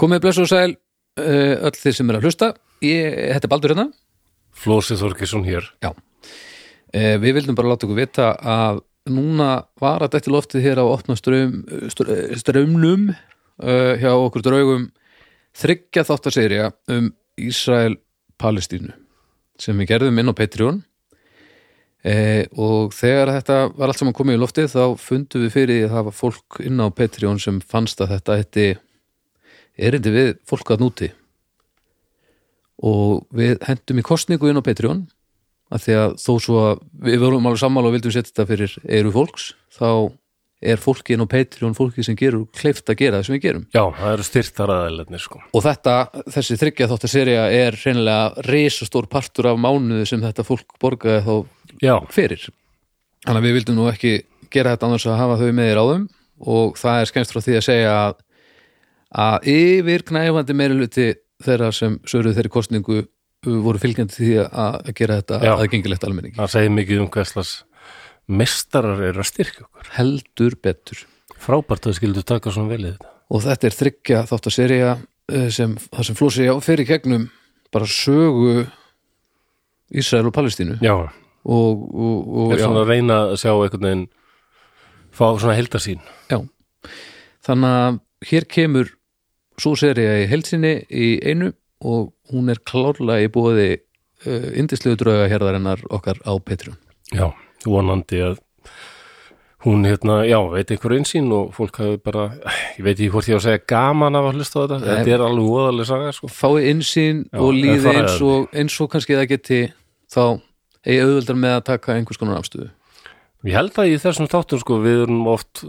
[0.00, 2.46] Komið blessu og sæl uh, öll þið sem er að hlusta.
[2.80, 3.90] Ég, Þetta er Baldur hérna.
[4.56, 5.66] Flósið Þorkesson hér.
[5.84, 5.90] Já.
[5.92, 9.50] Uh, Við vildum bara láta ykkur vita að núna
[9.80, 11.60] var að dætti loftið hér á opna ström,
[11.92, 12.08] str
[12.40, 14.88] strömnum uh, hjá okkur draugum
[15.60, 17.10] þryggja þáttaserja um
[17.40, 18.94] Ísrael-Palestínu
[19.60, 20.84] sem við gerðum inn á Patreon.
[22.00, 25.90] Eh, og þegar þetta var allt saman komið í loftið þá fundum við fyrir að
[25.92, 28.68] það var fólk inn á Patreon sem fannst að þetta hætti
[29.78, 31.10] erindi við fólk að núti
[32.80, 35.04] og við hendum í kostningu inn á Patreon
[35.70, 38.76] að því að þó svo að við vorum alveg sammála og vildum setja þetta fyrir
[39.00, 39.90] eru fólks þá
[40.60, 43.62] er fólki inn á Patreon fólki sem gerur kleift að gera það sem við gerum.
[43.72, 45.40] Já, það eru styrtar aðeinslega sko.
[45.56, 45.94] og þetta,
[46.34, 51.34] þessi þryggja þáttar serja er reynilega risastór partur af mánuði sem þetta fólk borgaði þá
[51.80, 52.42] Já, fyrir.
[53.24, 54.12] Þannig að við vildum nú ekki
[54.52, 56.04] gera þetta annars að hafa þau með í ráðum
[56.50, 58.20] og það er skemmst frá því að segja að,
[59.10, 61.08] að yfir knæfandi meiriluti
[61.42, 63.00] þeirra sem söruð þeirri kostningu
[63.64, 64.50] voru fylgjandi því að,
[64.84, 65.52] að gera þetta Já.
[65.54, 66.36] aðgengilegt almenningi.
[66.36, 67.52] Það segir mikið um hverslas
[68.30, 69.88] mestarar eru að styrkja okkur.
[69.96, 71.06] Heldur betur.
[71.40, 73.14] Frábært að þau skildu taka svona vel í þetta.
[73.30, 74.92] Og þetta er þryggja þáttar serja
[75.54, 77.26] sem, það sem flósi á fyrir gegnum
[77.72, 78.66] bara sögu
[79.90, 80.76] Ísrael og Palestínu.
[80.84, 80.94] Já,
[81.44, 84.06] og, og, og er já, svona að reyna að sjá einhvern veginn
[85.10, 86.38] fá svona heldasín já.
[87.46, 88.00] Þannig að
[88.30, 88.90] hér kemur
[89.60, 93.70] svo serja í heilsinni í einu og hún er klárlega í búiði
[94.26, 96.76] uh, indislegu drauga hérðarinnar okkar á Petrum
[97.10, 97.32] Já,
[97.66, 98.38] vonandi að
[99.64, 102.30] hún hérna, já, veit einhver einsýn og fólk hafi bara,
[102.78, 104.86] ég veit ekki hvort ég á að segja gaman af að hlusta þetta, Nei.
[104.88, 106.30] þetta er alveg óðalega saga, sko.
[106.32, 109.60] fái insýn Já, og líði eins og, eins og kannski það geti
[110.10, 110.22] þá
[110.86, 112.70] eigi auðveldar með að taka einhvers konar afstöðu
[113.48, 115.62] Ég held að í þessum þáttum, sko, við erum oft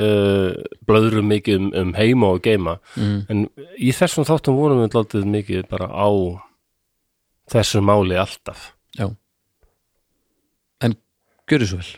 [0.00, 0.52] uh,
[0.88, 3.18] blöðrum mikið um, um heima og geima, mm.
[3.32, 3.44] en
[3.76, 6.08] í þessum þáttum vorum við látið mikið bara á
[7.52, 8.72] þessu máli alltaf.
[8.98, 9.10] Já
[10.82, 10.96] En
[11.50, 11.90] gjörðu svo vel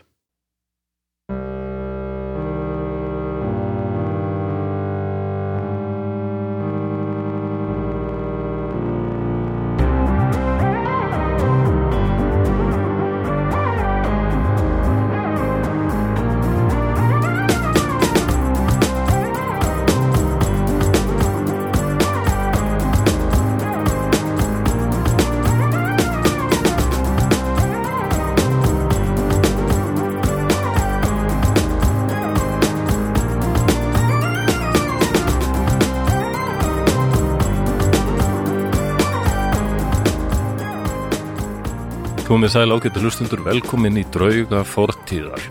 [42.34, 45.45] Komið sæl ágættu hlustundur, velkomin í drauga fortíðar.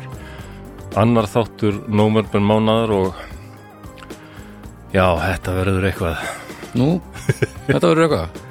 [1.00, 3.22] Annar þáttur nómörben mánaðar og
[4.92, 6.26] já, þetta verður eitthvað.
[6.76, 6.90] Nú,
[7.70, 8.44] þetta verður eitthvað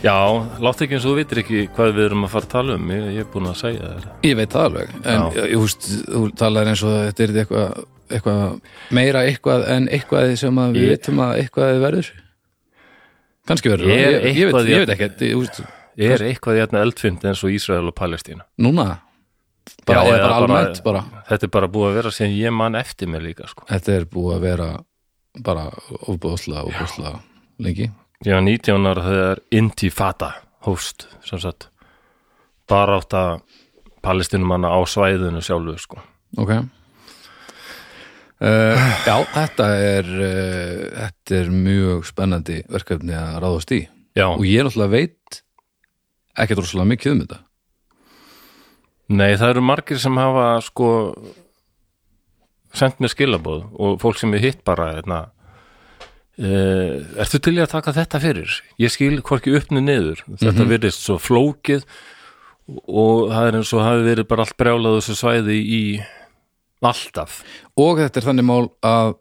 [0.00, 0.16] Já,
[0.64, 2.90] látt ekki eins og þú vitir ekki hvað við erum að fara að tala um,
[2.96, 4.10] ég, ég er búin að segja þér.
[4.30, 5.40] Ég veit það alveg En Já.
[5.52, 7.80] ég húst, þú talaðir eins og þetta er eitthvað,
[8.16, 8.44] eitthvað
[9.02, 12.12] meira eitthvað en eitthvað sem við Ég- veitum að eitthvað verður
[13.52, 15.60] Kannski verður Er það, ég, ég, veit, veit ekkert ég, húst,
[15.98, 18.44] Er eitthvað hérna eldfind eins og Ísrael og Palestína?
[18.62, 19.00] Núna
[19.86, 21.02] bara, Já, bara almennt bara.
[21.28, 23.66] Þetta er bara búið að vera sem ég man eftir mér líka, sko.
[23.68, 24.68] Þetta er búið að vera
[25.44, 25.64] bara
[26.08, 27.18] ofbúðslega, ofbúðslega
[27.62, 27.90] lengi
[28.26, 30.30] Já, 19 ára þegar Intifada
[30.66, 31.68] hóst, sem sagt,
[32.68, 33.42] bara átt að
[34.02, 36.02] palestinumanna á svæðinu sjálfu, sko.
[36.38, 36.64] Ok uh,
[39.06, 43.80] Já, þetta er uh, þetta er mjög spennandi verkefni að ráðast í
[44.18, 45.42] Já, og ég náttúrulega veit
[46.44, 47.38] ekkert rosalega mikið um þetta
[49.08, 50.88] Nei, það eru margir sem hafa sko
[52.76, 55.20] sendt mér skilabóð og fólk sem er hitt bara hérna,
[56.38, 58.52] uh, ertu til í að taka þetta fyrir?
[58.80, 60.68] Ég skil hvorki uppni niður þetta Mhm.
[60.74, 61.86] virðist svo flókið
[62.84, 65.82] og það er eins og hafi verið bara allt brjálað þessu svæði í
[66.84, 67.40] alltaf
[67.80, 69.14] og þetta er þannig mál að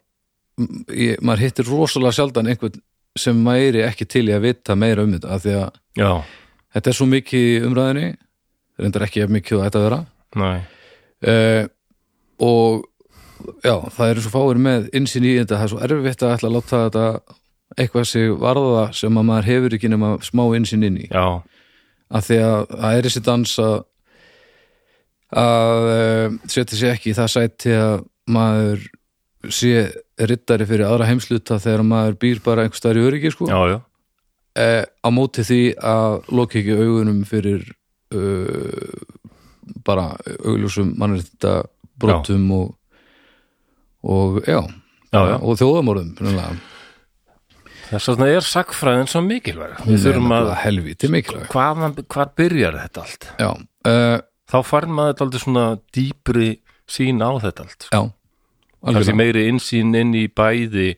[0.91, 2.81] ég, maður hittir rosalega sjaldan einhvern
[3.17, 6.11] sem væri ekki til í að vita meira um þetta af því að Já,
[6.77, 8.11] þetta er svo mikið umræðinni
[8.77, 9.97] reyndar ekki ef mikið og þetta vera.
[10.37, 10.49] Næ,
[11.31, 11.63] uh,
[12.45, 12.85] og
[13.65, 16.49] já, það eru svo fáir með insinn í þetta, það er svo erfitt að ætla
[16.51, 17.05] að láta þetta
[17.77, 21.07] eitthvað sig varða sem að maður hefur ekki nema smá insinn inn í.
[21.09, 21.41] Já,
[22.07, 23.77] af því að það er þessi dans að
[25.37, 27.97] að uh, setja sér ekki í það sæti að
[28.31, 28.85] maður
[29.51, 29.73] sé
[30.27, 33.77] rittari fyrir aðra heimsluta þegar maður býr bara einhver staðar í öryggi sko, já, já
[34.57, 37.63] eh, á móti því að loka ekki augunum fyrir
[38.15, 38.97] uh,
[39.87, 40.09] bara
[40.43, 41.61] augljósum mannréttinda
[41.99, 42.73] brotum og,
[44.07, 44.61] og já,
[45.11, 45.37] Já, já.
[45.39, 46.13] og þjóðamorðum
[47.87, 49.77] þess vegna er sagfræðin svo mikilvæg.
[49.87, 51.45] Við þurfum að, helviti mikilvæg.
[51.53, 53.27] Hvaðan, hvað byrjar þetta allt?
[53.39, 53.49] Já,
[53.87, 54.17] uh,
[54.51, 55.65] þá fær maður aldrei svona
[55.95, 56.49] dýpri
[56.87, 58.01] sín á þetta allt já
[58.85, 60.93] kannski meiri insýn inn í bæði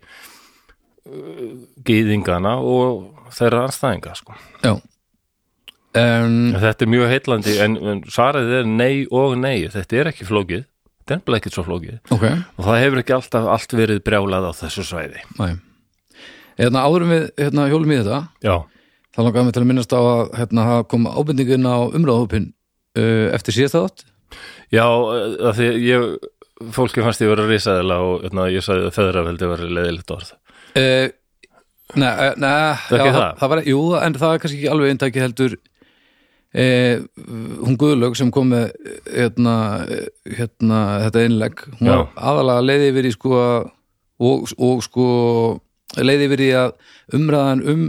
[1.87, 4.37] gýðingana og þeirra anstæðinga sko.
[4.63, 4.73] já.
[5.97, 9.65] Um, þetta er mjög heitlandi en, en svarið er nei og nei.
[9.73, 10.67] Þetta er ekki flókið,
[11.01, 11.95] þetta er bara ekkert svo flókið.
[12.13, 15.23] Ok, og það hefur ekki alltaf allt verið brjálað á þessu svæði.
[16.59, 18.55] Hérna áðurum við hérna, hjólum í þetta já,
[19.15, 22.51] þá langaðum við til að minnast á að hérna, koma ábendingin á umræðahópin
[22.99, 24.05] uh, eftir síðast þátt.
[24.69, 26.07] Já að því ég
[26.75, 30.35] fólki fannst ég vera risaðila og hérna, ég sagði að feðraveldi var leiðilegt orð
[30.79, 31.07] uh,
[31.97, 33.47] Nei, eh, nei Það það?
[33.49, 35.55] var, Jú, en það er kannski ekki alveg eintaki heldur
[36.53, 36.99] eh,
[37.65, 38.67] hún Guðlaug sem kom með
[39.09, 39.55] hérna,
[40.37, 42.03] hérna þetta innlegg hún var Já.
[42.29, 45.07] aðalega leiði yfir í sko og, og sko
[45.97, 47.83] leiði yfir í að umræðan um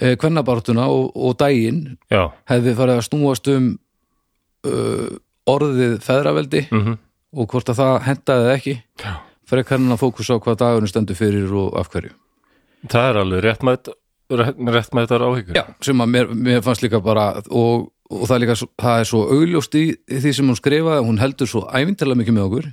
[0.00, 3.72] eh, kvennabártuna og, og daginn já, hefði farið að snúast um
[4.64, 5.08] uh,
[5.52, 7.00] orðið feðraveldi mhm
[7.32, 9.12] og hvort að það hentaði eða ekki Já.
[9.52, 12.12] Frekar hann að fókusa á hvað dagurinn stendur fyrir og af hverju.
[12.90, 13.90] Það er alveg réttmætt
[14.32, 15.56] rétt, réttmættar áhyggjur.
[15.58, 19.20] Já, sem að mér, mér fannst líka bara og, og það líka, það er svo
[19.36, 22.70] augljóst í, í því sem hún skrifaði, hún heldur svo ævintilega mikið með okkur.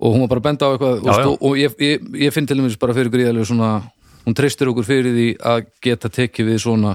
[0.00, 1.30] Og hún var bara að benda á eitthvað Já, og, já.
[1.44, 3.70] og ég, ég, ég finn til dæmis bara fyrir gríðarlega svona,
[4.24, 6.94] hún treystir okkur fyrir því að geta tekið við svona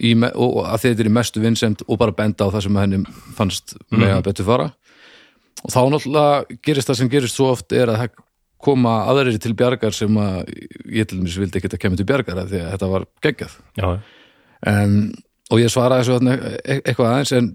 [0.00, 2.76] í, og, og að þetta er í mestu vinsemd og bara benda á það sem
[2.80, 3.00] henni
[3.36, 4.18] fannst með Mhm.
[4.20, 4.68] að betur fara
[5.64, 8.10] og þá náttúrulega gerist það sem gerist svo oft er að
[8.60, 10.50] koma aðrir til bjargar sem að
[10.92, 13.56] ég til dæmis vildi ekki að kemur til bjargar því að þetta var geggjað.
[14.68, 14.98] En,
[15.48, 17.50] og ég svaraði þessu þarna e eitthvað aðeins en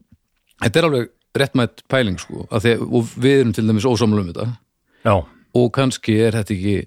[0.64, 4.48] þetta er alveg réttmætt pæling sko því, og við erum til dæmis ósamlega um þetta.
[5.06, 5.16] Já.
[5.56, 6.78] Og kannski er þetta ekki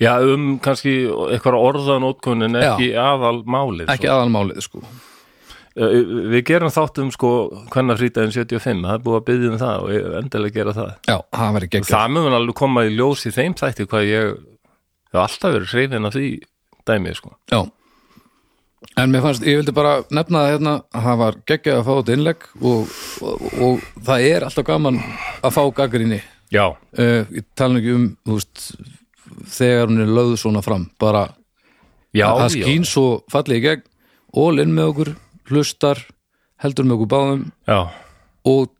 [0.00, 0.92] Já, um kannski
[1.30, 4.82] eitthvað orðanótkunin ekki aðal málið ekki aðalmálið sko
[5.70, 7.32] Við gerum þáttum sko
[7.70, 10.88] hvenna frítaginn 75, það er búið að byggja um það og endilega gera það.
[11.06, 11.90] Já, það væri geggjað.
[11.92, 14.32] Það mun alveg koma í ljós í þeim þætti hvað ég
[15.10, 16.30] hef alltaf verið hrifin af því
[16.90, 17.36] dæmið sko.
[17.54, 17.60] Já.
[18.98, 21.90] En mér fannst, ég vildi bara nefna það hérna að það var geggjað að fá
[21.92, 25.00] þetta innlegg og, og, og það er alltaf gaman
[25.44, 26.20] að fá gaggrinni
[26.50, 28.62] Já, uh, ég tala ekki um þú veist,
[29.54, 31.28] þegar hún er lögð svona fram bara
[32.16, 32.54] já, það já.
[32.56, 33.84] skín svo fallið í gegn
[34.40, 35.12] og inn með okkur,
[35.50, 36.02] hlustar
[36.60, 37.80] heldur með okkur báðum Já,
[38.50, 38.70] og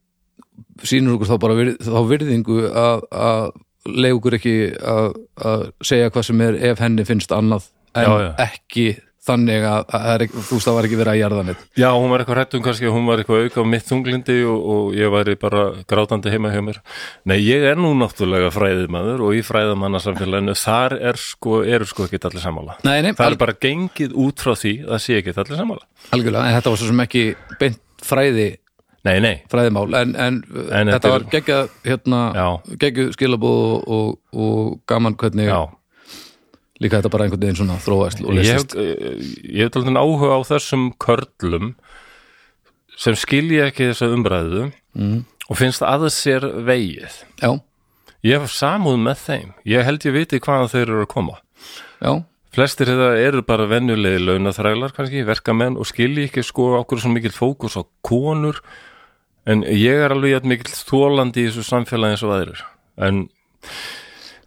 [0.86, 3.04] sýnur okkur þá bara virð, þá virðingu að,
[3.90, 4.56] leið okkur ekki
[4.94, 5.12] að,
[5.50, 8.28] að segja hvað sem er ef henni finnst annað en já.
[8.46, 8.86] ekki
[9.30, 11.64] þannig að, að þú veist það var ekki verið að jarða neitt.
[11.78, 14.94] Já, hún var eitthvað hrættum kannski hún var eitthvað auka á mitt þunglindi og, og
[14.98, 16.80] ég væri bara grátandi heima hjá mér.
[17.30, 22.22] Nei, ég er nú náttúrulega fræðimaður og í fræðamannasamfélaginu þar er sko, eru sko ekki
[22.30, 22.80] allir sammála.
[22.86, 25.86] Nei, nei, Það er bara gengið út frá því að sé ekki allir sammála.
[26.16, 27.28] Algjörlega, en þetta var svo sem ekki
[27.60, 28.50] beint fræði,
[29.00, 30.34] Nei, nei, fræðimál en, en,
[30.76, 32.18] En þetta var geggjað hérna,
[32.82, 35.62] geggjuð skilabóð og, og, og gaman hvernig já
[36.80, 40.40] líka þetta bara einhvern veginn svona þróast og hef, eh, ég hef talað áhuga á
[40.48, 41.74] þessum körlum
[43.00, 45.18] sem skilja ekki þessa umræðu mm.
[45.48, 47.20] og finnst að sér vegið.
[47.40, 47.54] Já,
[48.20, 49.52] Ég hef samúð með þeim.
[49.68, 51.38] Ég held ég viti hvaðan þeir eru að koma.
[52.00, 52.12] já,
[52.50, 57.32] Flestir þetta eru bara venjulegi launaþrælar kannski, verkamenn og skilji ekki sko okkur svo mikill
[57.32, 58.58] fókus á konur
[59.46, 62.64] en ég er alveg mikill þólandi í þessu samfélagi eins og aðrir.
[62.98, 63.22] En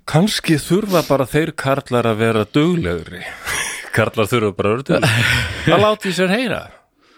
[0.09, 3.23] kannski þurfa bara þeir karlar að vera duglegri.
[3.97, 5.41] karlar þurfa bara að vera duglegri.
[5.67, 6.61] Það láti sér heyra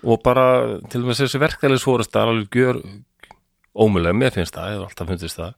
[0.06, 0.48] og bara
[0.92, 2.82] til og með þessi verkefælis fórist að alveg gjör
[3.75, 5.56] ómulega, mér finnst það, ég hef alltaf fundist það.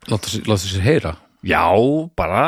[0.47, 1.15] láta sér heyra
[1.45, 1.67] Já,
[2.17, 2.43] bara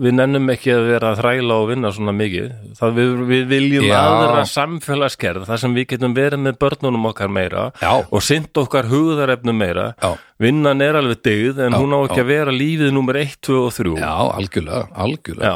[0.00, 2.50] við nennum ekki að vera að þræla og vinna svona mikið.
[2.78, 3.96] Það við, við viljum Já.
[4.00, 7.92] aðra samfélagsgerð þar sem við getum verið með börnunum okkar meira Já.
[8.02, 9.92] og synd okkar hugðarefnum meira.
[10.00, 10.14] Já.
[10.42, 13.74] Vinnan er alveg dyggð en hún á ekki að vera lífið númer 1, 2 og
[13.76, 13.92] 3.
[14.00, 15.52] Já, algjörlega, algjörlega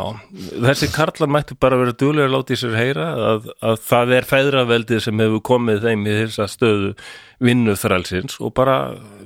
[0.68, 4.28] þessi karlar mættu bara vera duglega að láta í sér heyra að, að það er
[4.30, 6.92] feðraveldið sem hefur komið þeim í þessa stöðu
[7.42, 8.76] vinnuþrælsins og bara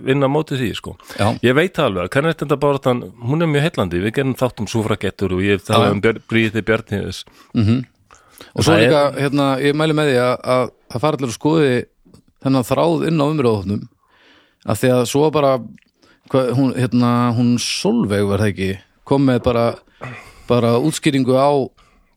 [0.04, 0.96] vinna á móti því sko.
[1.44, 5.42] Ég veit alveg, þetta bara hún er mjög heillandi, við gerum þátt um súfragettur og
[5.44, 7.24] ég talaði um Bríði Bjarniðis
[8.56, 11.30] Og svo Það er- líka, hérna, ég mæli með því að, að það fara allir
[11.30, 11.74] að skoði
[12.40, 13.82] þennan þráð inn á umröðofnum
[14.66, 15.52] að því að svo bara
[16.30, 18.70] hvað, hún, hérna, hún Solveig var það ekki
[19.04, 19.66] kom með bara,
[20.48, 21.50] bara útskýringu á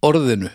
[0.04, 0.50] orðinu.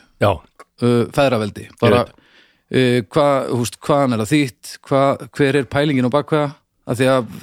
[0.78, 1.68] Uh, feðraveldi.
[1.80, 4.72] Bara uh, hvað, húst, hvaðan er það þýtt?
[4.86, 6.50] Hvað, hver er pælingin á bakveða
[6.88, 7.34] að því að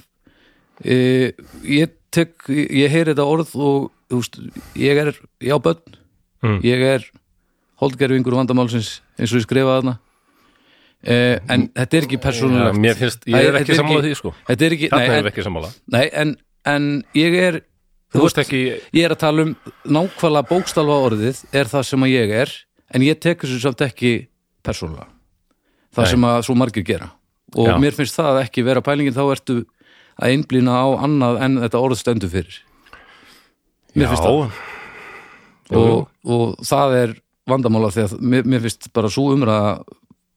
[0.86, 4.40] uh, ég tek, ég heyri þetta orð og húst,
[4.80, 6.02] ég er, ég á börn.
[6.46, 6.60] Mm.
[6.62, 7.06] ég er
[7.82, 9.96] holdgerfingur vandamálsins eins og ég skrifaði þarna.
[11.06, 14.32] Eh, en þetta er ekki Já, persónulegt mér finnst, ég er ekki sammála því sko.
[14.48, 15.68] þetta er ekki, nei, en, við ekki sammála.
[15.94, 16.32] nei en,
[16.66, 17.60] en ég er
[18.16, 18.62] Þú veist ekki,
[18.96, 19.52] ég er að tala um
[19.92, 22.54] nákvæmlega bókstalva orðið er það sem að ég er
[22.96, 24.14] en ég tek þessu samt ekki
[24.66, 25.10] persónulega.
[25.94, 26.12] Það Nei.
[26.14, 27.10] sem að svo margir gera
[27.55, 27.75] og Já.
[27.81, 29.57] mér finnst það ekki vera pælingin þá ertu
[30.15, 32.57] að einblýna á annað en þetta orð stendur fyrir.
[33.95, 34.63] Mér finnst það.
[35.71, 37.13] Já og, og það er
[37.50, 39.71] vandamála því að mér, mér finnst bara svo umræða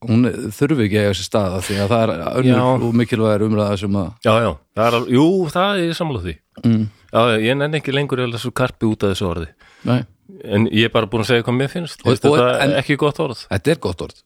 [0.09, 0.23] hún
[0.55, 2.13] þurfi ekki að eiga sér staða því að það er
[2.47, 2.53] Já.
[2.55, 6.35] önnur og mikilvægur umræða sem að Já, já, það er jú, það er sammála því.
[6.63, 9.49] Mm, Já, ég nenni ekki lengur eða svo karpi út af þessu orði.
[9.89, 9.99] Nei,
[10.45, 12.01] En ég er bara búin að segja hvað mér finnst.
[12.05, 13.39] Og- og- þetta en- ekki gott orð?
[13.49, 14.19] Þetta er gott orð.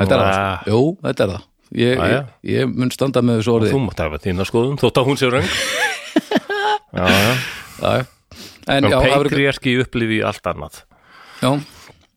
[0.00, 1.42] Þetta er jú, þetta er það
[1.74, 3.70] ég, ég, ég mun standa með þessu orði.
[3.74, 5.52] Þú mátt hafa þína skoðum, þótt að hún sé röng.
[6.92, 7.30] Já, já.
[7.80, 8.02] Já.
[8.68, 10.82] En En verður peikrierki upplifi allt annað.
[11.40, 11.48] Já,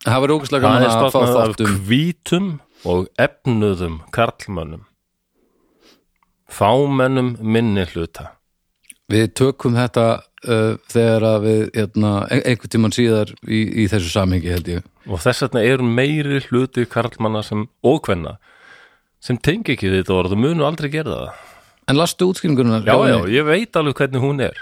[0.04, 2.50] það verður ógæslega Það er stofnað af um hvítum
[2.86, 4.84] og efnuðum karlmönnum.
[6.46, 8.30] Fámennum minni hluta.
[9.10, 10.04] Við tökum þetta
[10.46, 14.86] uh, þegar að við hérna, ein- einhvern tímann síðar í, í þessu samhengi held ég.
[15.06, 18.36] Og þess vegna eru meiri hluti karlmanna sem ókvenna
[19.20, 21.44] sem tengi ekki þetta orð og munu aldrei gera það.
[21.88, 24.56] En lastu útskýringuna Já, já, ég veit alveg hvernig hún er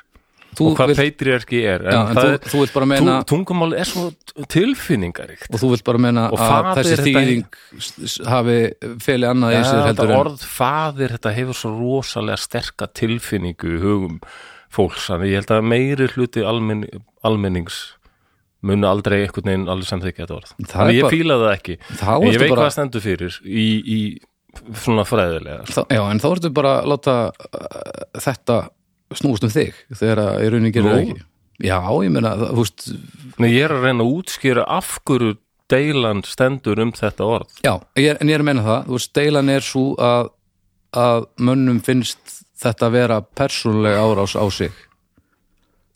[0.55, 3.43] þú og hvað vilt, peitriarki er en, já, en þú, þú vilt bara meina tung-
[3.47, 4.13] tungumál er svo
[4.53, 7.45] tilfinningaríkt og þú vilt bara meina að þessi þetta- þýðing
[7.81, 8.59] s- hafi
[9.03, 14.21] feli annað sér þetta orð faðir þetta hefur svo rosalega sterka tilfinningu í hugum
[14.75, 16.85] fólks þannig ég held að meiri hluti almenn,
[17.25, 17.81] almennings
[18.65, 20.53] munu aldrei einhvern veginn alveg samþykja þetta orð.
[20.71, 21.75] Þannig ég bara- fíla það ekki.
[22.01, 23.99] en ég veit bara hvað stendur fyrir í, í
[24.85, 25.65] svona fræðilega.
[25.71, 28.59] Þá, já, en þá ertu bara að láta uh, þetta
[29.15, 31.25] snúast um þig þegar að í rauninni gerir það ekki.
[31.65, 32.87] Já, ég meina, þú veist
[33.39, 35.37] Nei, ég er að reyna að útskýra af hverju
[35.71, 37.53] deilan stendur um þetta orð.
[37.65, 40.33] Já, ég en ég er að meina það, þú veist, deilan er svo að,
[41.05, 44.75] að mönnum finnst þetta vera persónuleg árás á sig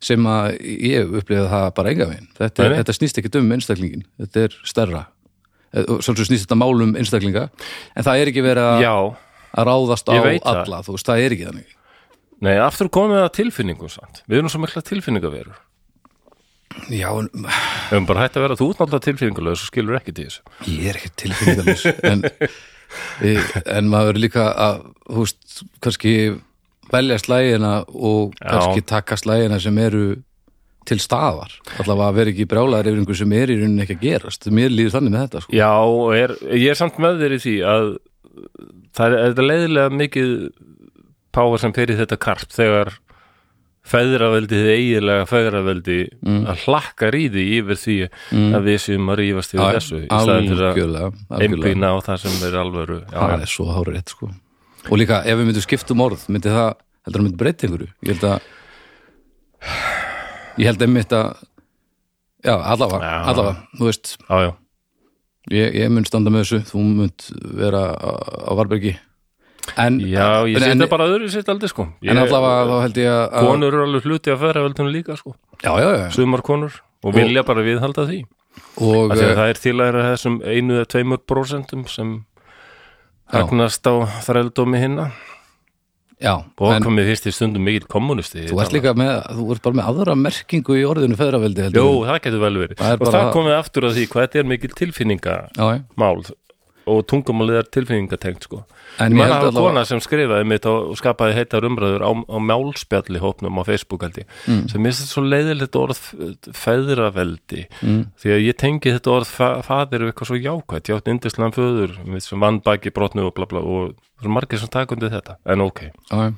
[0.04, 2.28] sem að ég upplifði það bara enga veginn.
[2.38, 5.06] Þetta, þetta snýst ekki um einstaklingin þetta er stærra
[5.72, 8.94] svolítið snýst þetta mál um einstaklinga en það er ekki verið að, Já,
[9.58, 11.74] að ráðast á alla, þú veist, það er ekki þannig.
[12.46, 14.22] Nei, aftur komið að tilfinningum samt?
[14.30, 15.56] Við erum svo mikla tilfinningaverur.
[16.92, 20.26] Já, en Við erum bara hægt að vera þú náttúrulega tilfinningulega svo skilur ekki til
[20.28, 20.42] þessu.
[20.68, 22.22] Ég er ekki tilfinningalus en,
[23.78, 26.14] en maður líka að, þú veist, kannski
[26.92, 28.48] velja slægina og Já.
[28.52, 30.04] kannski taka slægina sem eru
[30.88, 34.04] til staðar, allavega að vera ekki brjálæður yfir einhver sem er í rauninni ekki að
[34.06, 34.48] gerast.
[34.58, 35.56] Mér líður þannig með þetta, sko.
[35.58, 37.90] Já, og er, ég er samt með þér í því að
[38.98, 40.32] það er, er leiðilega mikið
[41.38, 42.94] páar sem í þetta karp þegar
[43.88, 46.42] feðraveldi þið eiginlega feðraveldi Mm.
[46.50, 47.94] að hlakkar í því yfir því
[48.58, 52.36] að við séum að rífast yfir þessu í staðin fyrir að einblýna á það sem
[52.50, 54.28] er alvöru já, það er svo hárið sko.
[54.92, 56.68] Og líka, ef við myndum skipta um orð myndi það,
[57.08, 57.88] heldur að myndi breyta einhverju?
[58.04, 58.38] Ég held að
[60.58, 61.34] ég held einmitt að
[62.44, 63.18] já, allavega, Já.
[63.32, 64.54] allavega þú veist, já,
[65.54, 67.12] ég, ég mun standa með þessu þú mun
[67.58, 68.10] vera á,
[68.48, 68.94] á Varbergi
[69.76, 71.88] en, já ég setja bara öðru sitt aldrei sko.
[72.02, 75.34] ég, en allavega þá held ég að konur eru alveg hluti af feðraveldinu líka sko.
[75.62, 78.22] Já, já, já, sumar konur og vilja bara viðhalda því.
[78.82, 81.84] Og Af því að eh, það er til að er þessum einu eða tveimur prosentum
[81.90, 82.14] sem
[83.30, 83.94] hagnast á
[84.26, 85.10] þrældómi hinna
[86.20, 89.78] já, og komið fyrst í stundum mikill kommunisti þú ert líka með þú ert bara
[89.80, 92.80] með aðra merkingu í orðinu feðraveldi heldur Jó, það getur vel verið.
[92.82, 96.24] Er og bara- það komið aftur að því hvað þetta er mikill tilfinningamál.
[96.88, 98.64] Og tungumálið er tilfinningatengt sko.
[98.98, 102.36] en Ég að held allavega kona sem skrifaði mitt og skapaði heitar umræður á, á
[102.40, 104.68] málspjalli hópnum á Facebook held ég Mm.
[104.72, 106.00] sem minnst þetta svo leiðilegt orð
[106.56, 108.04] feðraveldi Mm.
[108.18, 111.52] því að ég tengi þetta orð fa fadir við eitthvað svo jákvætt, ég átti indislan
[111.54, 115.10] föður sem vann baki brotnu og bla bla og það er margir sem taka undir
[115.10, 115.80] þetta, en ok
[116.10, 116.34] já.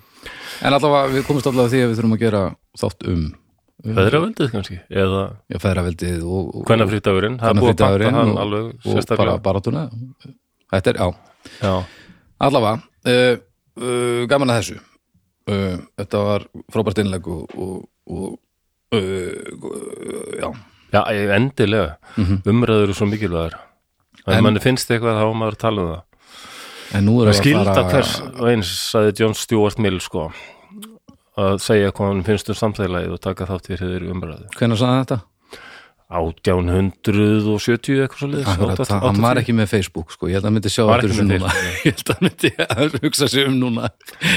[0.62, 2.42] en allavega við komumst allavega að því að við þurfum að gera
[2.78, 3.34] þátt um
[3.84, 8.32] feðraveldið kannski, eða já, feðraveldið og, og, hvenna frítagurinn það er búið að Kvennafrídagurinn hann
[8.42, 9.84] alveg og bara sérstaklega baratuna
[10.74, 11.08] þetta er, já,
[11.62, 11.72] já,
[12.48, 13.40] allavega uh,
[13.80, 14.78] uh, gaman að þessu.
[15.50, 17.80] Uh, þetta var frábært innlegg og, og,
[18.12, 18.38] og
[20.36, 20.50] já.
[20.90, 21.02] Já,
[21.36, 21.96] endilega.
[22.18, 22.40] Mhm.
[22.50, 23.54] umræður eru svo mikilvægur
[24.26, 26.02] En- manni finnst eitthvað þá maður að tala um það.
[26.92, 28.16] En nú er skilda hvers
[28.50, 30.32] eins sagði John Stuart Mill sko
[31.40, 34.46] að segja hvað hann finnst um samþægilagið og taka þátt í þeirri umræðu.
[34.58, 35.20] Hvenær sagði þetta?
[36.10, 40.56] 1870 eitthvað svo Akkurat, það- hann var ekki með Facebook sko, ég held að hann
[40.56, 41.52] myndi sjá þetta með núna.
[41.86, 43.90] Ég held að hann myndi að hugsa sig um núna.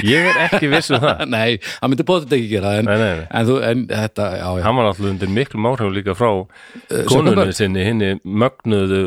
[0.06, 1.24] Ég er ekki viss um það.
[1.34, 3.28] Nei, hann myndi bóðið ekki gera en, Nei, nei, nei.
[3.30, 4.64] en, þú, en þetta, já, já.
[4.68, 7.10] Hann var alltaf undir miklum áhrifum líka frá Zuckerberg.
[7.10, 9.02] konunni sinni hinni mögnuðu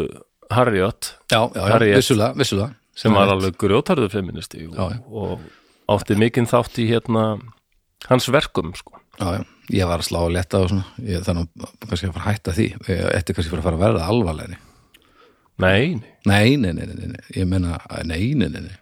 [0.51, 1.13] Harriot.
[1.31, 2.73] Já, já, já, vissulega, vissulega.
[2.97, 5.47] Sem var alveg grjótarðu feministi og, og
[6.01, 7.37] átti mikinn þátt í hérna
[8.11, 9.01] hans verkum sko.
[9.19, 9.45] já,
[9.75, 10.87] ég var að slá að leta og svona.
[11.03, 12.67] Ég, þannig að kannski að fara að hætta því.
[13.17, 14.59] Ætti kannski að fara að verða alvarlegni
[15.57, 15.97] Nei,
[16.29, 18.75] nei, nei, nei, nei, nei, ég meina nei, nei, nei, nei,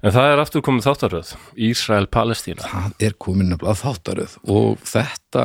[0.00, 1.34] en það er aftur komið þáttaröð
[1.68, 2.64] Ísrael-Palestína.
[2.64, 5.44] Það er komin nefnilega þáttaröð og þetta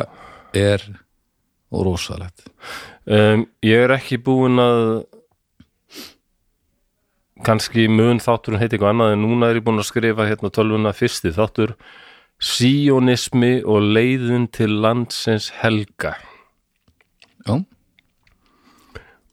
[0.56, 0.86] er
[1.76, 2.48] rosalegt.
[3.04, 4.88] Um, Ég er ekki búin að
[7.46, 10.96] kannski mun þátturinn heiti eitthvað annað en núna er ég búin að skrifa hérna tölvuna
[10.96, 11.76] fyrsti þáttur
[12.38, 16.14] Sionismi og leiðin til landsins helga.
[17.48, 17.58] Já,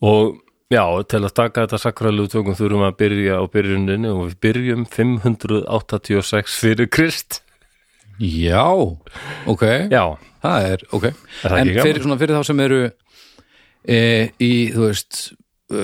[0.04, 0.40] og
[0.73, 4.87] já, til að taka þetta sakralegu tökum þurfum að byrja á byrjuninni og við byrjum
[4.88, 7.42] 586 fyrir Krist.
[8.23, 8.70] Já
[9.50, 11.08] ok, Já, það er ok.
[11.42, 12.82] Það en fyrir, svona, fyrir þá sem eru
[13.84, 13.99] e,
[14.38, 15.25] í, þú veist
[15.73, 15.83] e,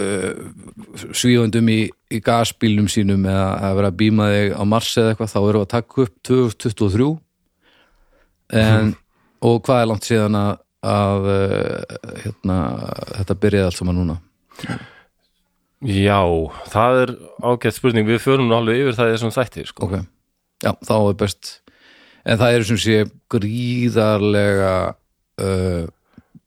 [1.17, 1.81] svífandum í,
[2.13, 5.61] í gasbílnum sínum eða að vera að býma þig á Mars eða eitthvað, þá við
[5.61, 7.11] að taka upp 2023
[8.61, 8.95] en,
[9.47, 10.55] og hvað er langt síðan að,
[10.93, 11.43] að e,
[12.25, 12.63] hérna,
[13.19, 14.21] þetta byrjaði allt saman núna?
[15.81, 16.21] Já,
[16.69, 19.87] það er ágætt spurning, við förum alveg yfir það í þessum þætti sko.
[19.89, 20.03] ok,
[20.61, 21.53] já, þá er best.
[22.29, 22.97] En það eru sem sé
[23.33, 24.75] gríðarlega
[25.41, 25.87] uh,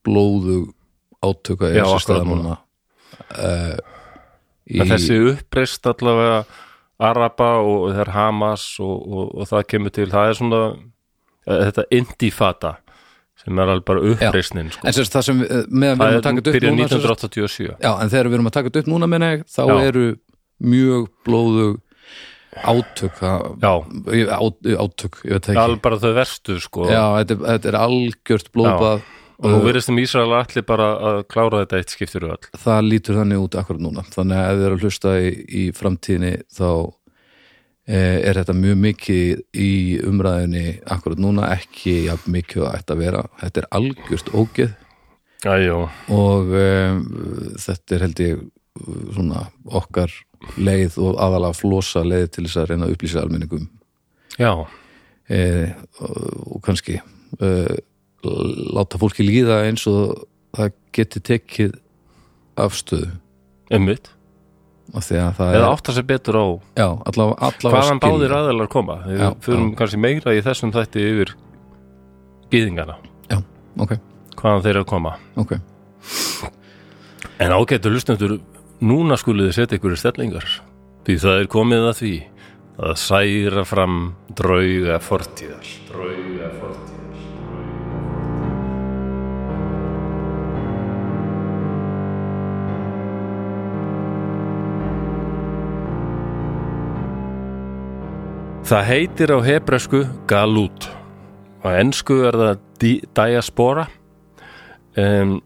[0.06, 0.60] blóðu
[1.24, 2.60] átöka sér akkurat staða núna.
[3.38, 3.76] Uh,
[4.70, 6.44] í, þessi uppreist allavega
[7.04, 11.64] Araba og það er Hamas og, og, og það kemur til, það er svona eh,
[11.68, 12.76] þetta intifada
[13.44, 14.86] sem er alveg bara uppreisnin sko.
[14.88, 17.92] en það sem við- meðan við erum að taka upp núna sem sagt- 1987 já,
[18.04, 19.74] en þegar við erum að taka upp núna menna ég, þá Já.
[19.90, 20.06] eru
[20.64, 21.82] mjög blóðug
[22.64, 23.18] átök
[24.78, 25.58] átök, ég veit ekki.
[25.60, 26.86] alveg bara þau verstu sko.
[26.88, 29.02] Já, þetta, er- þetta er algjört blóðbað
[29.40, 32.50] og nú verðist um Ísrael allir bara að klára þetta eitt skiptir öll.
[32.66, 34.06] Það lítur þannig út akkurat núna.
[34.14, 36.70] Þannig að ef þið eru að hlusta í, í framtíðinni þá
[37.88, 39.74] e, er þetta mjög mikið í
[40.10, 40.66] umræðinni
[40.96, 43.24] akkurat núna ekki jafn mikið að að vera.
[43.44, 44.76] Þetta er algjört ógeð.
[45.44, 45.80] Æjó,
[46.16, 46.68] og e,
[47.60, 48.44] þetta er held ég
[49.14, 50.14] svona okkar
[50.58, 53.68] leið og aðalega flosa leið til þess að reyna að upplýsa almenningum
[54.40, 54.52] já,
[55.30, 55.42] e,
[56.02, 56.16] og,
[56.56, 57.52] og kannski e,
[58.24, 61.78] láta fólki líða eins og það geti tekið
[62.60, 63.14] afstöðu.
[64.94, 68.02] Það eða er átta sér betur á já, allavega, allavega hvaðan skilja.
[68.04, 68.98] báðir aðeinar koma.
[69.08, 69.30] Við já.
[69.80, 71.32] kannski meira í þessum þætti yfir
[72.54, 72.98] gýðingana,
[73.32, 73.40] já,
[73.82, 73.96] ok,
[74.42, 75.16] hvaðan þeir eru að koma.
[75.40, 75.56] Ok.
[77.42, 78.38] En ágættu lusnendur
[78.84, 80.52] núna skuluð þið setja ykkur stellingar.
[81.08, 82.14] Því það er komið að því
[82.84, 84.00] að særa fram
[84.38, 85.74] drauga fortíðar.
[85.90, 86.73] Drauga fortíðar
[98.74, 100.88] Það heitir á hebresku galut.
[101.62, 103.84] Á ensku er það di- diaspora.
[104.98, 105.44] Um,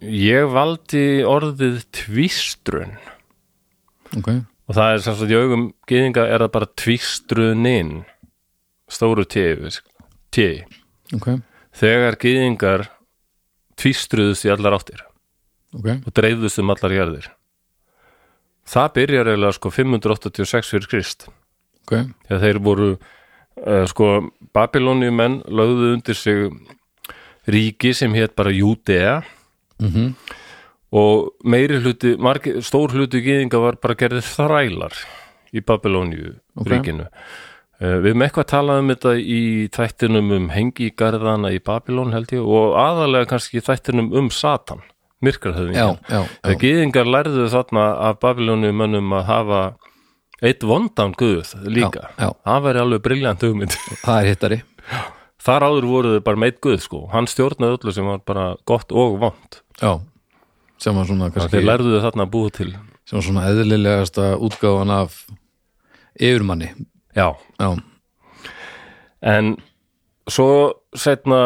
[0.00, 2.96] ég valdi orðið tvístrun.
[4.16, 7.94] Ok, og það er sagt í augum gyðinga er það bara tvístrunin.
[8.88, 9.68] Stóru tíu
[10.32, 10.64] tíu
[11.12, 11.42] ok,
[11.76, 12.88] þegar gyðingar
[13.76, 15.04] tvístruðust í allar áttir.
[15.76, 15.92] Ok.
[16.08, 17.28] Og dreifðust um allar jarðir.
[18.64, 21.28] Það byrjar eiginlega sko 586 fyrir Krist
[21.86, 21.94] ok,
[22.26, 24.10] þegar þeir voru uh, sko
[24.56, 26.50] Babilóniumenn lögðu undir sig
[27.46, 29.20] ríki sem hétt bara Júdea.
[29.78, 30.14] Mhm.
[30.96, 34.94] Og meiri hluti, margi, stór hluti gyðinga var bara gerðið þrælar
[35.52, 36.70] í Babilóniu Ok.
[36.70, 37.08] ríkinu.
[37.76, 39.40] Uh, við erum eitthvað talað um þetta í
[39.74, 44.80] þættinum um hengigarðana í Babilón held ég og aðalega kannski þættinum um Satan
[45.76, 46.22] já,
[46.60, 49.60] gyðingar lærðu þarna af Babilóniu mönnum að hafa
[50.44, 52.10] eitt vondan guð líka.
[52.16, 52.30] Já, já.
[52.44, 53.76] það væri alveg briljant hugmynd.
[54.02, 54.58] Það er hittari.
[55.46, 57.04] Þar áður voru þau bara meitt guð sko.
[57.12, 59.92] Hann stjórnaði öllu sem var bara gott og vond já,
[60.82, 61.54] sem var svona Kannski...
[61.54, 62.70] þeir lærðu þau þarna að búa til.
[63.06, 65.20] Sem var svona eðlilegasta útgáfan af
[66.16, 66.72] yfirmanni.
[67.16, 67.70] Já, já,
[69.26, 69.54] en
[70.28, 70.48] svo
[70.96, 71.40] setna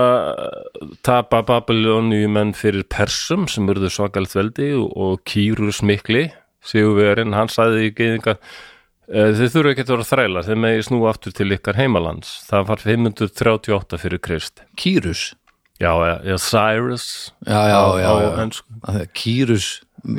[1.06, 6.30] tapa Babilóniu menn fyrir Persum sem urðu svakalt veldi og, og Kýrus mikli
[6.66, 8.34] Sigurvegarinn, hann sagði í geðinga
[9.10, 12.32] þið þurfu ekki að vera þrælar þeir megi snúa aftur til ykkar heimalands.
[12.50, 14.62] Það var 538 fyrir Krist.
[14.78, 15.22] Kýrus?
[15.80, 17.06] Já, já, já, Cyrus.
[17.48, 18.30] Já, já, á, já, á já.
[18.84, 19.68] Að það- Kýrus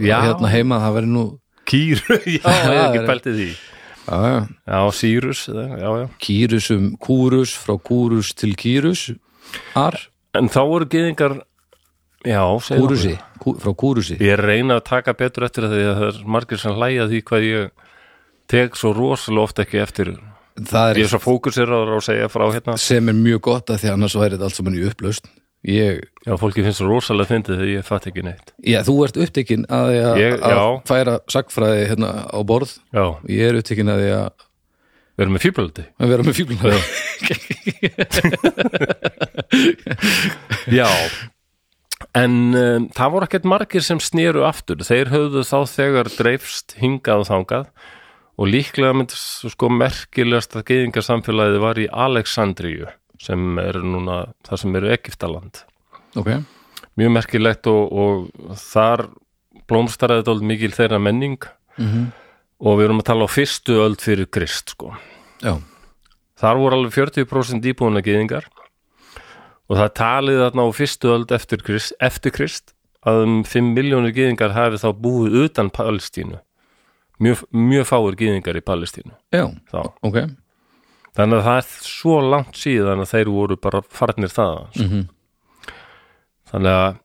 [0.02, 0.18] Já.
[0.26, 1.26] hérna heima, það verður nú
[1.70, 3.50] Kýr, já, það ekki er- pælt í því.
[4.02, 4.40] Já, já.
[4.68, 6.08] Já, Sýrus, já, já.
[6.26, 9.12] Kýrusum kúrus frá kúrus til kýrus.
[9.78, 9.96] Ar,
[10.34, 11.42] En þá voru gyðingar
[12.26, 14.18] Já, kúrusi frá kúrusi.
[14.22, 17.22] Ég reyna að taka betur eftir það því að það er margir sem hlæja því
[17.30, 17.72] hvað ég
[18.52, 20.14] tek svo rosalega oft ekki eftir.
[20.62, 22.76] Það Ég er er svo fókusir á að segja frá hérna.
[22.78, 25.30] sem er mjög gott að því annars væri þetta allt saman í upplaust
[25.62, 28.52] ég, Já, fólki finnst svo rosalega fyndið þegar ég fatt ekki neitt.
[28.66, 32.76] Já, þú ert upptekinn að, Ég- að færa sagfræði hérna á borð.
[32.92, 34.46] Já, ég er upptekinn að því að,
[35.22, 36.82] erum með fíblöldi að vera með fíblunar
[40.72, 40.88] Já.
[42.18, 44.82] En um, það voru ekkert margir sem sneru aftur.
[44.84, 47.66] Þeir höfðu þá þegar dreifst hingað og þangað
[48.40, 52.90] og líklega myndi sko merkilegast að geyðingarsamfélagið var í Alexandríu
[53.22, 55.64] sem er núna það sem eru Egiptaland
[56.18, 56.32] ok,
[57.00, 59.08] mjög merkilegt og, og þar
[59.70, 61.40] blómstaraði þetta mikil þeirra menning.
[61.78, 62.12] Mhm.
[62.62, 64.92] og við erum að tala á fyrstu öld fyrir Krist sko.
[65.42, 65.58] já,
[66.38, 68.46] þar voru alveg 40% íbúina gyðingar.
[69.70, 73.74] Og það er talið þarna á fyrstu öld eftir Krist, eftir Krist að um 5
[73.74, 76.42] miljónir gyðingar hafi þá búið utan Palestínu
[77.22, 79.14] mjög, mjög fáir gyðingar í Palestínu.
[79.34, 79.46] Já,
[80.02, 80.20] ok.
[81.18, 84.88] Þannig að það er svo langt síðan að þeir voru bara farnir það sko.
[84.90, 85.10] mm
[86.52, 86.96] þannig að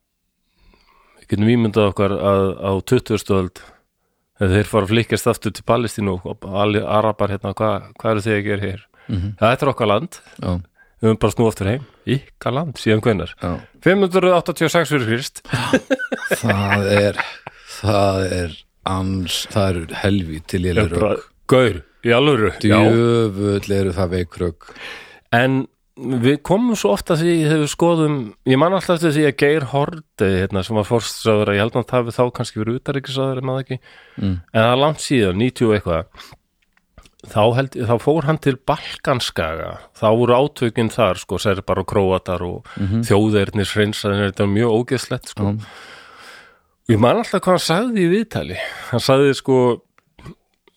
[1.17, 3.35] við getum ímyndað okkar að á 20.
[3.37, 3.61] öld
[4.37, 8.25] þegar þeir fara að flykkast aftur til Palestínu og allir arabar hérna, hvað hva eru
[8.25, 8.83] þið að gera hér?
[9.07, 9.37] Mhm.
[9.39, 10.19] Þetta er okkar land.
[10.43, 10.51] Já,
[10.99, 13.53] við höfum bara snú aftur heim, ykkar land síðan hvenær, já.
[13.87, 15.43] 586 fyrir Krist.
[16.43, 17.23] Það er
[17.77, 22.53] það er ans, það eru helví til ég Ég bara, Gaur, í alvöru?
[22.63, 24.71] Djöfull eru það veikrögg
[25.37, 29.65] en við komum svo ofta því þegar við skoðum, ég man alltaf því að Geir
[29.71, 33.49] Horti, hérna, sem var fórstsáður ég held að það við þá kannski verið utaríkisáður en
[33.49, 33.79] maður ekki,
[34.17, 34.35] Mm.
[34.53, 36.05] en það er langt síðan 90 og eitthvað.
[37.27, 39.71] Þá, held, þá fór hann til Balkanskaga.
[39.99, 43.03] Þá voru átökin þar, sko, serbar og króatar og mm -hmm.
[43.09, 45.43] þjóðeirnir hreinsaðin, þetta var mjög ógeðslegt, sko.
[45.43, 45.65] Já.
[46.93, 48.59] Ég man alltaf hvað hann sagði í viðtali.
[48.91, 49.59] Hann sagði, sko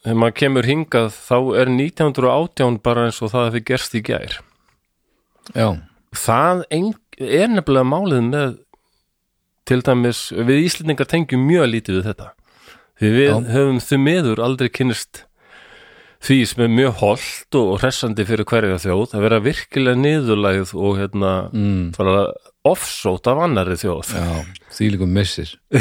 [0.03, 4.39] þegar maður kemur hingað, þá er 1918 bara eins og það hefði gerst í gær.
[5.53, 5.69] Já,
[6.15, 8.57] það er nefnilega málið með
[9.69, 12.29] til dæmis, við Íslendingar tengjum mjög lítið við þetta.
[12.99, 13.35] Því við Já.
[13.53, 15.25] höfum þau meður aldrei kynnist
[16.25, 20.97] því sem er mjög holdt og hressandi fyrir hverja þjóð að vera virkilega niðurlægð og
[20.99, 22.25] hérna mm, fara
[22.67, 24.15] offsót af annari þjóð.
[24.15, 25.51] Já því líkum missir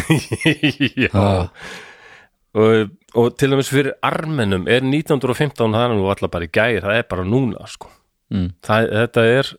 [2.58, 6.82] og, og til dæmis fyrir armenum er 1915 það er nú alltaf bara í gær,
[6.86, 7.90] það er bara núna sko.
[8.34, 9.54] Mm, það, þetta er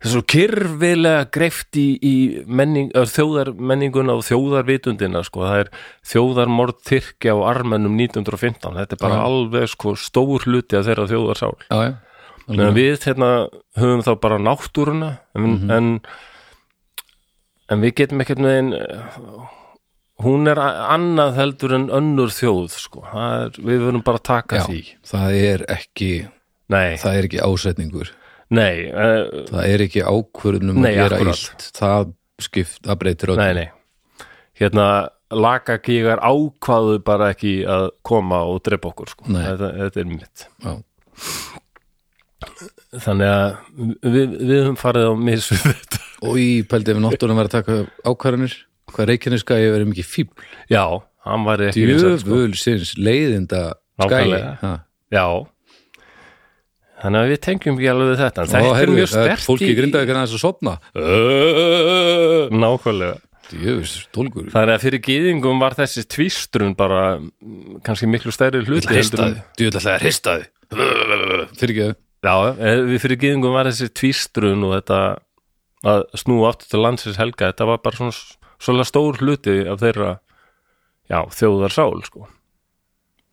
[0.00, 2.14] svo kyrfilega greift í, í
[2.48, 5.44] menning, þjóðarmenninguna og þjóðarvitundina sko.
[5.44, 5.72] það er
[6.12, 9.24] þjóðarmorð þyrkja á armennum 1915 þetta er bara Já.
[9.28, 11.58] alveg sko, stór hluti af þeirra þjóðarsál.
[11.68, 11.92] Já, já
[12.50, 13.30] meðan við hérna,
[13.78, 15.88] höfum þá bara náttúruna en, en
[17.70, 18.70] en við getum ekkert með einn
[20.20, 23.04] hún er annað heldur en önnur þjóð sko.
[23.08, 24.80] Er, við verðum bara að taka Já, því.
[25.12, 26.10] það er ekki
[26.70, 28.14] nei, það er ekki ásetningur.
[28.50, 31.44] Nei, uh, það er ekki ákvörðunum Nei, að gera akkúrat.
[31.44, 31.68] illt.
[31.78, 32.10] Það
[32.40, 33.68] skipt, það breytir nei
[34.60, 34.86] hérna
[35.30, 39.28] lagagígar ákvaðu bara ekki að koma og drepa okkur sko.
[39.30, 40.46] Þetta, þetta er mitt.
[40.60, 40.72] Já.
[43.04, 43.46] Þannig að
[44.04, 46.00] við, við höfum farið á missu þetta.
[46.28, 47.78] Og í pældi ef náttúrulega var að taka
[48.10, 48.56] ákvarðanir
[48.90, 50.82] hvað reykjarnir skæði verið mikið fíbl já,
[51.28, 52.00] hann var ekki sko.
[52.26, 53.62] djöful sinns leiðinda
[54.02, 54.40] skæði.
[55.14, 55.24] Já.
[57.00, 58.42] Þannig að við tengjum ekki alveg þetta.
[58.44, 60.74] Ó, Þetta er mjög það er stert fólki í grindaði ekki aðeins að sopna
[62.60, 63.16] Nákvæmlega.
[63.50, 68.92] Djöfus, tólgur Þannig að fyrir gýðingum var þessi tvístrun bara mm, kannski miklu stærri hluti
[68.94, 70.44] en- djöful alltaf hristaði.
[71.58, 71.88] Fyrir ekki
[72.20, 75.00] Já, eh, við fyrir gýðingum var þessi tvístrun og þetta
[75.88, 78.12] að snúa aftur til landsins helga þetta var bara svona
[78.60, 80.10] svolítið stór hluti af þeirra
[81.08, 82.26] já, þjóðar sál sko.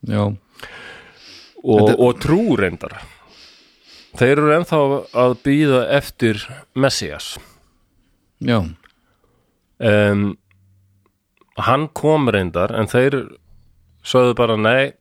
[0.07, 2.95] já, og, Þetta- og trú reyndar.
[4.17, 4.79] Þeir eru ennþá
[5.13, 6.39] að býða eftir
[6.73, 7.37] Messias.
[8.41, 8.61] Já,
[9.79, 10.37] um,
[11.57, 13.17] hann kom reyndar en þeir
[14.05, 14.93] sögðu bara nei,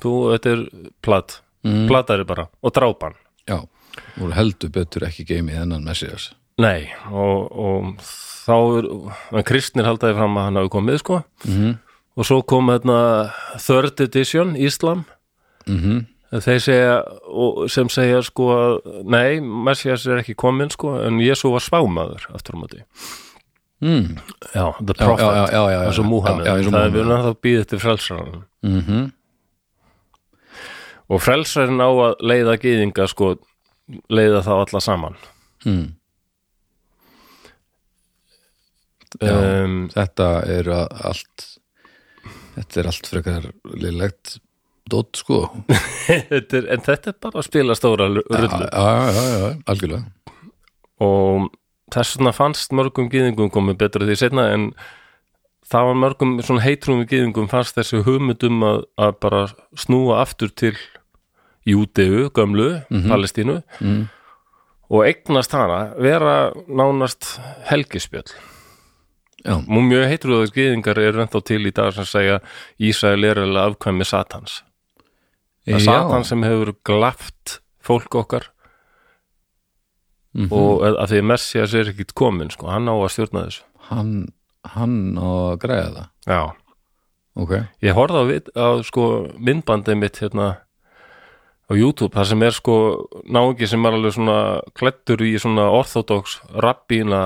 [0.00, 3.14] þú, þetta er platt, mm, plattari bara og drápan,
[3.48, 3.58] já
[4.16, 6.32] voru heldur betur ekki geimið hennan Messias.
[6.58, 8.88] Nei og, og þá er
[9.38, 11.22] en kristnir haldaði fram að hann hafi komið sko.
[11.48, 11.74] Mm
[12.14, 15.04] og svo kom hérna third edition Íslam
[15.66, 16.04] -hmm.
[16.30, 21.50] þeir segja og sem segja sko að nei, Messias er ekki kominn sko en Jésu
[21.50, 22.82] var spámaður aftur á móti.
[23.80, 24.16] Mm.
[24.54, 29.12] já, the prophet, og Múhammed og það er erum að býða eftir frelsarann Mhm.
[31.08, 33.34] Og frelsarinn á að leiða gyðinga sko
[34.12, 35.18] leiða þá alla saman
[35.66, 35.84] mm.
[39.22, 39.34] Já.
[39.34, 41.44] um, þetta er allt
[42.56, 44.38] þetta er allt frekar liðlegt
[44.90, 45.44] dótt sko
[46.30, 50.02] þetta er, en þetta er bara að spila stóra rullu já, já, já, algjörlega
[51.04, 51.48] og
[51.94, 54.68] þess vegna fannst mörgum gyðingum komið betra því setna en
[55.68, 59.42] það var mörgum heitrúmi gyðingum fannst þessi hugmyndum að, að bara
[59.78, 60.74] snúa aftur til
[61.64, 63.62] Júdeu, gömlu, Palestínu.
[63.80, 64.08] Mm.
[64.90, 67.38] og eignast hana vera nánast
[67.70, 68.28] helgispjöll.
[69.44, 72.38] Já, og mjög heitrúðið gyðingar er ennþá til í dag sem segja
[72.80, 74.62] Ísrael er alveg afkvæmi Satans.
[75.64, 78.50] Það er Satan sem hefur glaft fólk okkar.
[80.34, 80.50] Mhm.
[80.50, 83.62] og að að því að Messias er ekkit komin sko, hann á að stjórna þessu.
[83.88, 84.32] Hann,
[84.74, 86.08] hann á að græða það?
[86.26, 86.40] Já,
[87.36, 87.52] ok,
[87.86, 89.04] ég horfði á, á sko,
[89.38, 90.48] myndbandið mitt hérna
[91.64, 92.76] á YouTube, það sem er sko
[93.24, 94.38] náungi sem er alveg svona
[94.76, 97.24] klættur í svona orthodox rabbína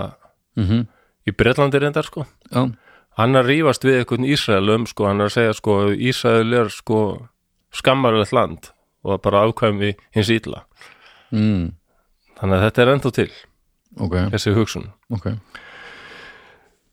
[0.58, 0.86] mm
[1.28, 2.22] í Bretlandi reyndar sko.
[2.48, 2.62] Já,
[3.18, 6.54] hann er að rífast við eitthvað Ísrael um sko, hann er að segja sko Ísrael
[6.56, 7.00] er sko
[7.74, 8.70] skammarlegt land
[9.04, 10.64] og bara afkvæmi hins ítla
[11.34, 11.68] mm.
[12.40, 13.28] þannig að þetta er ennþá til,
[14.00, 14.88] ok, þessi hugsun.
[15.12, 15.28] Ok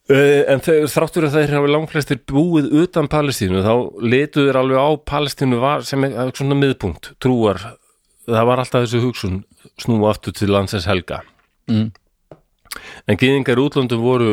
[0.05, 3.73] en þeir, þráttur að þeir hafi langflestir búið utan Palestínu þá
[4.05, 7.61] letuðu þeir alveg á Palestínu sem er svona miðpunkt, trúar.
[8.25, 9.39] Það var alltaf þessi hugsun
[9.81, 11.23] snúa aftur til landsins helga.
[11.65, 11.89] Mm.
[13.07, 14.31] en gyðingar í útlöndum voru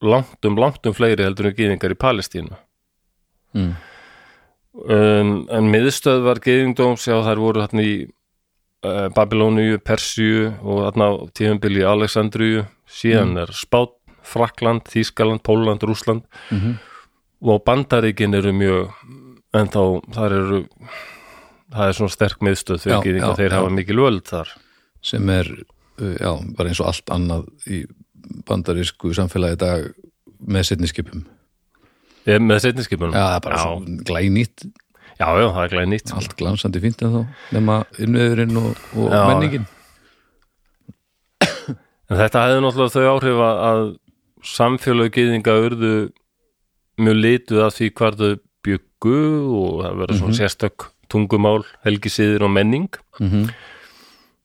[0.00, 2.56] langt um langt um fleiri heldur en gyðingar í Palestínu.
[3.56, 3.74] Mm.
[4.84, 11.08] um, en miðstöð var gyðingdóms já þær voru þarna í uh, Babilóníu, Persíu og þarna
[11.10, 12.66] á tíðanbili í Alexandríu.
[12.88, 13.97] Síðan er Spát,
[14.28, 16.76] Frakland, Þýskaland, Póland, Rúsland Mhm.
[17.42, 18.90] og bandaríkin eru mjög
[19.54, 19.80] en þá
[20.14, 20.60] þar eru
[21.72, 23.56] það er svona sterk miðstöð fyrir já, þeir já.
[23.58, 24.48] hafa mikil völd þar.
[25.02, 25.46] Sem er
[26.00, 27.82] uh, já, bara eins og allt annað í
[28.48, 29.88] bandarísku samfélagi dag
[30.44, 31.24] með setniskipum
[32.28, 34.64] Ég, með setniskipunum já, það er bara já, svo glænýtt.
[35.18, 37.22] Já, já, það er glæði nýtt allt glansandi fínt en þá
[37.56, 39.22] nema innviðurinn og, og Já.
[39.32, 39.64] menningin.
[42.08, 43.80] En þetta hefði náttúrulega þau áhrif að
[44.44, 45.94] samfélög gyðinga urðu
[46.98, 48.30] mjög lituð af því hvar þau
[48.66, 49.18] byggu
[49.58, 52.90] og það verður svona sérstök tungumál, helgisíðir og menning.
[53.20, 53.50] mm -hmm.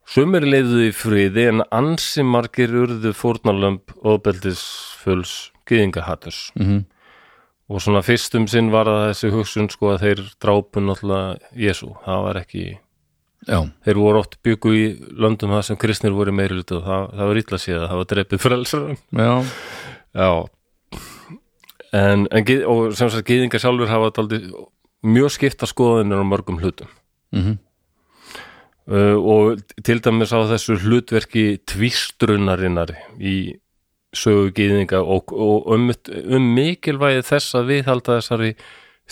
[0.05, 6.51] Sumir leiðuðu í friði en ansi margir urðu fórnarlömb ofbeldisfulls gyðingahatturs.
[6.55, 6.85] Mm
[7.71, 11.93] Og svona fyrstum sinn var það þessi hugsun sko að þeir drápu náttúrulega Jésu.
[12.03, 12.63] Það var ekki,
[13.47, 14.83] já, þeir voru oft byggu í
[15.15, 18.09] löndum það sem kristnir voru meiri og það, það var illa séð að það var
[18.11, 18.97] drepið frelsarum.
[19.15, 19.33] já,
[20.13, 20.45] Já.
[21.93, 24.39] En, en og sem sagt gyðingar sjálfur hafa daldi
[25.03, 26.89] mjög skipta skoðunir á mörgum hlutum.
[27.35, 27.57] Mm
[28.91, 33.55] uh, og til dæmis á þessu hlutverki tvístrunarinnar í
[34.13, 35.89] sögu gyðinga og, og um,
[36.37, 38.53] um mikilvægi þess að viðhalda þessari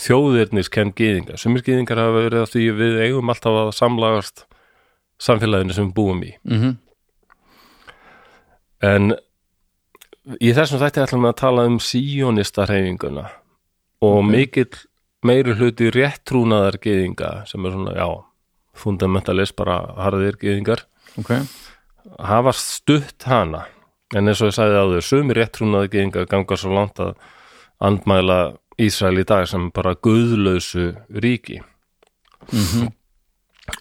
[0.02, 1.40] þjóðirniskenn gyðinga.
[1.42, 4.46] Sumir gyðingar hafa verið að því við eigum alltaf að samlagast
[5.22, 6.34] samfélaginu sem við búum í.
[6.48, 6.78] Mm
[8.82, 9.12] En
[10.42, 13.26] í þessum þætti ætlum við að tala um síjónista hreyfinguna
[14.02, 14.30] og Ok.
[14.32, 14.78] mikill
[15.26, 18.08] meiri hluti réttrúnaðar gyðinga sem er svona, já,
[18.74, 20.86] fundamentalist bara harðir gyðingar
[21.20, 21.36] ok.
[22.20, 23.66] hafa stutt hana.
[24.16, 27.14] En eins og ég sagði á þau, sumir réttrúnaðar gyðinga ganga svo langt að
[27.80, 31.62] andmæla Ísrael í dag sem bara guðlausu ríki.
[32.52, 32.90] Mm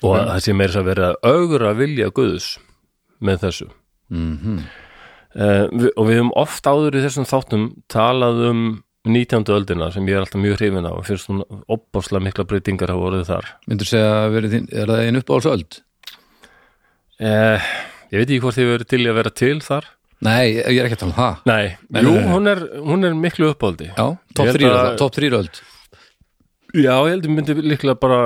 [0.02, 2.58] og að það sé meira að vera að augra vilja guðs
[3.20, 3.68] með þessu.
[4.10, 4.58] -hmm.
[5.30, 8.62] Við, og við höfum oft áður í þessum þáttum talað um
[9.06, 9.46] 19.
[9.54, 13.06] öldina sem ég er alltaf mjög hrifin á og finnst hún opbáslega mikla breytingar hafa
[13.08, 15.78] orðið þar myndur segja að þín, er það einu uppáhaldsöld?
[17.24, 17.70] uh,
[18.10, 19.88] ég veit ekki hvort þið verið til að vera til þar
[20.20, 21.66] Nei, ég er ekki að tala um það nei,
[21.96, 22.26] Nei, jú, nei.
[22.28, 22.58] hún er,
[22.90, 24.04] hún er miklu uppáldi Já,
[24.36, 25.62] held þrýr að- öld,
[26.76, 28.18] já, ég heldur myndi líklega bara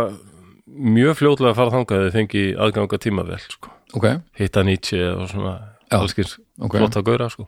[0.74, 3.70] mjög fljótlega að fara þangað að þið fengi aðganga tímavel sko.
[3.94, 4.08] Ok,
[4.40, 5.52] hitta Nietzsche og svona
[5.94, 6.78] allskins ok.
[6.78, 7.46] Flotta gaura sko.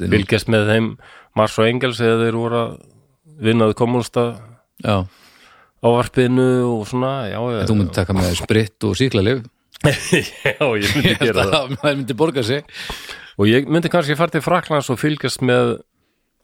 [0.00, 0.90] Fylgjast með þeim
[1.36, 2.76] Mars og Engels eða þeir voru að
[3.46, 4.26] vinnaði kommunista
[4.84, 5.06] Já,
[5.84, 9.44] ávarpinu og svona já, en þú myndi taka með spritt og síklarlif
[9.86, 11.74] já, ég myndi gera það.
[11.82, 12.64] Það myndi borga sig.
[13.36, 15.76] Og ég myndi kannski fara til Fraklands og fylgjast með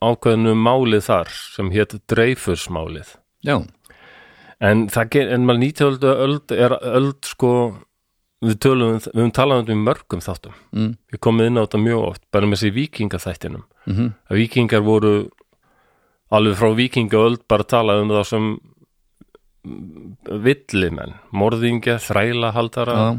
[0.03, 3.15] ákveðnu málið þar sem hétt Dreyfusmálið.
[3.43, 3.57] Já,
[4.63, 6.13] en en maður 19.
[6.27, 7.53] öld er öld sko
[8.43, 10.91] við tölum, við höfum talað um mörgum þáttum mm.
[11.13, 15.13] við komum inn á þetta mjög oft bara með þessi vikingaþættinum Mm að vikingar voru
[16.33, 18.45] alveg frá vikingaöld bara talað um það sem
[20.43, 23.09] villimenn, morðingja, þrælahaldara Já,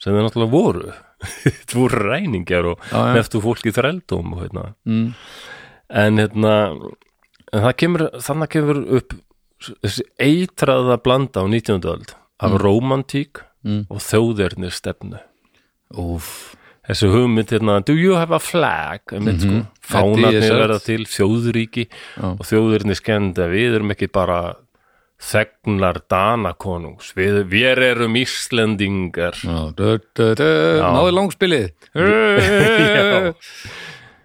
[0.00, 0.92] sem þeir náttúrulega voru
[1.44, 3.12] þetta voru ræningar og já, já.
[3.18, 5.12] neftu fólki þrældóm og hérna Mm.
[5.90, 6.54] en hérna
[7.52, 9.14] en það kemur, þannig kemur upp
[10.18, 11.84] eitraða blanda á 19.
[11.84, 13.86] öld af romantík Mm.
[13.90, 15.18] og þjóðernir stefnu.
[16.00, 16.54] Úf,
[16.88, 19.00] þessi hugmynd hérna, do you have a flag?
[19.12, 19.66] Einmitt, Mhm.
[19.82, 20.60] sko, fánarnir DSL.
[20.62, 21.86] verða til þjóðríki.
[22.16, 22.24] Já.
[22.40, 24.56] og þjóðurnir skenda við erum ekki bara
[25.20, 27.12] þegnar Danakonungs.
[27.14, 29.36] Við, við erum Íslendingar.
[29.44, 31.72] Náði langspilið.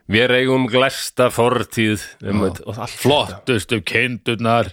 [0.08, 4.72] Við eigum glæsta fortíð einmitt, og allt Flottustu kindurnar.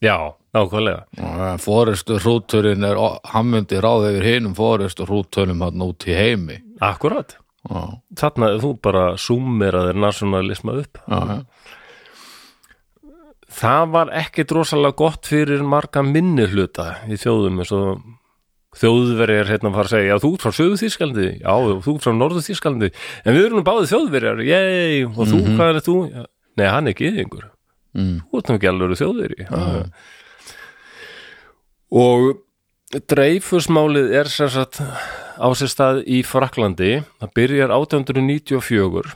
[0.00, 1.56] Já, nákvæmlega.
[1.62, 2.98] Fórestu hrúturinn er
[3.32, 6.60] hann myndi ráða yfir hinum fórestu hrúturnum hann út í heimi.
[6.80, 7.36] Akkurat,
[7.68, 7.80] Já,
[8.16, 11.02] þarna þú bara súmeraðir nationalisma upp.
[11.04, 11.42] Já,
[13.60, 18.00] það var ekki drosalega gott fyrir marga minni hluta í þjóðum eins og
[18.80, 22.12] þjóðverjar hérna fara að segja, já þú ert frá söðu Þískalandi já, þú ert frá
[22.14, 25.96] norðu Þískalandi en við erum báðið þjóðverjar, yey og þú, hvað er þú?
[26.60, 27.48] Nei, hann er gyðingur.
[27.98, 28.20] Mm.
[28.30, 29.48] þú ert nú ekki alveg þjóðveri
[31.90, 32.40] og
[33.10, 39.14] dreifusmálið er sem sagt á sér stað í Fraklandi það byrjar 1894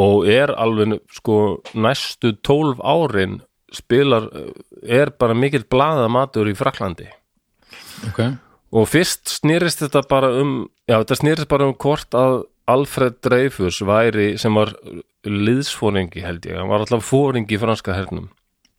[0.00, 1.38] og er alveg sko
[1.76, 3.40] næstu 12 árin
[3.72, 4.28] spilar,
[4.84, 7.08] er bara mikill blaðamatur í Fraklandi
[8.08, 8.20] Ok,
[8.72, 13.80] og fyrst snýrist þetta bara um já, þetta snýrist bara um hvort að Alfred Dreyfus
[13.84, 14.74] væri sem var
[15.26, 18.28] liðsfóringi held ég, hann var alltaf fóringi í franska hernum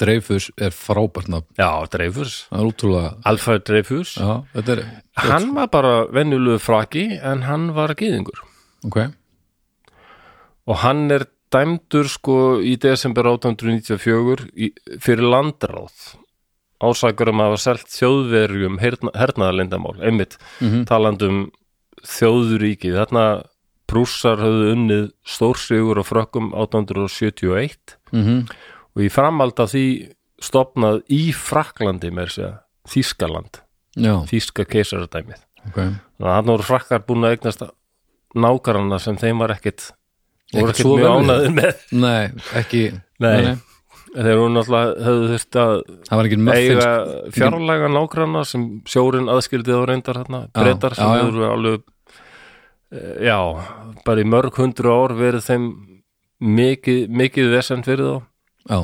[0.03, 1.47] Dreifus er frábært nafn.
[1.57, 4.15] Já, Dreyfus, útrúlega Alfred Dreyfus.
[4.19, 4.83] Já, er
[5.15, 8.41] hann var bara venjulegu fraki en hann var gýðingur
[8.85, 8.97] Ok,
[10.67, 12.35] og hann er dæmdur sko
[12.65, 16.15] í desember 1894 í, fyrir landráð.
[16.83, 20.85] Ásakur um að hafa selt þjóðverjum herna, hernaðarlindamál, einmitt Mhm.
[20.89, 21.51] talandum
[22.03, 23.25] þjóðuríkið þarna
[23.87, 28.47] prússar höfðu unnið stórsigur á frökkum 1871 mhm,
[28.93, 29.85] og í framhald af því
[30.43, 32.51] stopnað í Fraklandi með segja,
[32.89, 33.61] Þískaland,
[33.95, 35.43] já, Þíska keisaradæmið.
[35.69, 35.77] Ok.
[35.79, 37.61] Þannig að hann voru frakkar búin að eignast
[38.33, 39.91] nákarana sem þeim var ekkit
[40.53, 41.85] voru ekkit mjög ánaðið með.
[42.03, 42.25] Nei,
[42.59, 42.81] ekki
[43.23, 43.53] Nei.
[44.13, 45.73] þeir voru náttúrulega höfðu þurft að
[46.57, 46.89] eiga
[47.37, 51.79] fjarlæga nágrana sem sjórin aðskildið á reyndar hérna, breytar sem já, hefur alveg
[52.93, 53.39] eh, já,
[54.05, 55.71] bara í mörg hundru ár verið þeim
[56.43, 58.29] mikið, mikið vesend fyrir þá
[58.69, 58.79] Já,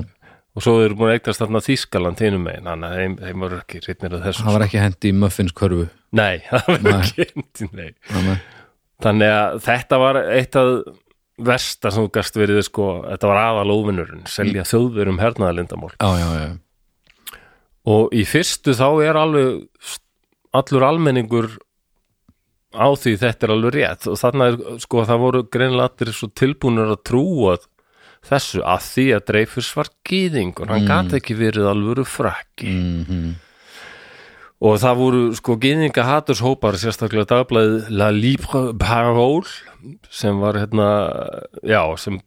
[0.55, 3.59] og svo eru búin að eignast þarna Þískaland hinum megin, þannig að þeim, þeim voru
[3.61, 5.85] ekki rittnir að þessu það var ekki hendi í muffins körfu.
[6.19, 7.91] Nei, það var ekki hindi, nei.
[8.27, 8.39] Nei,
[8.99, 10.71] Þannig að þetta var eitt af
[11.39, 16.27] versta sem þú gast verið sko, þetta var aðal óvinnurinn, selja þjóðverum hernaðalindamál Já, já,
[16.35, 17.37] já.
[17.89, 19.61] Og í fyrstu þá er alveg
[20.59, 21.47] allur almenningur
[22.75, 24.07] á því þetta er alveg rétt.
[24.11, 27.55] Og þarna er sko það voru greinilega allir svo tilbúnir að trúa
[28.25, 30.87] þessu að því að Dreifus var gýðingur, hann Mm.
[30.87, 33.35] gat ekki verið alvöru frakki Mhm.
[34.61, 39.47] og það voru sko gýðinga haturshópar sérstaklega dagblæðið La Libre Parole
[40.09, 40.89] sem var hérna
[41.63, 42.19] já, sem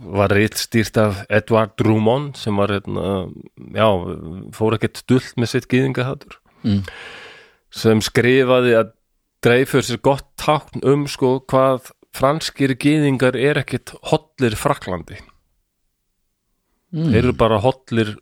[0.00, 3.28] var reitt stýrt af Edward Drummond sem var hérna,
[3.74, 3.88] já,
[4.54, 6.84] fór ekkert dullt með sitt gýðingahatur Mm.
[7.70, 8.92] sem skrifaði að
[9.42, 15.16] Dreyfus er gott tákn um sko hvað franskir gýðingar er ekkert hotlir Fraklandi
[16.90, 17.10] Mm.
[17.12, 18.16] þeir eru bara hotlir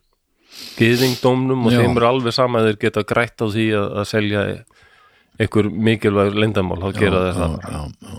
[0.78, 1.82] gyðingdómnum og Já.
[1.82, 4.42] þeim er alveg sama að þeir geta grætt á því að, að selja
[5.38, 8.18] einhver mikilvæg leyndamál þá gera þeir það já, já.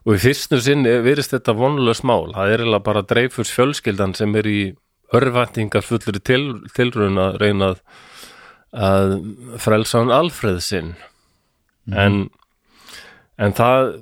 [0.00, 4.38] og í fyrstu sinn virðist þetta vonlega mál það er eiginlega bara dreifurs fjölskyldan sem
[4.38, 4.60] er í
[5.16, 6.44] örvæntingar fullri til,
[6.76, 9.16] tilraun að reyna að,
[9.58, 10.92] frelsa hann Alfreð sinn
[11.90, 12.28] en,
[13.40, 13.96] en það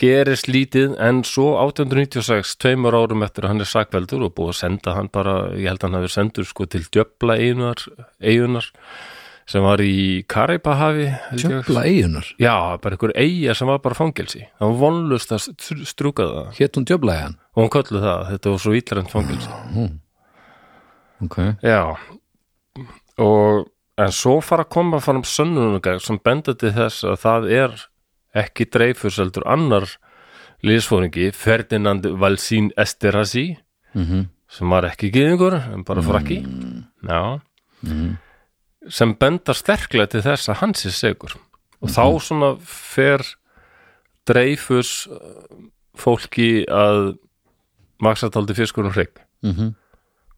[0.00, 4.58] gerist lítið en svo 1896, tveimur árum eftir að hann er sakveldur og búið að
[4.60, 7.84] senda hann bara, ég held að hann hafi sendur sko til djöfla eigunar,
[9.46, 11.12] sem var í ég.
[11.38, 14.42] Tjöfla eigunar Já, bara einhver eiga sem var bara fangelsi.
[14.58, 16.50] Það var vonlust að str- strúka það.
[16.58, 19.88] Hétt hún djöfla hann og hún köllu það, þetta var svo ítlrænt fangelsi.
[21.24, 21.96] Ok, Já.
[23.22, 23.66] Og
[23.96, 27.76] en svo fara að koma fram sönnunugag sem benda til þess að það er
[28.36, 29.88] ekki dreifus heldur annar
[30.66, 33.56] liðsfóringi Ferdinand Valsín Esterhazy
[33.96, 36.40] mhm, sem var ekki gyðingur en bara frakki.
[37.06, 37.40] Já.
[38.88, 41.36] Sem bendar sterklega til þess að hans er segur.
[41.82, 43.24] Og þá svona fer
[44.26, 45.42] dreifus uh,
[45.98, 47.16] fólki að
[48.02, 49.20] maksataldi fiskur og hrygg.
[49.44, 49.74] Mm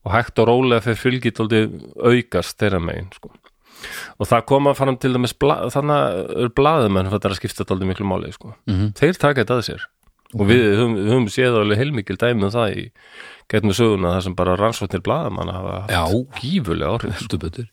[0.08, 1.58] og hægt og rólega fyrir fylgitóldi
[2.00, 3.32] aukast þeirra megin sko.
[4.18, 7.88] Og það koma fram til dæmis bla, þannig er blaðumenn þetta er að skipta tóldi
[7.88, 8.54] miklu máli sko.
[8.66, 8.92] Mhm.
[8.98, 9.86] þeir taka þetta að sér.
[10.36, 12.82] Og við höfum, við höfum séð alveg heilmikil dæmi um það í
[13.48, 16.02] getnum söguna það sem bara rannsóknir blaðamann hafa Já.
[16.36, 17.68] gífulega heldur betur.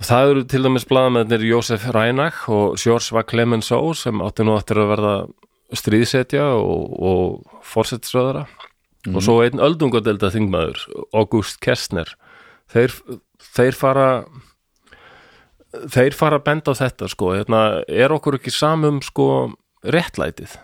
[0.00, 4.56] Og það eru til dæmis blaðamennir Jósef Rænach og George Va Clemenceau sem átti nú
[4.56, 5.14] eftir að verða
[5.76, 8.46] stríðsetja og, og fórsettsröðara
[9.12, 10.82] og svo einn öldungadelda þingmaður
[11.16, 12.08] August Kessner
[12.72, 12.96] þeir,
[13.56, 14.08] þeir fara
[15.70, 19.28] þeir fara að benda á þetta sko, hérna, er okkur ekki samum sko
[19.86, 20.56] réttlætið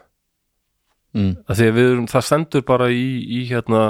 [1.14, 1.32] mm.
[1.46, 3.82] að því að við erum, það stendur bara í, í hérna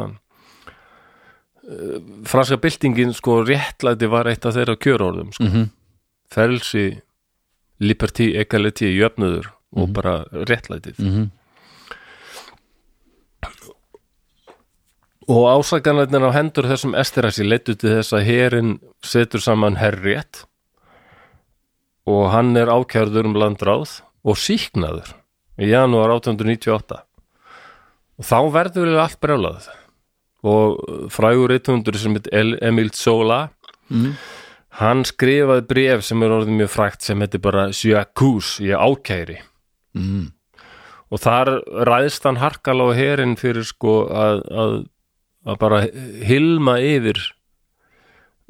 [1.66, 1.98] uh,
[2.28, 5.50] franska byltingin sko réttlæti var eitt af þeirra kjörorðum sko.
[5.50, 5.72] Mm
[6.32, 7.02] frelsi
[7.78, 11.26] liberty, equality, jöfnuður og bara réttlætið -hmm.
[15.28, 20.46] og ásakanleitin á hendur þessum esterasi leittu til þess að herin setur saman herrétt
[22.06, 25.12] og hann er ákjörður um landráð og síknaður
[25.58, 27.00] í janúar 1898
[28.16, 29.66] og þá verður við allt brjálað.
[30.46, 32.28] Og frægur eitthundur sem heit
[32.62, 33.48] Emil Zola
[33.90, 34.14] Mhm.
[34.80, 39.38] hann skrifaði bref sem er orðið mjög frægt sem heitir bara Sjökús, ég ákæri.
[39.94, 40.32] Mm.
[41.10, 44.72] og þar ræðst hann harkal á herin fyrir sko að, að,
[45.46, 45.78] að bara
[46.26, 47.20] hilma yfir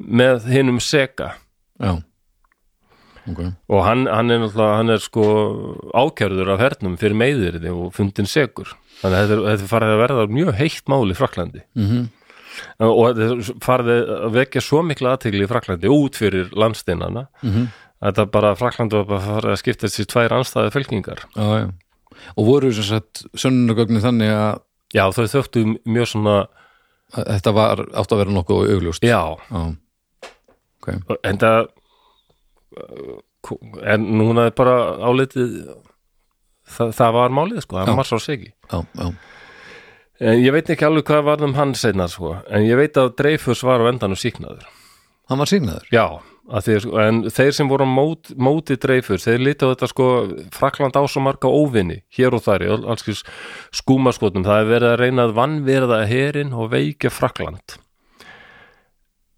[0.01, 1.35] með hinnum seka
[1.79, 2.01] já
[3.31, 3.41] ok.
[3.69, 5.25] Og hann, hann er náttúrulega hann er sko
[5.93, 10.29] ákjörður af hernum fyrir meiðirði og fundin segur þannig að þetta, þetta farið að verða
[10.37, 12.07] mjög heitt mál í Fraklandi mm
[12.83, 17.67] og þetta farið að vekja svo mikla aðtegli í Fraklandi út fyrir landsteinana -hmm.
[18.01, 21.25] að þetta bara Fraklandi var bara farið að skipta þessi tvær anstæði fylkingar.
[21.35, 21.67] Já, já.
[22.35, 24.61] og voru sem sagt sönnunagögnin þannig að
[24.93, 26.37] já þau þögtu mjög svona
[27.13, 29.03] að þetta var átt að vera nokkuð augljóst.
[29.03, 29.37] Já.
[29.51, 29.75] Já.
[30.81, 31.17] ok.
[31.23, 31.67] En það
[33.93, 35.57] en núna er bara álitið
[36.67, 38.49] það, það var málið sko, það var svo segi.
[38.71, 39.11] Já, já,
[40.31, 43.13] en ég veit ekki alveg hvað var um hann seinna sko, en ég veit að
[43.21, 44.65] Dreifus var á endanum síknaður
[45.27, 46.05] hann var sígnaður já,
[46.63, 50.07] þeir, sko, en þeir sem voru mót, móti Dreifus, þeir lítu á þetta sko
[50.55, 53.23] Frakland á svo marga óvinni hér og þar alls
[53.75, 54.45] skúmaskotum.
[54.47, 57.77] Það er verið að reyna að vannverða herin og veikja Frakland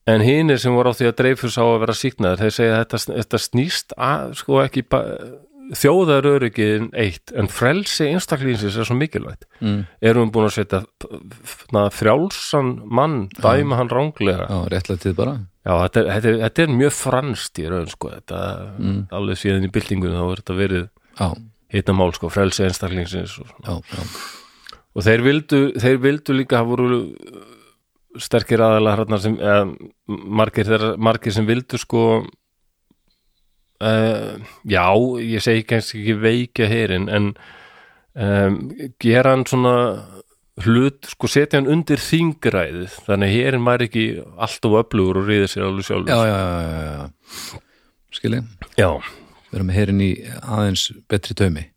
[0.10, 2.82] en hinir sem voru á því að Dreifus á að vera síknaður, þeir segja að
[2.84, 4.86] þetta, þetta snýst að, sko ekki
[5.78, 9.45] þjóðaröryggin eitt en frelsi einstaklingsins er svo mikilvægt.
[9.62, 9.84] Mm.
[10.01, 15.36] erum við búin að setja frjálsan mann, dæma hann ránglega já, réttlætið bara.
[15.68, 18.41] Já, þetta er, þetta er, þetta er mjög franst í raun sko, þetta,
[19.20, 20.84] alveg síðan í byltingunum þá er þetta verið
[21.20, 21.30] já,
[21.76, 26.74] heitna mál sko, frelsi einstaklingsins og, já, já, og þeir vildu, þeir vildu líka hafa
[26.74, 27.01] voru
[28.22, 29.63] sterkir aðalega hérna sem eða,
[30.07, 32.03] margir, þeirra, margir sem vildu sko
[33.84, 34.34] uh,
[34.67, 34.86] já,
[35.24, 37.32] ég segi kannski ekki veikja herin en
[38.15, 38.59] um,
[39.01, 39.76] gera hann svona
[40.65, 44.05] hlut, sko setja hann undir þingræðið, þannig að herin væri ekki
[44.36, 46.11] alltof öflugur og ríði sér alveg sjálfur.
[46.11, 47.61] Já, já, já, já, já.
[48.17, 48.41] skilji,
[48.80, 48.89] já.
[49.49, 50.09] við erum herin í
[50.41, 51.67] aðeins betri taumi.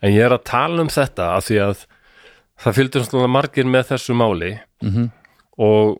[0.00, 1.86] En ég er að tala um þetta af því að
[2.60, 4.54] það fylgdur svona margir með þessu máli.
[4.84, 5.10] Mm
[5.58, 5.98] og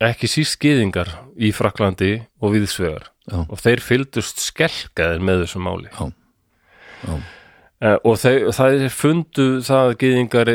[0.00, 5.90] ekki síst gyðingar í Fraklandi og viðsvegar og þeir fylgdust skelkaðir með þessu máli.
[5.92, 6.08] Já,
[7.04, 7.20] já,
[7.80, 10.50] Eh, og þeir, það fundu það gyðingar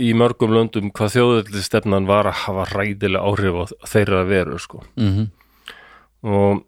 [0.00, 4.82] í mörgum löndum hvað þjóðöldistefnan var að hafa rædilega áhrif á þeirra veru sko.
[4.96, 5.28] mm
[6.20, 6.66] og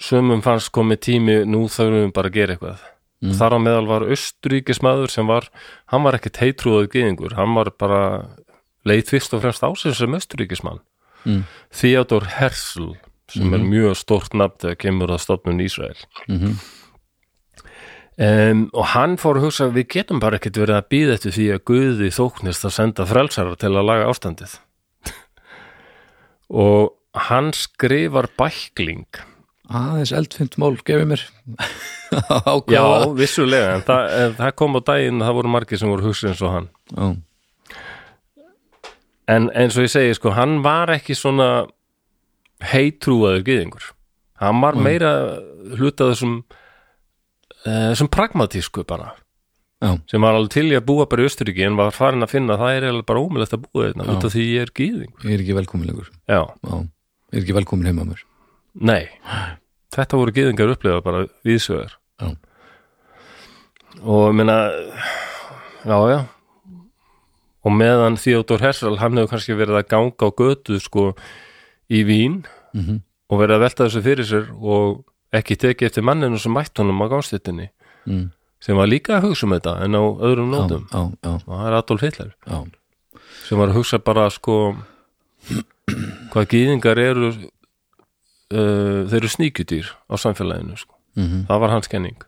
[0.00, 2.78] sumum fannst komið tími nú þurfum við bara að gera eitthvað.
[3.20, 3.34] Mm.
[3.36, 5.50] þar á meðal var austuríkismæður sem var,
[5.92, 8.00] hann var ekki teitrúðað gyðingur, hann var bara
[8.84, 10.80] leið fyrst og fremst á sig sem austuríkismann
[11.24, 11.44] Mm.
[11.72, 12.90] Theodor Herzl
[13.32, 15.96] sem er mjög stórt nafn þegar kemur að stofnun Ísrael.
[16.28, 16.58] Mhm.
[18.20, 21.46] um, og hann fór að hugsa við getum bara ekkert verið að býða eftir því
[21.54, 24.58] að Guði þóknist að senda frelsara til að laga ástandið.
[26.50, 29.06] Og hann skrifar bækling.
[29.72, 31.24] Aðeins eldfimt mál gefið mér.
[32.70, 32.84] Já,
[33.16, 36.42] vissulega, en það, en það kom á daginn það voru margir sem voru hugsa eins
[36.44, 36.68] og hann.
[36.92, 37.06] Já,
[39.30, 41.66] en eins og ég segi, sko, hann var ekki svona
[42.64, 43.90] heitrúaður gyðingur.
[44.42, 45.12] Hann var meira
[45.78, 46.40] hluta þessum
[47.64, 49.12] uh, þessum pragmatísku bara.
[49.84, 52.32] Já, sem var alveg til í að búa bara í Östuríki en var farin að
[52.32, 55.26] finna að það er bara ómulegt að búa þetta út af því ég er gýðing
[55.26, 56.76] ég er ekki velkomin lengur Já, já,
[57.34, 58.22] ég er ekki velkomin heima mér.
[58.80, 59.02] Nei.
[59.94, 61.98] Þetta voru gýðingar upplefa bara viðsögur
[64.04, 64.56] og ég meina
[65.84, 66.18] já, já
[67.64, 71.12] og meðan Theodor Hersal hann hefur kannski verið að ganga á götu sko
[71.88, 72.44] í Vín
[72.76, 73.02] mm
[73.32, 75.02] og verið að velta þessu fyrir sér og
[75.34, 77.68] ekki tekið eftir manninu sem mætt honum á gánstittinni
[78.06, 78.24] mm.
[78.62, 80.84] sem var líka að hugsa um þetta en á öðrum nótum.
[80.90, 82.34] já, já, og það er Adolf Hitler.
[82.46, 82.58] Já,
[83.48, 84.58] sem var að hugsa bara sko
[86.32, 90.94] hvað gýðingar eru uh, þeir eru sníkjudýr á samfélaginu sko.
[91.18, 92.20] mm það var hans kenning.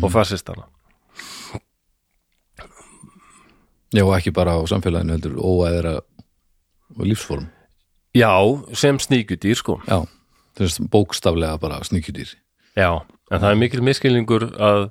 [0.00, 0.64] Og fasistana
[3.94, 5.96] já, ekki bara á samfélaginu heldur óæðra
[6.98, 7.48] lífsform.
[8.14, 8.34] Já,
[8.74, 9.80] sem sníkjudýr sko.
[9.88, 10.04] Já,
[10.58, 12.34] þess bókstaflega bara sníkjudýr.
[12.78, 14.90] Já, en það er mikil miskilningur að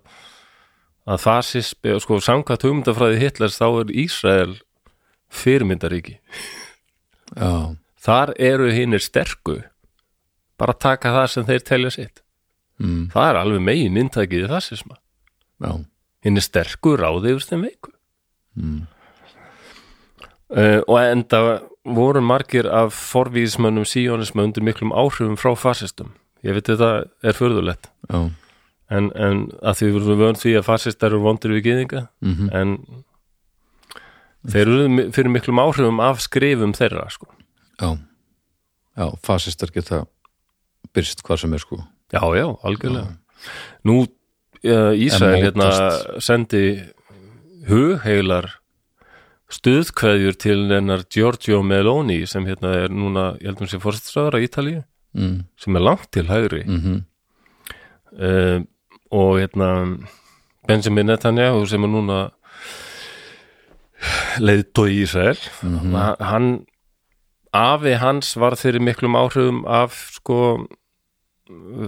[1.04, 4.54] að fasismi, sko, samkvæmt hugmyndafræði Hitlers þá er Ísrael
[5.34, 6.18] fyrirmyndaríki.
[7.34, 9.60] Já, þar eru hinnir sterku.
[10.60, 12.22] Bara taka það sem þeir telja sitt.
[12.82, 15.00] Mm, það er alveg megin inntækið í fasisma.
[15.64, 15.72] Já,
[16.26, 17.94] hinnir sterku ráði yfir þeim veiku.
[18.60, 18.80] Mm,
[20.54, 21.42] uh, og enda
[21.84, 26.14] voru margir af forvíðismönnum síjónismö undir miklum áhrifum frá fasistum.
[26.44, 28.30] Ég veit þetta er förðulegt já,
[28.92, 32.50] en, en að því við erum vönd því að fasistar eru vondir við gyðinga mhm,
[32.52, 32.74] en
[34.44, 37.30] þeir eru fyrir miklum áhrifum af skrifum þeirra sko.
[37.80, 37.96] já.
[38.94, 40.04] Já, fasistar geta
[40.94, 41.80] byrst hvað sem er sko.
[42.14, 43.16] Já, já, algjörlega.
[43.88, 45.70] Nú uh, Ísrael En hérna
[46.22, 46.66] sendi
[47.66, 48.52] hugheilar
[49.52, 54.84] stuðkveðjur til hennar Giorgio Meloni sem hérna er núna, ég heldum sé fórstræðar á Ítalíu
[55.18, 56.64] mm, sem er langt til hægri.
[56.68, 57.02] Mhm,
[58.18, 58.60] uh,
[59.14, 59.70] og hérna
[60.68, 62.20] Benjamin Netanyahu sem er núna
[64.44, 66.48] leiðtói í Ísrael mhm, hann
[67.54, 70.40] afi hans var fyrir miklum áhrifum af sko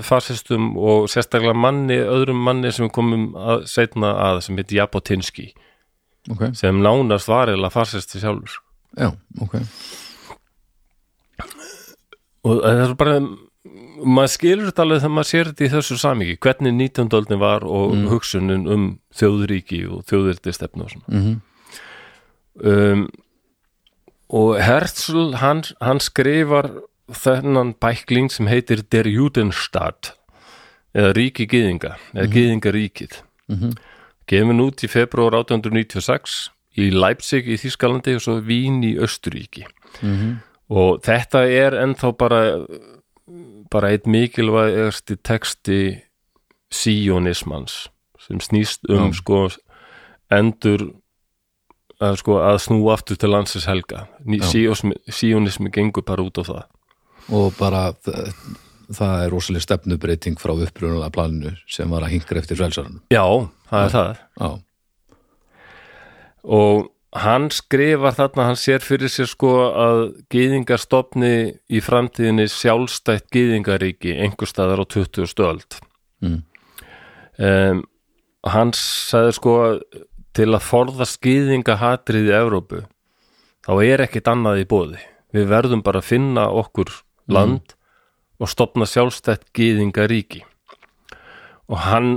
[0.03, 5.53] fasistum og sérstaklega manni, öðrum manni sem komum að, setna að sem heit Jabotinsky
[6.32, 8.59] ok, sem nánast var eða fasisti sjálfur.
[8.97, 9.11] Já,
[9.41, 9.55] ok.
[12.45, 13.15] Og það er bara
[14.05, 17.13] maður skilur þetta alveg þegar maður sér þetta í þessu samíki hvernig 19.
[17.17, 18.07] öldin var og Mm.
[18.11, 18.84] hugsunin um
[19.15, 21.07] þjóðríki og þjóðirti stefnu og svona.
[21.09, 21.41] Mhm,
[22.63, 23.09] um,
[24.30, 26.69] og Herzl hann, hann skrifar
[27.11, 30.13] þennan bækling sem heitir Der Judenstaat
[30.95, 33.21] eða Ríki Gyðinga eða Gyðingaríkið.
[33.49, 33.73] Mhm,
[34.30, 36.36] gefin út í februar 1896
[36.82, 39.65] í Leipzig í Þískalandi og svo Vín í Östuríki
[40.01, 40.36] mhm.
[40.65, 42.39] Og þetta er ennþá bara
[43.69, 45.80] bara eitt mikilvægasti texti
[46.73, 47.91] síonismans
[48.26, 49.17] sem snýst um Já.
[49.19, 49.39] sko
[50.34, 50.88] endur
[52.01, 54.05] að, sko, að snú aftur til landsins helga.
[54.26, 56.63] Síonismi gengur bara út á það.
[57.34, 57.88] Og bara
[58.89, 63.23] það, er rosalega stefnubreiting frá upprunalega planinu sem var að hingra eftir frelsarinn já,
[63.69, 64.19] það er það.
[64.39, 64.49] Já,
[66.45, 66.91] og
[67.25, 70.01] hann skrifar þarna, hann sér fyrir sér sko að
[70.33, 71.36] gyðingar stopni
[71.71, 75.31] í framtíðinni sjálfstætt gyðingaríki einhver staðar á 20.
[75.47, 75.79] öld.
[76.25, 76.41] Mm,
[77.39, 77.86] um,
[78.51, 79.55] hann sagði sko
[80.36, 82.83] til að forðast gyðingahatrið í Evrópu
[83.65, 85.01] þá er ekkit annað í bóði
[85.36, 86.91] við verðum bara að finna okkur
[87.31, 87.75] land
[88.39, 90.43] og stopna sjálfstætt gyðingaríki.
[91.71, 92.09] Og hann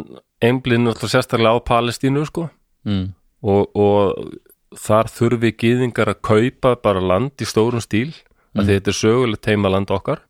[0.44, 2.48] einblinn náttúrulega sérstaklega á Palestínu sko.
[2.88, 3.12] Mm,
[3.42, 8.12] og, og þar þurfi gyðingar að kaupa bara land í stórum stíl
[8.58, 10.22] að því þetta er sögulegt heimaland okkar.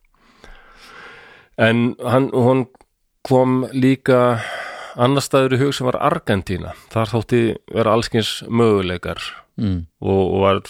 [1.59, 2.67] En hann, hún
[3.27, 4.39] kom líka
[4.99, 6.73] annar staður í hug sem var Argentína.
[6.93, 7.41] Þar þótti
[7.73, 9.21] vera allskins möguleikar.
[9.59, 10.61] Mm, og, og var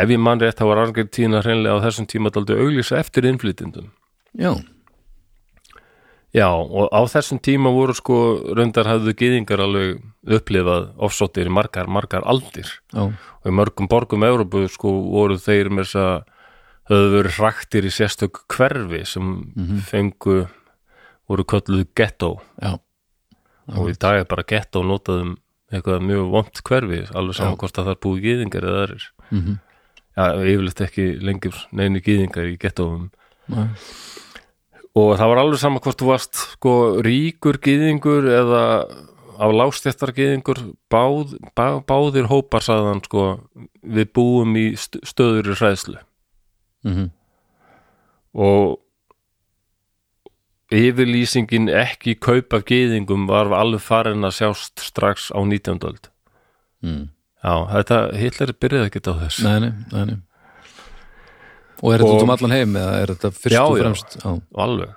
[0.00, 3.90] ef ég mann rétt þá var Argentína hreinlega á þessum tíma daldi auglýsa eftir innflytindum
[4.38, 4.52] já,
[6.32, 8.14] Já, og á þessum tíma voru sko
[8.56, 12.70] raundar hafðu gyðingar alveg upplifað ofsóttir í margar, margar aldir.
[12.88, 16.14] Já, og í mörgum borgum Európu sko voru þeir með þess að
[16.88, 19.28] höfðu verið hraktir í sérstök hverfi sem
[19.90, 20.38] fengu
[21.28, 22.78] voru kölluð ghetto já,
[23.76, 25.36] og í dag er bara ghetto notaðum
[25.72, 27.60] eitthvað mjög vont hverfi alveg saman Já.
[27.60, 29.06] hvort að það er búið gyðingar eða aðrir.
[29.30, 29.60] Mhm,
[30.12, 33.10] Já, yfirleitt ekki lengur neinu gyðingar í ghettoum
[33.48, 33.68] já,
[34.98, 36.74] og það var alveg sama hvort þú varst sko
[37.04, 38.62] ríkur gyðingur eða
[39.42, 40.60] á lágstjættar gyðingur
[40.92, 43.26] báð, bá, báðir hópar sagðan sko
[43.82, 45.98] við búum í st stöður í hræðslu
[46.86, 47.08] mhm,
[48.36, 48.78] og
[50.72, 55.80] yfirlýsingin ekki kaup af gyðingum var alveg farin að sjást strax á 19.
[55.88, 56.12] öld
[56.84, 57.02] mm.
[57.42, 60.20] Já, þetta, Hitler byrjaði ekki á þess nei, nei, nei, nei
[61.82, 63.82] og er þetta út um allan heim eða er þetta fyrst Já, og já.
[63.82, 64.18] fremst?
[64.22, 64.92] Já, alveg.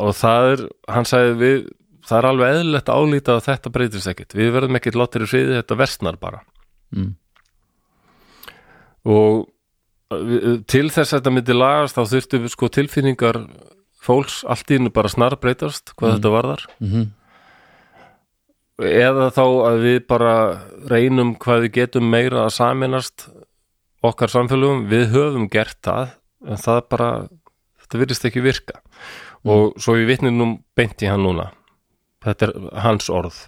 [0.00, 0.64] Og það er,
[0.94, 1.62] hann sagði við,
[2.06, 5.30] það er alveg eðlilegt að álíta að þetta breytist ekkit, við verðum ekkit láttir í
[5.30, 6.44] friði, þetta versnar bara.
[6.90, 7.14] Mm.
[9.06, 9.48] og
[10.66, 13.36] til þess að þetta myndi lagast þá þurftu við sko tilfinningar
[14.02, 16.64] fólks allt í hennu bara snar breytast hvað þetta varðar.
[16.82, 17.04] Mm
[18.80, 20.34] eða þá að við bara
[20.88, 23.26] reynum hvað við getum meira að saminast
[24.06, 26.14] okkar samfélögum, við höfum gert það
[26.46, 27.08] en það bara,
[27.82, 28.80] þetta virðist ekki virka.
[29.44, 31.50] Og svo ég vitni nú beint í hann núna.
[32.24, 33.46] Þetta er hans orð.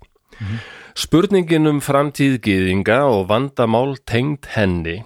[0.99, 5.03] Spurningin um framtíð gyðinga og vandamál tengd henni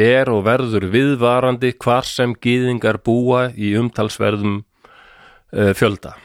[0.00, 6.16] er og verður viðvarandi hvar sem gyðingar búa í umtalsverðum uh, fjölda.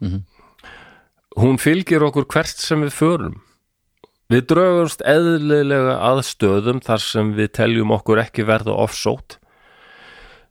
[0.00, 0.22] Mhm.
[1.38, 3.34] hún fylgir okkur hvert sem við förum
[4.28, 9.38] við draugumst eðlilega að stöðum þar sem við teljum okkur ekki verða offsótt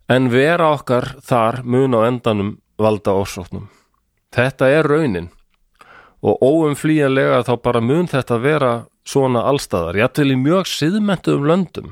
[0.10, 3.68] en vera okkar þar mun á endanum valda offsóttnum
[4.34, 5.30] þetta er raunin
[6.26, 8.72] og óumflýjanlega þá bara mun þetta vera
[9.08, 11.92] svona allstaðar, jafnvel í mjög siðmentuðum löndum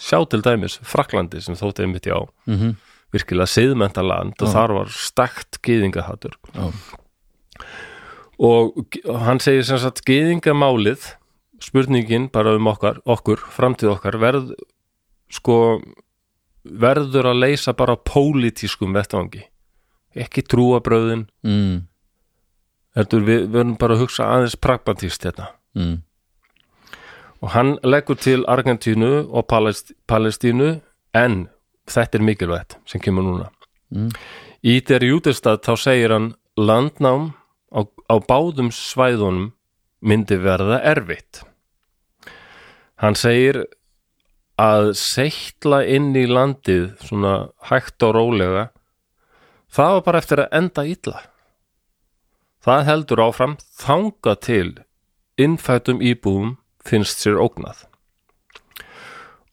[0.00, 2.74] sjá til dæmis Fraklandi sem þótti einmitt já -hmm.
[3.12, 4.52] virkilega siðmenta land og Já.
[4.52, 6.72] þar var stakt gyðingahattur já,
[8.42, 11.12] og hann segir sem sagt gyðingamálið
[11.62, 14.48] spurningin bara um okkar, okkur framtíð okkar verð
[15.32, 15.56] sko
[16.64, 19.44] verður að leysa bara pólitískum vettvangi
[20.18, 21.76] ekki trúabröðin mm.
[22.98, 26.02] heldur við verðum bara að hugsa aðeins pragmatíst þetta Mm.
[27.40, 30.82] og hann leggur til Argentínu og Palest, Palestínu
[31.16, 31.46] en
[31.88, 33.46] þetta er mikilvægt sem kemur núna
[33.92, 34.10] Mm.
[34.64, 37.32] í der jútestad þá segir hann landnám
[38.08, 39.52] á, báðum svæðunum
[40.02, 41.42] myndi verða erfitt.
[43.02, 43.64] Hann segir
[44.60, 47.34] að seittla inn í landið svona
[47.70, 48.68] hægt og rólega
[49.72, 51.22] það var bara eftir að enda illa.
[52.62, 54.68] Það heldur áfram þanga til
[55.40, 57.86] innfætum íbúum finnst sér ógnað.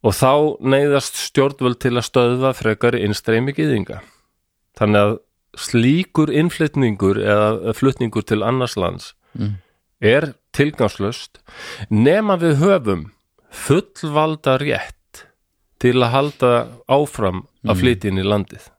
[0.06, 4.00] Og þá neyðast stjórnvöld til að stöðva frekari innstreymi gyðinga.
[4.80, 5.18] Þannig að
[5.60, 9.58] slíkur innflytningur eða flutningur til annars lands Mm.
[10.02, 11.38] er tilgangslöst
[11.92, 13.04] nema við höfum
[13.54, 15.26] fullvalda rétt
[15.80, 16.50] til að halda
[16.90, 18.70] áfram að flytja inn í landið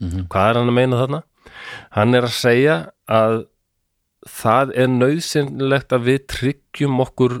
[0.00, 0.26] Mhm.
[0.28, 1.22] hvað er hann að meina þarna?
[1.90, 2.76] hann er að segja
[3.08, 3.46] að
[4.28, 7.40] það er nöðsynlegt að við tryggjum okkur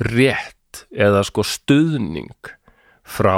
[0.00, 2.32] rétt eða sko stuðning
[3.04, 3.36] frá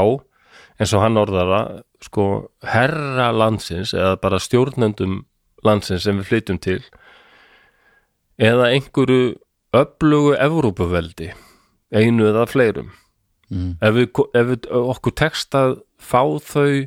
[0.81, 2.27] eins og hann orðar það sko
[2.67, 5.23] herra landsins eða bara stjórnendum
[5.67, 6.81] landsins sem við flytjum til
[8.43, 9.37] eða einhverju
[9.77, 11.31] öflugu Evrópuveldi
[11.93, 12.91] einu eða fleirum.
[13.53, 13.77] Mm.
[13.85, 16.87] ef, við, ef við, okkur tekst að fá þau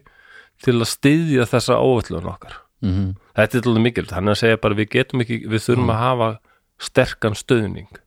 [0.65, 2.55] til að styðja þessa óvöllun okkar.
[2.81, 3.13] Mm.
[3.37, 6.01] þetta er alveg mikilvægt, hann er að segja bara við getum ekki, við þurfum að
[6.01, 6.29] hafa
[6.81, 8.01] sterkan stöðning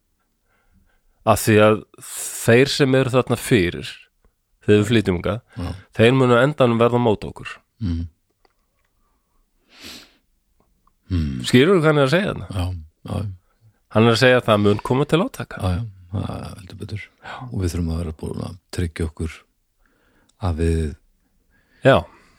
[1.29, 3.91] af því að þeir sem eru þarna fyrir
[4.69, 5.69] þegar við flytjum hingað, Já.
[5.97, 7.55] þeir munu endanum verða mót okkur.
[7.81, 8.07] Mm.
[11.49, 12.49] skýrur hvað hann er að segja þarna?
[12.53, 12.65] Já,
[13.09, 13.21] já,
[13.97, 15.61] hann er að segja að það mun koma til átaka.
[15.63, 17.05] Já, já, það heldur betur.
[17.49, 19.39] Og við þurfum að vera búin að tryggja okkur
[20.49, 20.83] að við,
[21.87, 21.97] já,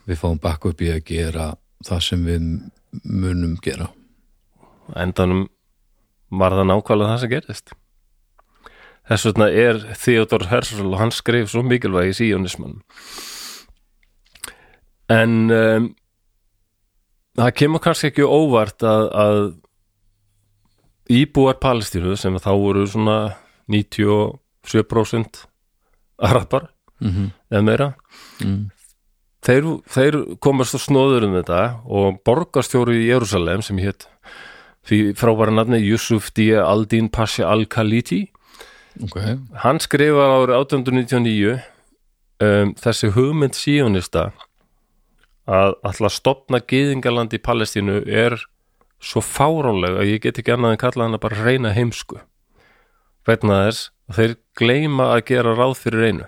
[0.10, 1.50] við fáum bakk upp í að gera
[1.88, 2.46] það sem við
[3.10, 3.90] munum gera.
[5.00, 5.48] Endanum
[6.30, 7.74] var það nákvæmlega það sem gerist
[9.10, 12.80] þess vegna er Theodor Herzl og hann skrif svo mikilvægi síjónismann
[15.10, 15.90] en um,
[17.40, 19.40] það kemur kannski ekki óvart að, að
[21.10, 23.20] íbúar Palestínu sem þá voru svona
[23.70, 25.46] 97%
[26.30, 26.70] arabar
[27.02, 27.32] mm -hmm.
[27.52, 27.94] eða meira
[28.44, 28.70] mm.
[29.42, 34.08] þeir, þeir komast á snóður um þetta og borgarstjóri í Jerusalem sem hétt
[35.16, 36.54] frábæra nafni Yusuf D.
[36.58, 38.32] Aldin Pasha Al-Khaliti
[39.06, 39.18] ok,
[39.64, 41.58] hann skrifar árið 1899
[42.44, 44.30] um, þessi hugmynd síjónista
[45.50, 48.38] að alltaf stopna gyðingaland í Palestínu er
[49.00, 52.20] svo fáránlega að ég get ekki annað en kalla hann að bara reyna heimsku.
[53.28, 56.28] Vegna þess að þeir gleyma að gera ráð fyrir einu.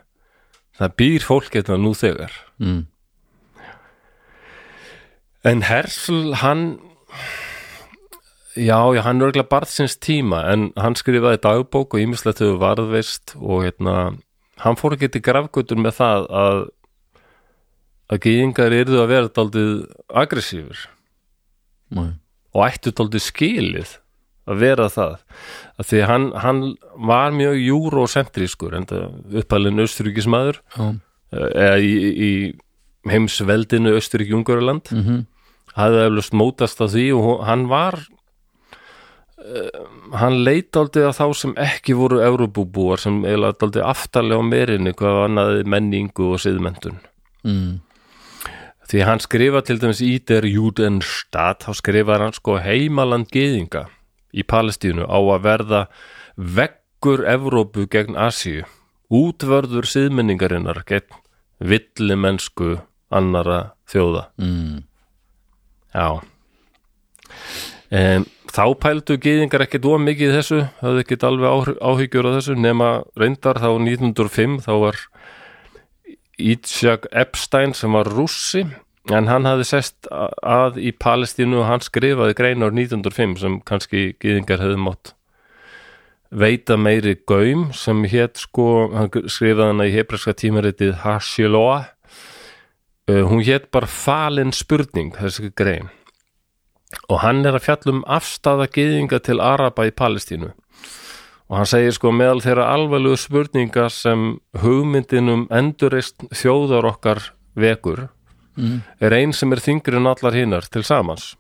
[0.80, 2.34] Það býr fólk hérna nú þegar.
[2.62, 2.86] Mm.
[5.52, 6.66] En Hersl, hann
[8.56, 13.36] já, já, hann er örgulega barðsins tíma en hann skrifaði dagbók og ímislegt hefur varðveist
[13.40, 13.96] og hérna,
[14.64, 16.62] hann fór ekki til grafgötur með það að
[18.12, 19.72] að gýðingar yrðu að vera daldið
[20.22, 20.86] aggressífur
[21.96, 22.10] Nei.
[22.52, 23.94] og ættu daldið skilið
[24.50, 25.16] að vera það.
[25.80, 26.62] Að því hann, hann
[27.08, 30.88] var mjög júrósentrískur en það uppalinn Östuríkismæður já,
[31.32, 32.32] eða í, í
[33.12, 35.22] heimsveldinu Östurík-Jungurland mhm,
[35.78, 38.02] hafði eflust mótast af því og hann var
[40.22, 44.94] hann leit aldrei að þá sem ekki voru Európubúar sem eiginlega aldrei aftarlega á merinni
[44.98, 47.00] hvað annaði menningu og siðmentun
[47.48, 47.72] mm,
[48.92, 53.88] því hann skrifa til dæmis í der Judenstadt þá skrifar hann sko heimaland geðinga
[54.32, 55.82] í Palestínu á að verða
[56.38, 58.68] veggur Evrópu gegn Asíu
[59.12, 61.20] útvörður siðmenningarinnar gegn
[61.62, 62.78] villimennsku
[63.12, 64.30] annara þjóða.
[64.40, 64.84] Mm,
[65.92, 66.22] Já.
[67.92, 72.32] Um, Þá pældu gyðingar ekkert of mikið í þessu, hafði ekkert alveg áhy- áhyggjur á
[72.36, 75.00] þessu, nema reyndar þá 1905, þá var
[76.42, 78.66] Ítsjak Epstein sem var rússi,
[79.14, 84.04] en hann hafði sest að í Palestínu og hann skrifaði grein ár 1905 sem kannski
[84.20, 85.14] gyðingar hefði mátt
[86.32, 91.90] veita meiri gaum sem hétt sko, hann skrifaði hana í hebreska tímaritið Hashiloah
[93.12, 95.90] uh, hún hétt bara falin spurning þessi grein
[97.10, 100.52] og hann er að fjalla um afstafa gyðinga til Araba í Palestínu.
[101.52, 107.26] Og hann segir sko meðal þeirra alvarlegu spurninga sem hugmyndin um endurist þjóðar okkar
[107.60, 108.06] vekur
[108.56, 111.34] mm, er ein sem er þingri en allar hinnar til samans.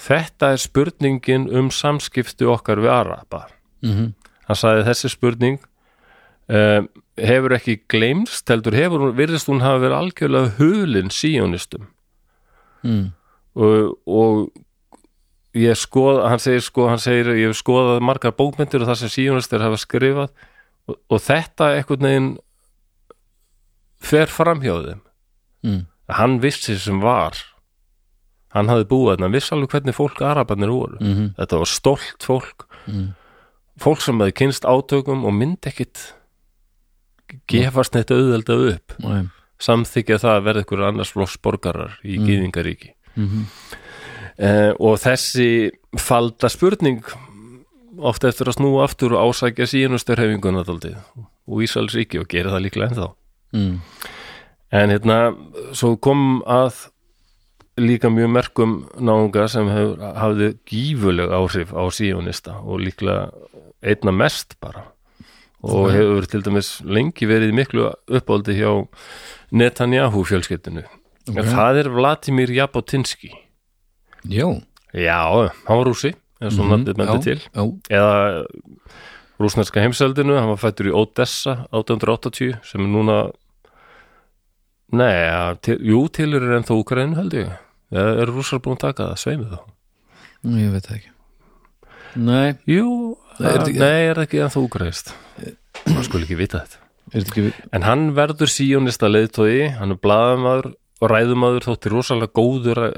[0.00, 3.46] Þetta er spurningin um samskipti okkar við Araba.
[3.84, 4.14] Mhm,
[4.48, 5.60] hann sagði þessi spurning
[6.48, 6.88] um,
[7.20, 11.86] hefur ekki gleymst heldur hefur, virðist hún hafa verið algjörlega hulin síjónistum
[12.82, 13.04] mm,
[13.54, 14.63] og, og
[15.54, 19.12] ég skoð, hann segir sko, hann segir ég hef skoðað margar bókmyndir og það sem
[19.14, 20.32] síjónistir hafa skrifað
[20.90, 22.30] og, og þetta einhvern veginn
[24.04, 25.02] fer framhjá þeim.
[25.64, 25.82] Mm,
[26.18, 27.38] hann vissi sem var.
[28.54, 32.66] Hann hafði búið hann vissi alveg hvernig fólk arabarnir voru, mhm, þetta var stolt fólk.
[32.90, 33.14] Mm,
[33.80, 36.10] fólk sem hefði kynst átökum og myndi ekkit
[37.50, 38.98] gefast neitt auðvelda upp.
[39.62, 42.26] Samþykja það að verða ykkur annars flokks borgarar í mm.
[42.26, 43.46] gýðingaríki mhm,
[44.38, 45.70] eh, og þessi
[46.00, 47.02] falda spurning
[47.98, 50.96] oft eftir að snúa aftur og ásækja síðanusturhefinguna daldið
[51.46, 53.08] og Ísælsríki og gera það líklega ennþá.
[53.54, 53.76] Mm,
[54.74, 55.18] en hérna
[55.76, 56.88] svo kom að
[57.78, 63.30] líka mjög merkum náunga sem hef, hafði gífuleg áhrif á síjónista og líklega
[63.84, 64.90] einna mest bara.
[65.64, 65.92] Og Ok.
[65.92, 68.86] hefur til dæmis lengi verið miklu uppáldi hjá
[69.52, 70.82] Netanyahu fjölskyldinu
[71.28, 71.36] Ok.
[71.38, 73.30] en það er Vladimir Jabotinsky
[74.28, 74.48] já,
[74.94, 75.18] já,
[75.66, 77.40] hann var rúsi eins og mhm, nafnið bendi til.
[77.54, 78.44] já, eða
[79.40, 83.18] rúsneska heimseldinu hann var fættur í Odessa 1880 sem er núna
[84.94, 87.48] nei, ja, til, jú, til er ennþá Ukraínu held ég.
[87.94, 89.58] Eða er rússar búin að taka það, sveimið þá.
[90.60, 91.10] Ég veit ekki.
[92.14, 95.14] Nei, jú, Nei, er þetta ekki- nei, er ekki ennþá Ukraínst
[95.90, 96.78] maður skulle ekki vita þetta.
[97.18, 97.42] Ekki
[97.74, 100.68] en hann verður síjónista leiðtói hann er blaðamaður
[101.02, 102.94] og ræðumadur þótti rosalega góður ræ-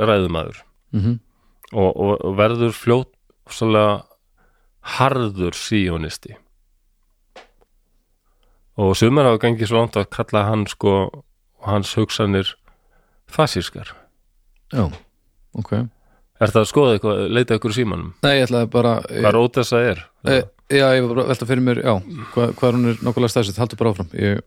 [0.92, 1.18] ræðumaður mhm,
[1.72, 3.12] og, og, og verður fljótt
[3.50, 4.04] svolítið
[4.96, 6.36] harður síjónisti
[8.76, 10.94] og sumar hafa gengið svo langt að kalla hann sko
[11.66, 12.52] hans hugsanir
[13.26, 13.94] fasískar.
[14.74, 14.84] Já,
[15.56, 15.72] ok.
[16.36, 18.12] Er það að skoða eitthvað, leita ykkur símanum?
[18.22, 20.02] Nei, ég ætlaði bara hvað rótessa er?
[20.28, 21.94] E, já, ég var bara að velta fyrir mér, já
[22.34, 24.10] hvað, hvað hún er nokkulega stæðsett, haldur bara áfram.
[24.20, 24.42] Ég,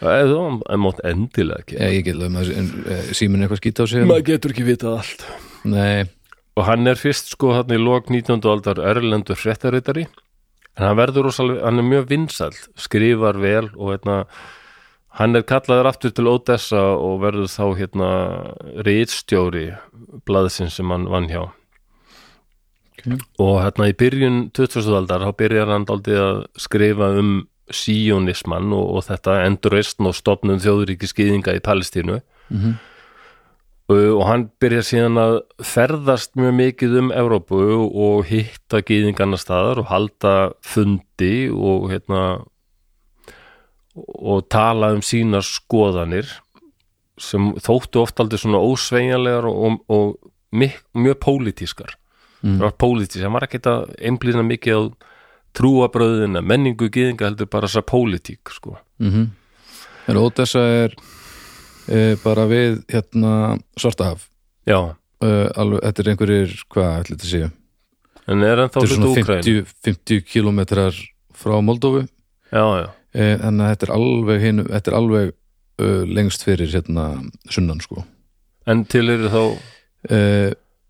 [0.00, 3.86] eða þú mátt endilega ekki ég, ég get lögum að e, er eitthvað skýta á
[3.92, 5.26] sig maður getur ekki vitað allt
[5.64, 6.04] nei,
[6.58, 8.42] og hann er fyrst sko hann í lok 19.
[8.50, 10.06] aldar erlendur fréttaritari
[10.74, 14.24] en hann verður rosalega, hann er mjög vinsæll skrifar vel og hérna
[15.18, 18.08] hann er kallaður aftur til Odessa og verður þá hérna
[18.86, 19.68] reitstjóri
[20.26, 21.44] blaðsins sem hann vann hjá
[22.94, 23.18] Ok.
[23.42, 24.88] og hérna í byrjun 20.
[24.96, 27.32] aldar þá byrjar hann daldið að skrifa um
[27.72, 32.93] síjónismann og, og þetta endurreistn og stofnum þjóðuríki skýðinga í Palestínu mhm, Uh,
[33.92, 39.90] og hann byrjar síðan að ferðast mjög mikið um Evrópu og hitta gýðingarna staðar og
[39.90, 42.22] halda fundi og hérna
[43.94, 46.30] og tala um sínar skoðanir
[47.20, 52.00] sem þóttu oft aldrei svona ósveigjanlegar og, og, og mjög, mjög pólitískar
[52.44, 52.58] Mm.
[52.58, 54.82] það var pólitísk, hann var ekkert að einblýna mikið á
[55.56, 58.74] trúabröðina, menningu gýðinga heldur bara þessa pólitík sko.
[59.00, 59.30] mhm
[60.08, 60.94] en Ódessa er
[61.88, 64.28] e, bara við hérna Svartahaf
[64.68, 64.78] já,
[65.20, 65.30] e,
[65.60, 67.50] alveg, þetta er einhverjir, hvað ætli þetta séu?
[68.24, 69.54] En er ennþá þetta er svona Úkraínu?
[69.68, 70.98] 50, 50 kilometrar
[71.36, 75.88] frá Moldófu já, já, e, þannig að þetta er alveg hinn, þetta er alveg e,
[76.18, 77.08] lengst fyrir hérna
[77.50, 78.04] sunnan sko.
[78.70, 79.42] En til eru þá
[80.08, 80.20] e,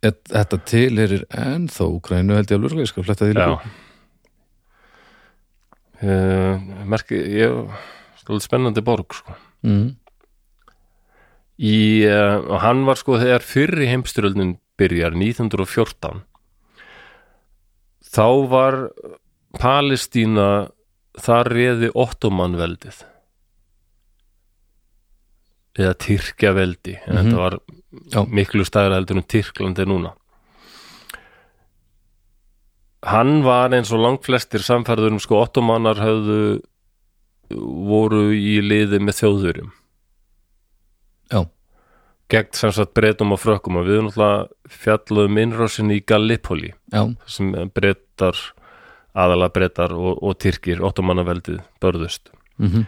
[0.05, 3.49] et- þetta tilherir ennþá Úkrænu held ég alveg ég skal fletta því Já.
[3.55, 3.73] líka.
[6.05, 6.59] Uh,
[6.91, 7.71] Merki, ég
[8.21, 9.33] stóð spennandi borg sko.
[9.65, 9.95] Mm.
[11.59, 16.23] Í, uh, og hann var sko þegar fyrri heimstyröldin byrjar 1914
[18.15, 18.79] þá var
[19.55, 20.49] Palestína
[21.23, 23.05] þar reði ottomanveldið
[25.79, 27.23] eða Tyrkjaveldi en Mhm.
[27.23, 27.59] þetta var
[28.11, 28.25] Já.
[28.27, 30.13] miklu stæðra heldur en Tyrklandi núna
[33.05, 36.63] hann var eins og langflestir samfærður um sko ottomanar höfðu
[37.55, 39.84] voru í liði með þjóðurjum Já,
[42.35, 43.81] gegn sem sagt breytum og frökkum.
[43.81, 48.39] Og við erum náttúrulega fjalluðum innrásin í Gallipoli já, sem breytar
[49.15, 52.33] aðalega breytar og, og tyrkir ottomannaveldið börðust.
[52.59, 52.87] Mm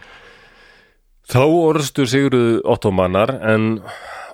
[1.27, 3.81] þá orðstu sigruðu ottomanar en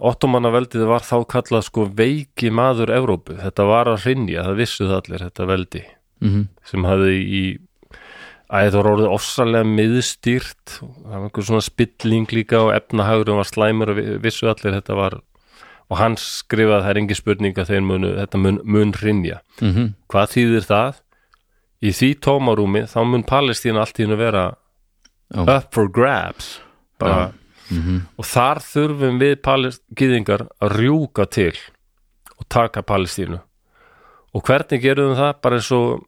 [0.03, 3.37] ottomannaveldið var þá kallað sko veiki maður Evrópu.
[3.39, 5.85] Þetta var að hrinja, það vissu það allir þetta veldi
[6.23, 7.43] mm sem hafði í
[8.53, 13.49] að þetta var orðið ofsalega miðstýrt það var einhver svona spilling líka og efnahagurum var
[13.49, 15.15] slæmur og vi- vissu allir þetta var
[15.89, 19.93] og hann skrifaði það er engi spurning að þeir munu, þetta mun, mun hrinja -hmm.
[20.09, 20.99] hvað þýðir það?
[21.83, 24.55] í því tómarúmi þá mun Palestína allt í hennu vera
[25.33, 25.41] Já.
[25.57, 26.59] up for grabs
[26.99, 27.33] bara,
[27.71, 31.55] Mm og þar þurfum við palestíðingar að rjúka til
[32.37, 33.39] og taka Palestínu
[34.33, 35.33] og hvernig gerum við það?
[35.41, 36.03] bara eins og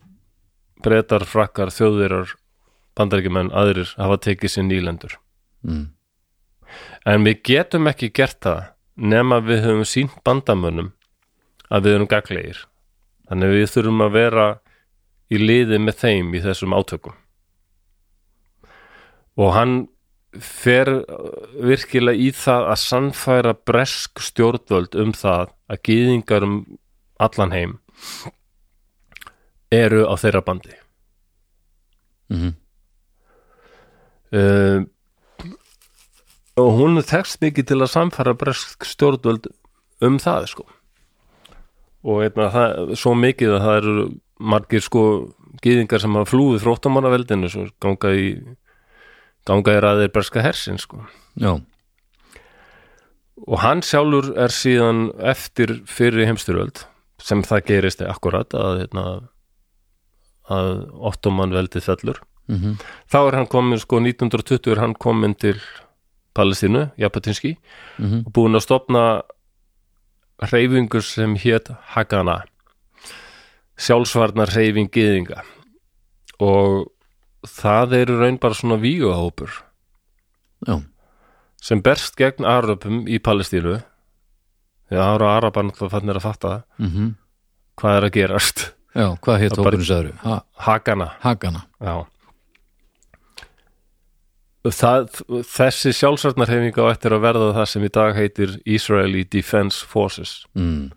[0.86, 2.36] breytar, frakkar, þjóðirar
[2.96, 5.20] bandaríkjumenn, aðrir hafa tekið sér nýlendur.
[5.66, 5.90] Mm.
[7.10, 8.60] en við getum ekki gert það
[8.96, 10.92] nema við höfum sínt bandamönnum
[11.74, 12.60] að við erum gaglegir
[13.30, 14.46] þannig við þurfum að vera
[15.34, 17.16] í liði með þeim í þessum átökum.
[19.42, 19.76] Og hann
[20.36, 21.04] fer uh,
[21.64, 26.58] virkilega í það að sannfæra bresk stjórnvöld um það að gýðingar um
[27.24, 27.78] allan heim
[29.76, 30.78] eru á þeirra bandi.
[32.34, 32.54] Mm
[34.36, 34.86] uh,
[36.56, 39.50] og hún tekst mikið til að samfæra bresk stjórnvöld
[40.06, 40.66] um það sko.
[42.06, 44.06] Og einna, það, svo mikið að það eru
[44.54, 45.04] margir sko
[45.64, 48.28] gýðingar sem hafa flúið fróttamannaveldinu svo ganga í
[49.48, 51.04] ganga í ræðir breska hersin sko.
[51.40, 51.60] Já,
[53.46, 56.86] og hann sjálfur er síðan eftir fyrir heimstyröld
[57.22, 59.06] sem það gerist akkurat að, hérna,
[60.52, 62.22] að ottoman veldið fellur.
[62.48, 62.78] Mm
[63.10, 65.60] þá er hann komin sko 1920 er hann komin til
[66.36, 67.58] Palestínu, Japatinski
[67.98, 68.26] -hmm.
[68.26, 69.22] og búin að stopna
[70.44, 72.44] hreyfingur sem hét Hagana
[73.78, 75.44] sjálfsvarnar hreyfing gyðinga.
[76.40, 76.92] Og
[77.48, 79.52] það eru raun bara svona víguhópur
[80.68, 80.82] já,
[81.62, 83.82] sem berst gegn Arabum í Palestínu.
[84.90, 87.16] Því að ára Arabar náttúrulega fannir að fatta mm
[87.76, 88.62] hvað er að gerast
[88.96, 90.20] já, hvað hétt hókurinn sagður?
[90.24, 91.10] Ha, Hagana.
[91.24, 91.66] Hagana.
[91.84, 91.96] Já.
[94.66, 100.40] Það, þessi sjálfsvarnarhefinga á eftir að verða það sem í dag heitir Israeli Defense Forces.
[100.58, 100.90] Mm.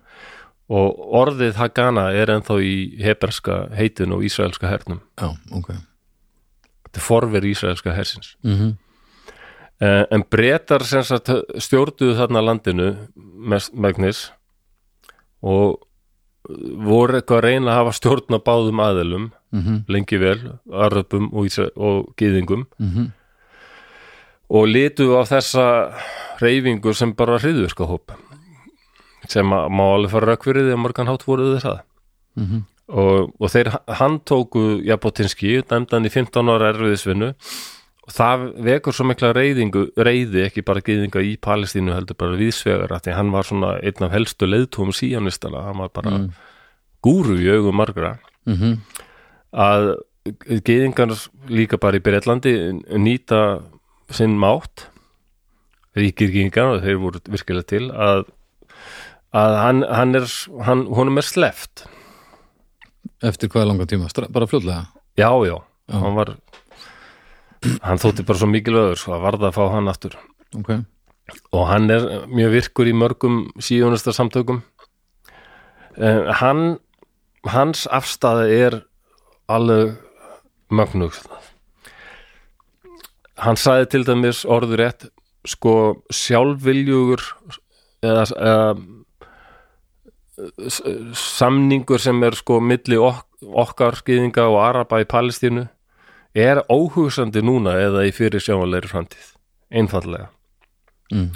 [0.69, 5.03] og orðið Hagana er ennþá í heberska heitinu og ísraelska hernum.
[5.21, 5.71] Já, ok.
[6.89, 8.35] Þetta er forver ísraelska hersins.
[8.45, 8.77] Mm
[9.79, 10.23] eh, en
[11.03, 12.89] sagt stjórnuðu þarna landinu
[13.73, 14.31] megnis
[15.41, 15.79] og
[16.89, 19.83] voru eitthvað að reyna að hafa stjórn á báðum aðelum -hmm.
[19.87, 20.39] lengi vel,
[20.71, 23.11] aröpum og, og gyðingum Mm
[24.49, 25.65] og litu á þessa
[26.41, 28.13] reyfingu sem bara hriðvirka hóp
[29.29, 31.81] sem að má alveg fara raukverið þegar morgan hátt voruð það
[32.35, 32.63] -hmm.
[32.87, 33.69] og, og þeir
[33.99, 37.33] handtóku Jabotinski, dæmdan í 15 ára erfiðisvinnu
[38.09, 42.89] og það vekur svo mikla reyðingu, reyði ekki bara gyðinga í Palestínu heldur bara viðsvegar
[42.97, 46.29] að því hann var svona einn af helstu leiðtóum síjanistana, hann var bara Mm.
[47.05, 48.17] gúru í augum margra
[48.49, 48.79] Mm
[49.49, 49.95] að
[50.67, 51.09] gyðingar
[51.49, 52.51] líka bara í Breitlandi
[53.01, 53.63] nýta
[54.13, 54.83] sinn mátt
[55.97, 58.25] ríkir gyðingar og þeir voru virkilega til að,
[59.33, 60.27] að hann, hann er
[60.67, 61.85] hann, honum er sleft
[63.25, 64.07] Eftir hvað langa tíma?
[64.29, 64.85] Bara fljóðlega?
[65.17, 65.55] já, já,
[65.89, 65.97] Já.
[65.97, 66.35] hann var
[67.85, 70.17] hann þótti bara svo mikilvægur svo að varða að fá hann aftur.
[70.57, 70.73] Ok.
[71.53, 74.63] Og hann er mjög virkur í mörgum síðunastar samtökum
[75.99, 76.63] en hann
[77.47, 78.79] hans afstæði er
[79.51, 79.97] alveg
[80.71, 81.15] mögnug
[83.39, 85.07] hann sagði til dæmis orður rétt
[85.47, 85.73] sko
[86.13, 87.23] sjálfviljugur
[88.05, 88.75] eða, eða
[91.15, 95.67] samningur sem er sko milli ok, okkar skýðinga og araba í Palestínu
[96.37, 99.33] er óhugsandi núna eða í fyrir sjáanlegri framtíð.
[99.69, 100.31] Einfallega
[101.13, 101.27] mm.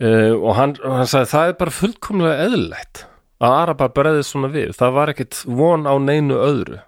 [0.00, 3.04] uh, og hann, hann sagði það er bara fullkomlega eðlilegt
[3.44, 4.74] að Araba breðið svona við.
[4.78, 6.78] Það var ekkit von á neinu öðru.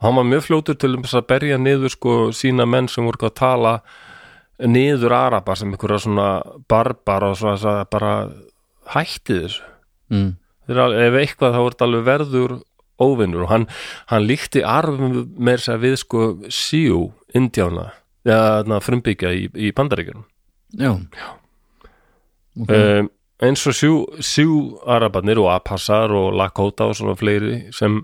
[0.00, 3.28] Og hann var mjög fljótur til þess að berja niður sko sína menn sem voru
[3.28, 3.74] að tala
[4.60, 6.28] niður Araba sem einhverja svona
[6.70, 8.14] barbar og svona bara
[8.94, 9.70] hætti þessu.
[10.12, 10.34] Mm.
[10.68, 12.58] Ef eitthvað þá er þetta alveg verður
[13.02, 13.66] óvinnur og hann,
[14.10, 17.00] hann líkti arfum með þess að við sko síu
[17.34, 17.90] indjána,
[18.26, 20.26] eða frumbyggja í, í bandaríkjunum.
[20.78, 20.94] Já,
[22.54, 22.70] ok.
[22.70, 23.10] Um,
[23.44, 23.92] eins og sjú,
[24.22, 28.00] sjú arabarnir og Apassar og Lakota og svona fleiri sem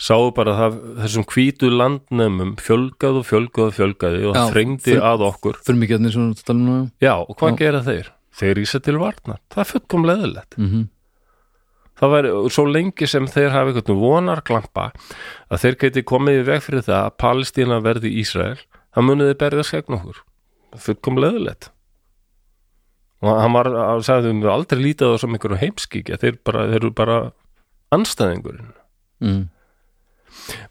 [0.00, 4.96] sáu bara það, þessum hvítu landnömmum fjölgað og fjölgað og fjölgaði og Já, það þrengdi
[5.10, 5.60] að okkur.
[6.64, 7.58] nú já, og hvað Já.
[7.60, 8.08] gera þeir?
[8.40, 10.56] þeir ísa til varnar, það er fullkomlega eðlilegt.
[10.58, 10.88] Mm -hmm.
[12.00, 14.88] Það væri svo lengi sem þeir hafi einhvern vonar glampa
[15.50, 18.58] að þeir geti komið í veg fyrir það að Palestína verði Ísrael
[18.94, 20.22] það munið þeir berðast gegn okkur
[20.80, 21.70] það kom leðilegt
[23.20, 26.66] og hann var að sagði þeim aldrei lítið á það sem einhverjum heimskíkja þeir, bara,
[26.70, 27.16] þeir eru bara
[27.94, 28.70] anstæðingurinn
[29.24, 29.40] mm.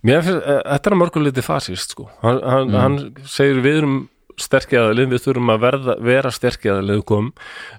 [0.08, 2.06] Mér finnst, eh, þetta er að mörgum liti fasist sko.
[2.24, 2.78] hann, hann, Mm.
[2.80, 3.98] hann segir við erum
[4.44, 7.30] sterkjaðalið, við þurfum að verða, vera sterkjaðalið kom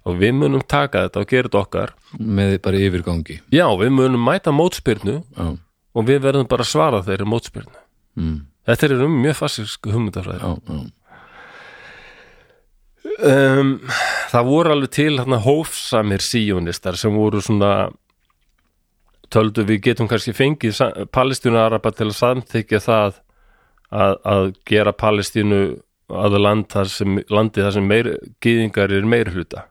[0.04, 1.94] og við munum taka þetta og gera þetta okkar.
[2.20, 3.40] Með bara yfirgangi.
[3.54, 5.50] Já, við munum mæta mótspyrnu já,
[5.94, 7.76] og við verðum bara að svara þeirri mótspyrnu.
[8.20, 8.38] Mm.
[8.66, 9.36] þetta er um mjög
[10.42, 10.80] já, já.
[13.60, 13.70] um,
[14.30, 17.90] það voru alveg til hérna, hófsamir síjónistar sem voru svona
[19.30, 23.20] töldu við getum kannski fengið sa- Palestínu-Araba til að samþykja það
[23.90, 25.60] að, að gera Palestínu
[26.10, 28.10] að land þar sem, landi þar sem meir,
[28.42, 29.66] gyðingar er meir hluta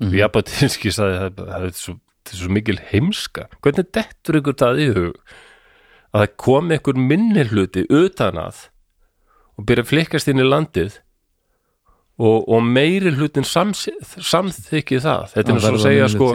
[0.00, 0.16] mm -hmm.
[0.18, 1.94] Japatinski sagði það, það er svo,
[2.24, 3.46] það er svo mikil heimska.
[3.62, 5.14] Hvernig dettur ykkur það í hug
[6.10, 8.68] að það kom ykkur minni hluti utan að
[9.58, 11.00] og byrja að flikkast inn í landið
[12.20, 15.28] og, og meiri hlutin samþykki það?
[15.34, 16.34] Þetta er svo að segja sko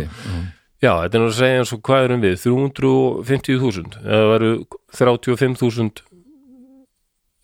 [0.81, 4.51] já, þetta er nú að segja og hvað erum við 350.000 eða veru
[4.93, 6.03] 35.000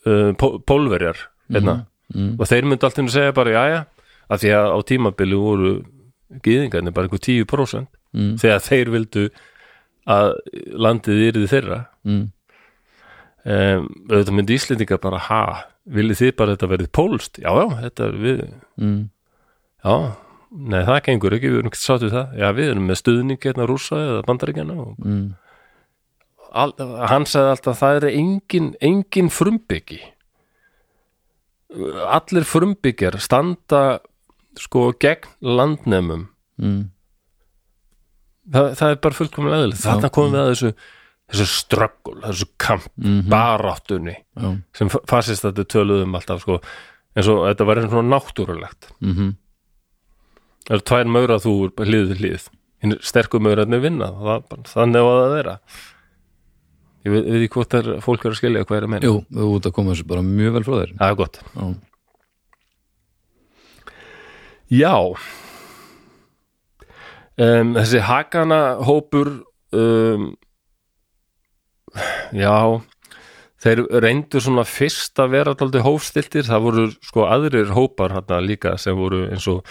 [0.06, 1.76] uh, pó- pólverjar hérna
[2.16, 2.36] mm.
[2.40, 3.80] og þeir myndu alltaf að segja bara jæja
[4.32, 5.72] af því að á tímabili voru
[6.46, 8.34] gyðingarnir bara einhver 10% Mm.
[8.42, 9.22] þegar þeir vildu
[10.12, 10.34] að
[10.76, 12.24] landið yrði þeirra Mm.
[13.46, 15.44] um, auðvitað myndi Íslendingar bara ha,
[15.88, 18.42] viljið þið bara þetta verið pólst já, já, þetta er við
[18.82, 19.10] Mm.
[19.86, 19.96] já,
[20.52, 23.40] nei það gengur ekki við erum ekki sátt við það, já við erum með stuðning
[23.46, 25.34] hérna rúsa eða bandaríkjana og Mm.
[26.52, 26.74] all,
[27.08, 30.02] hann sagði alltaf það er engin, engin frumbyggi
[31.72, 34.00] allir frumbyggjar standa
[34.60, 36.28] sko gegn landnemum
[36.62, 36.90] Mm.
[38.52, 40.72] það, það er bara fullkomlega eðlilegt þarna komum við að þessu
[41.32, 43.30] þessu ströggul, þessu kamp Mhm.
[43.32, 44.62] baráttunni Já.
[44.76, 46.60] sem fasist þetta töluðum alltaf sko
[47.16, 49.36] eins og þetta var eins svona náttúrulegt Mhm.
[50.68, 52.48] það eru tvær maura þú hlið til hlið
[52.84, 55.60] hinn sterku maurarnir vinna það, þannig á það að vera
[57.06, 59.48] ég veit, ekki hvort er, fólk er að skilja hvað er að menna Jú, þú
[59.56, 60.94] út að koma þessu bara mjög vel frá þér.
[61.00, 61.42] Það er gott.
[61.56, 61.70] Já,
[64.82, 64.96] já.
[67.42, 69.30] Um, þessi hakana hópur
[69.74, 70.32] um,
[72.36, 72.56] já
[73.62, 78.76] þeir reyndu svona fyrst að vera alltaf hófstiltir, það voru sko aðrir hópar hérna líka
[78.82, 79.66] sem voru eins og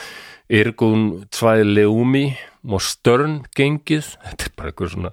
[0.51, 2.27] Irgun Tvæleumi
[2.67, 5.13] og Störn gengið þetta er bara einhver svona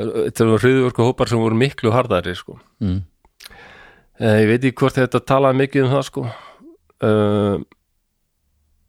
[0.00, 2.58] þetta eru hriðvörku hópar sem voru miklu hardari sko.
[2.82, 3.02] Mm.
[4.20, 6.24] Eh, ég veit ekki hvort þetta talaði mikið um það sko.
[7.00, 7.62] Uh,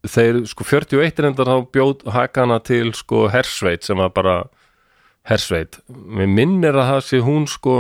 [0.04, 4.36] þeir sko 41 reyndar þá bjóð hakana til sko hersveit sem var bara
[5.30, 5.80] hersveit.
[5.88, 7.78] Mér minnir að það sé hún sko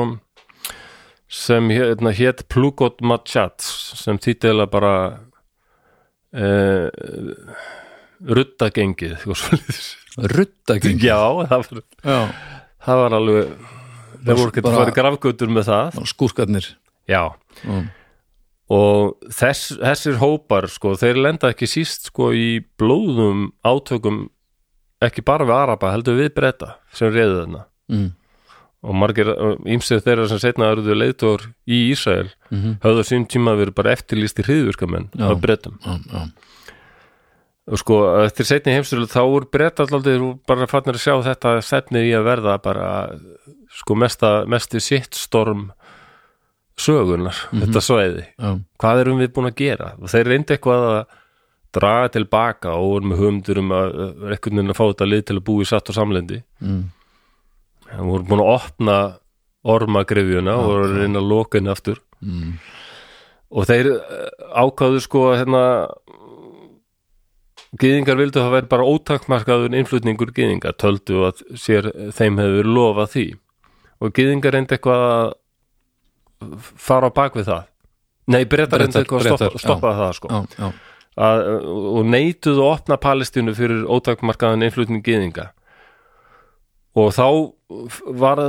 [1.32, 4.96] sem hérna hétt Plugot Machat sem þýttilega bara
[6.36, 6.88] uh,
[8.22, 9.86] ruttagengið eitthvað svoleiðis.
[10.36, 12.20] Ruttagengi já, það var, Já,
[12.86, 13.56] það var alveg
[14.22, 16.00] þeir voru ekki að fara grafgötur með það.
[16.12, 16.70] Skúrkarnir.
[17.10, 17.24] Já.
[17.66, 17.82] Já,
[18.72, 24.30] og þess, þessir hópar sko, þeir lenda ekki síst sko í blóðum átökum
[25.04, 27.66] ekki bara við Araba, heldur við breyta sem reyðu þarna.
[27.92, 28.10] Mm.
[28.88, 29.28] og margir,
[29.70, 33.92] ímsir þeirra sem setna eruðu leiðtór í Ísrael Mm höfðu á sín tíma verið bara
[33.98, 35.26] eftirlýstir hriðvirkamenn Já.
[35.28, 36.22] af breytum já, já,
[37.80, 40.04] sko, eftir setni heimstölu þá voru breyta alltaf
[40.50, 42.88] bara fannir að sjá þetta stefnir í að verða bara
[43.80, 45.70] sko mesta, mesti sittstorm
[46.82, 48.26] sögunar, þetta svæði.
[48.36, 49.92] Já, hvað erum við búin að gera?
[50.02, 51.02] Og þeir reyndi eitthvað að
[51.76, 55.38] draga tilbaka og voru með höfumdur um að einhvern veginn að fá þetta lið til
[55.38, 56.42] að búa í satt og samlendi.
[56.60, 56.84] Mm.
[57.92, 58.98] það voru búin að opna
[59.72, 62.02] ormagrifjuna og voru að reyna að loka henni aftur.
[62.22, 62.58] Mm.
[63.52, 64.28] og þeir uh,
[64.62, 65.64] ákváðu sko hérna
[67.80, 73.12] gyðingar vildu að það væri bara ótakmarkaður innflutningur gyðinga töldu að sér þeim hefur lofað
[73.16, 73.26] því.
[74.02, 75.34] Og gyðingar reyndi eitthvað að
[76.82, 77.70] fara á bak við það.
[78.32, 80.32] Nei, breytar reyndi eitthvað að stoppa, stoppa það sko.
[80.32, 80.70] Já, já,
[81.28, 81.48] að,
[81.94, 85.52] og neituðu að opna Palestínu fyrir ótakmarkaðan innflutning gyðinga.
[87.00, 87.28] Og þá
[88.20, 88.42] var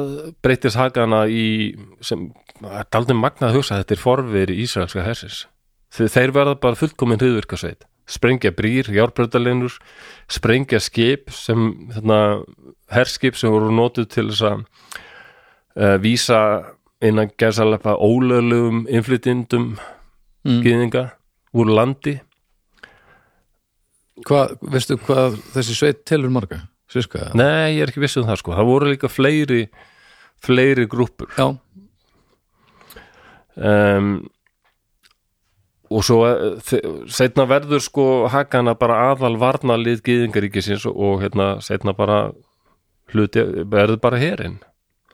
[0.43, 2.27] breytis hagana í sem,
[2.59, 5.45] það er aldrei magnað að hugsa þetta er forveri ísraelska hersis
[5.93, 9.77] þeir, verða bara fullkomin hriðvirkasveit sprengja brýr, járbröðalinur
[10.31, 12.19] sprengja skip sem þarna,
[12.93, 16.41] herskip sem voru notuð til þess að uh, vísa
[17.03, 19.75] innan gerðsalepa ólöglegum innflytjendum
[20.43, 20.59] Mm.
[20.65, 21.03] gyðinga
[21.55, 22.17] úr landi.
[24.27, 26.65] Hvað, veistu hvað þessi sveit telur marga?
[26.91, 28.57] Sviska, Nei, ég er ekki viss um það sko.
[28.59, 29.61] Það voru líka fleiri
[30.43, 31.31] fleiri grúppur.
[31.39, 31.47] Já,
[33.57, 34.11] um,
[35.93, 36.75] og svo eh,
[37.13, 42.25] setna verður sko hakana bara aðal varnalið gyðingaríkisins og hérna setna bara
[43.13, 44.61] hluti, verður bara herin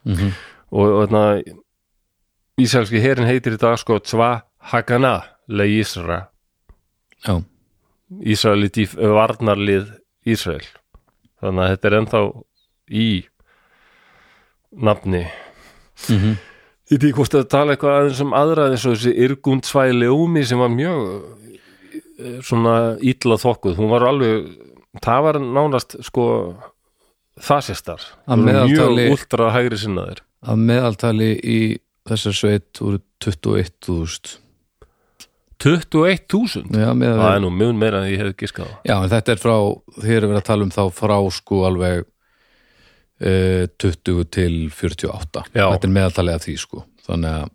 [0.05, 0.33] mm
[0.69, 1.25] og, og hérna
[2.59, 6.27] Ísælski herin heitir í dag sko Tva Hagana Le Ísra
[7.25, 7.39] já,
[8.09, 9.91] Ísraelit í varnarlið
[10.29, 10.65] Ísrael.
[11.43, 12.21] Þannig að þetta er ennþá
[12.89, 13.09] í
[14.89, 15.25] nafni.
[16.09, 16.37] Mm
[16.89, 20.45] Ég veit hvort að tala eitthvað aðeins um aðra eins og þessi Irgund Svæli Ómi
[20.49, 21.03] sem var mjög
[21.93, 22.75] eh, svona
[23.05, 24.49] illa þokkuð, hún var alveg
[25.05, 26.27] það var nánast sko
[27.39, 30.25] fasistar, Að mjög ultra hægri sinnaðir.
[30.43, 31.61] Að meðaltali í
[32.09, 34.39] þessar sveit úr 21.000
[35.59, 38.75] 21.000, já, með það er nú mjög meira en ég hefði giskað á.
[38.87, 39.57] Já, en þetta er frá,
[39.99, 42.05] þér er verið að tala um þá frá sko alveg
[43.19, 45.65] 20 til 48 Já.
[45.65, 46.83] þetta er meðaltalið af því sko.
[47.09, 47.47] Þannig að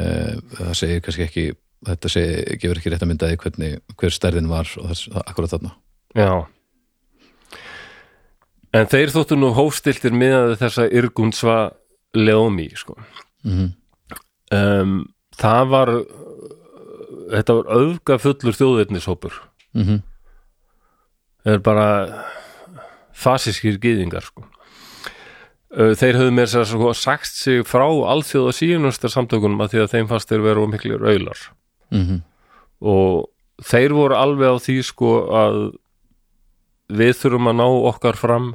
[0.00, 1.46] uh, það segir kannski ekki
[1.86, 5.74] þetta segir, gefur ekki rétt að myndaði hvernig, hver stærðin var og þess, akkurat þarna.
[6.16, 6.32] Já.
[8.76, 11.58] En þeir þóttu nú hófstiltir miðað þessa Irgund Sva
[12.16, 12.96] Leomi sko.
[13.46, 13.74] Mm
[14.54, 14.96] um,
[15.36, 15.92] það var
[17.32, 19.34] þetta var öfga fullur þjóðveitnishópur
[19.74, 20.02] -hmm.
[21.44, 21.88] það er bara
[23.16, 24.44] fasískir gyðingar sko.
[25.76, 30.30] Þeir höfðu mér sko, sagt sig frá alþjóða síðunustar samtökunum að því að þeim fannst
[30.30, 31.46] þeir vera of miklir auðlar
[31.94, 32.22] Mm
[32.76, 33.30] og
[33.64, 35.54] þeir voru alveg á því sko að
[36.92, 38.50] við þurfum að ná okkar fram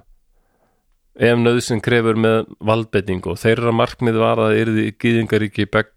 [1.17, 5.89] ef nöðsinn krefur með valdbetning og þeirra markmið var að yrði gyðingaríki beg-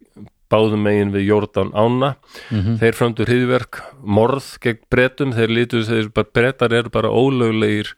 [0.50, 2.14] báðum megin við Jórdan ána.
[2.48, 2.78] -hmm.
[2.80, 7.94] þeir fröndu hriðverk, morð gegn bretum, þeir lítu þeir bara, bretar eru bara ólöglegir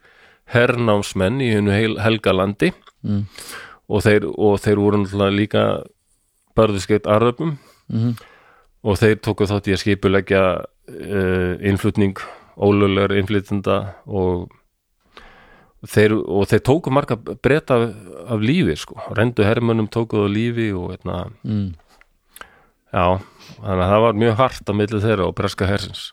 [0.55, 2.73] hernámsmenn í hennu helgalandi
[3.07, 3.27] Mm.
[3.89, 5.65] og, þeir, og þeir voru náttúrulega líka
[6.57, 8.17] gegn aröfum Mm
[8.87, 12.15] og þeir tóku þátt í að skipuleggja uh, innflutning
[12.57, 14.53] ólöglegar innflytenda og
[15.91, 17.97] þeir, og þeir tóku marga breyta af,
[18.37, 21.75] af lífi sko, rendu hermönnum tókuðu á lífi og hérna, Mm.
[22.95, 23.19] já
[23.59, 26.13] þannig að það var mjög hart á milli þeirra og breska hersins.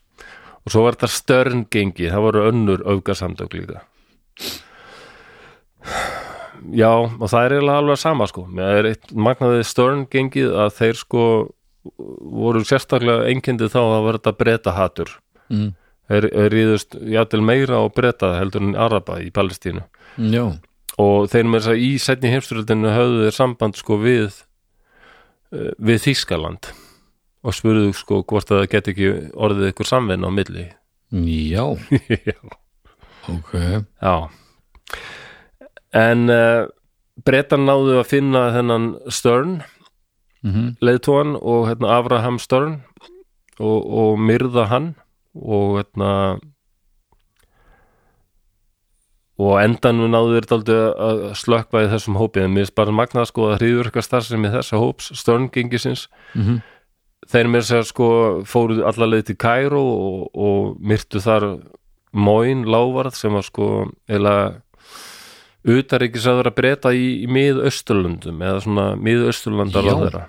[0.65, 3.81] Og svo var þetta störn gengi, það voru önnur öfgasamtök líka
[6.73, 10.75] já og það er eiginlega alveg sama sko, það er eitt magnaðið störn gengið að
[10.79, 11.23] þeir sko
[12.33, 15.17] voru sérstaklega einkendið þá að þetta breyta hatur
[15.51, 15.73] Mm.
[16.07, 19.83] þeir þeir ríðust játtil meira á breyta heldur en araba í Palestínu.
[20.31, 20.45] Já,
[20.97, 24.29] og þeir með þess að í setni heimsturöldinu höfðu þeir samband sko við
[25.51, 26.71] eh, við Þýskaland
[27.43, 30.65] og spurðu sko hvort að það geti ekki orðið ykkur samvinna á milli.
[31.11, 31.65] Já,
[32.31, 32.39] já,
[33.29, 33.51] ok
[34.01, 34.29] já.
[35.93, 36.67] en uh,
[37.25, 39.61] breytan náðu að finna þennan Stern
[40.43, 42.81] mm leiðtóan og hérna Abraham Stern
[43.59, 44.95] og, og myrða hann
[45.33, 46.39] og hérna
[49.39, 52.93] og á endanum náðu þeir daldi að slökkva í þessum hópi en mér er bara
[52.93, 56.61] magnað sko að hríðurka starfsemi þessa hóps störngengisins -hmm.
[57.31, 58.09] þeir mér sér sko
[58.45, 61.47] fóruð alla leið til Kæró og, og myrtu þar
[62.13, 63.67] Móin Lávarð sem var sko
[64.07, 64.35] eða
[65.63, 70.23] utaríkisaður að breyta í, í miðausturlöndum eða svona miðausturlandar á þeirra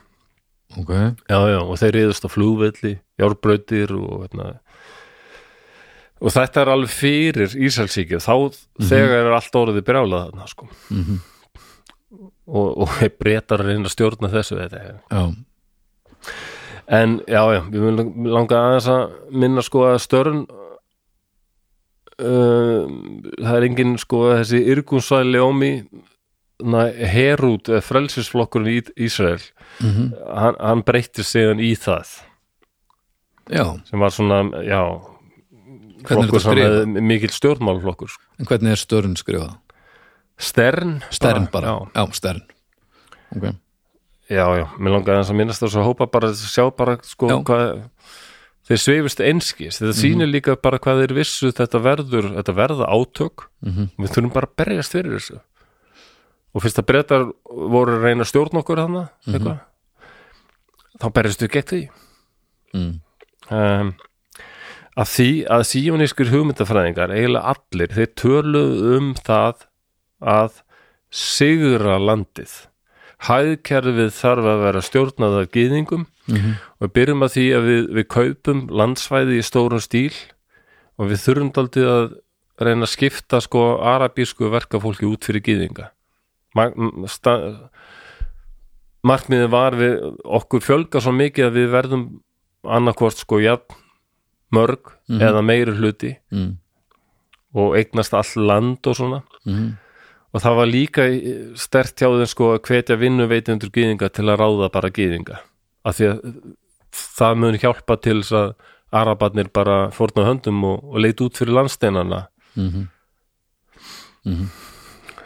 [0.78, 0.92] ok,
[1.28, 4.48] Já, já, og þeir reyðust á flugvelli, járbrautir og hérna.
[6.24, 8.56] Og þetta er alveg fyrir Ísælsíkju, þá
[8.88, 10.68] þegar er allt orðið brjálað þarna, sko.
[10.90, 11.20] Mhm.
[12.46, 14.98] og, og breytar að reyna að stjórna þessu þetta er.
[15.10, 15.24] já.
[16.94, 20.42] En já, já, við mun langa aðeins að minna sko að störn
[22.22, 22.84] uh,
[23.38, 25.72] það er engin sko þessi yrgunsvæli ómi
[26.62, 29.42] herút eða frelsisflokkurinn í Ísrael
[29.82, 32.12] mm hann, hann breytti sig í það.
[33.50, 34.80] Já, sem var svona, já
[36.08, 38.24] flokkur sem er mikil stjórnmálflokkur sko.
[38.38, 39.58] En hvernig er störn skrifað?
[40.40, 42.42] Stern Stern bara, já, já, stern.
[43.34, 43.44] Ok,
[44.30, 47.84] já, já, mér langaði að minnast þess að hópa bara að sjá bara sko hvað
[48.68, 53.48] þeir sveifist einskis, þetta sýnir líka bara hvað þeir vissu þetta verður, þetta verða átök.
[53.64, 53.90] Mhm.
[53.98, 55.40] við þurfum bara að berjast fyrir þessu.
[56.54, 59.60] Og fyrst að breytar voru að reyna að stjórna okkur þarna eitthvað,
[61.02, 61.82] þá berjast við gegn því.
[62.74, 63.00] Mm.
[63.54, 63.94] um,
[64.94, 69.66] að því að síjónískur hugmyndafræðingar eiginlega allir, þeir töluðu um það
[70.20, 70.62] að
[71.14, 72.54] sigra landið
[73.28, 76.52] hæðkerfið þarf að vera stjórnað af gyðingum Mhm.
[76.80, 80.14] og við byrjum að því að við, við kaupum landsvæði í stórum stíl
[80.98, 82.14] og við þurfum daldið að
[82.64, 85.90] reyna að skipta sko arabísku verkafólki út fyrir gyðinga
[86.54, 87.68] Ma- m- sta-
[89.04, 92.04] markmiðið var við okkur fjölga svo mikið að við verðum
[92.64, 93.74] annarkvort sko jafn
[94.54, 96.56] mörg eða meiri hluti Mm.
[97.54, 99.76] og eignast all land og svona Mm.
[100.34, 101.06] Og það var líka
[101.60, 105.38] stert hjá þeim sko að hvetja vinnuveitundur gyðinga til að ráða bara gyðinga.
[105.86, 106.24] Af því að
[106.90, 108.54] það mun hjálpa til þess að
[108.94, 112.26] arabarnir bara fórna höndum og, og leit út fyrir landsteinana.
[112.54, 112.88] Mhm.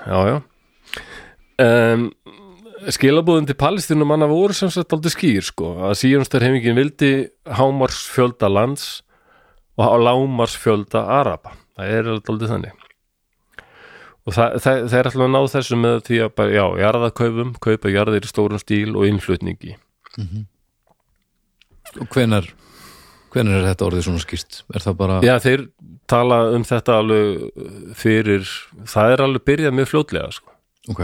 [0.09, 0.37] já já.
[1.59, 2.11] Um,
[2.89, 7.13] skilabúðin til palestinu manna voru sem sagt aldrei skýr sko að síjónstarhefingin vildi
[7.47, 9.03] hámarsfjölda lands
[9.79, 11.57] og lámarsfjölda araba.
[11.79, 12.88] Það er aldrei þannig
[14.29, 17.53] og það, það, það er alltaf að ná þessu með því að bara, já, jarðakaupum
[17.65, 19.77] kaupa jarðir í stórum stíl og innflutningi
[21.99, 22.51] Og hvenar
[23.33, 24.63] hvenar er þetta orðið svona skýrt?
[24.75, 25.65] Er það bara já, þeir
[26.11, 28.53] tala um þetta alveg fyrir,
[28.89, 30.55] það er alveg byrjað með fljótlega sko.
[30.89, 31.03] Ok,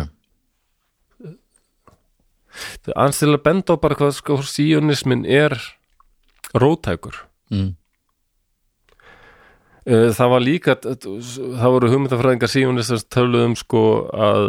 [2.94, 5.56] aðeins til að benda á bara hvað sko síonismin er
[6.54, 7.72] rótækur mm.
[9.84, 13.82] Eh, það var líka það voru hugmyndafræðingar síonistast töluð um sko
[14.16, 14.46] að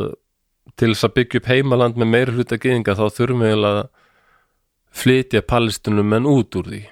[0.80, 3.82] til þess að byggja upp heimaland með meiri hluta gyðinga þá þurfum við að
[4.96, 6.86] flytja palestinum menn út úr því.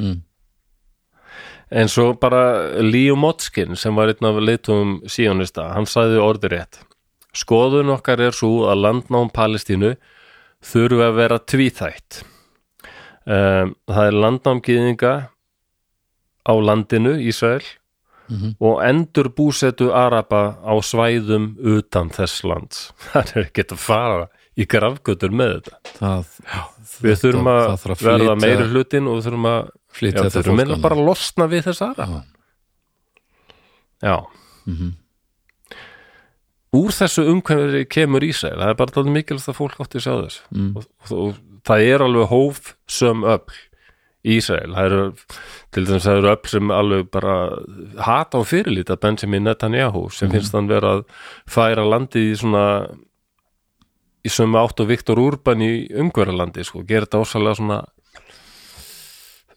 [0.00, 0.22] Mm.
[1.70, 6.80] en svo bara Leo Motskin sem var einn af leitum síonista, hann sagði orði rétt.
[7.34, 9.94] Skoðun okkar er svo að landnám Palestínu
[10.64, 12.20] þurfi að vera tvíþætt.
[13.24, 15.14] Um, það er landnám gyðinga
[16.44, 17.64] á landinu Ísrael
[18.24, 18.54] Mhm.
[18.58, 24.64] og endur búsetu Araba á svæðum utan þess lands það er ekkert að fara í
[24.64, 26.30] grafgötur með þetta það,
[27.04, 29.60] við þurfum að, það þarf að verða meiri hlutin og við þurfum að
[30.00, 30.82] Já, meina annað.
[30.86, 32.22] bara að losna við þess aðra Já.
[34.08, 34.16] Já
[34.66, 34.94] Mhm.
[36.74, 40.40] Úr þessu umhverfi kemur Ísrael það er bara mikilvægt að fólk átti að sjá þess
[40.50, 40.72] Mm.
[40.76, 41.34] og, og, og
[41.68, 43.44] það er alveg hóf söm öll
[44.24, 44.72] í Ísrael.
[44.72, 45.00] Það eru
[45.74, 47.34] til að það eru öll sem alveg bara
[48.06, 51.02] hata og fyrirlíta Benjamin Netanyahu sem finnst hann vera að
[51.50, 52.64] færa landið í svona
[54.24, 57.80] í sömu átt og Viktor Urban í umhverfalandi sko, gera þetta ásalega svona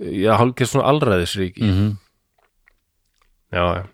[0.04, 1.94] já, hálfgeir svona allræðisríki Mhm.
[3.54, 3.86] já, já.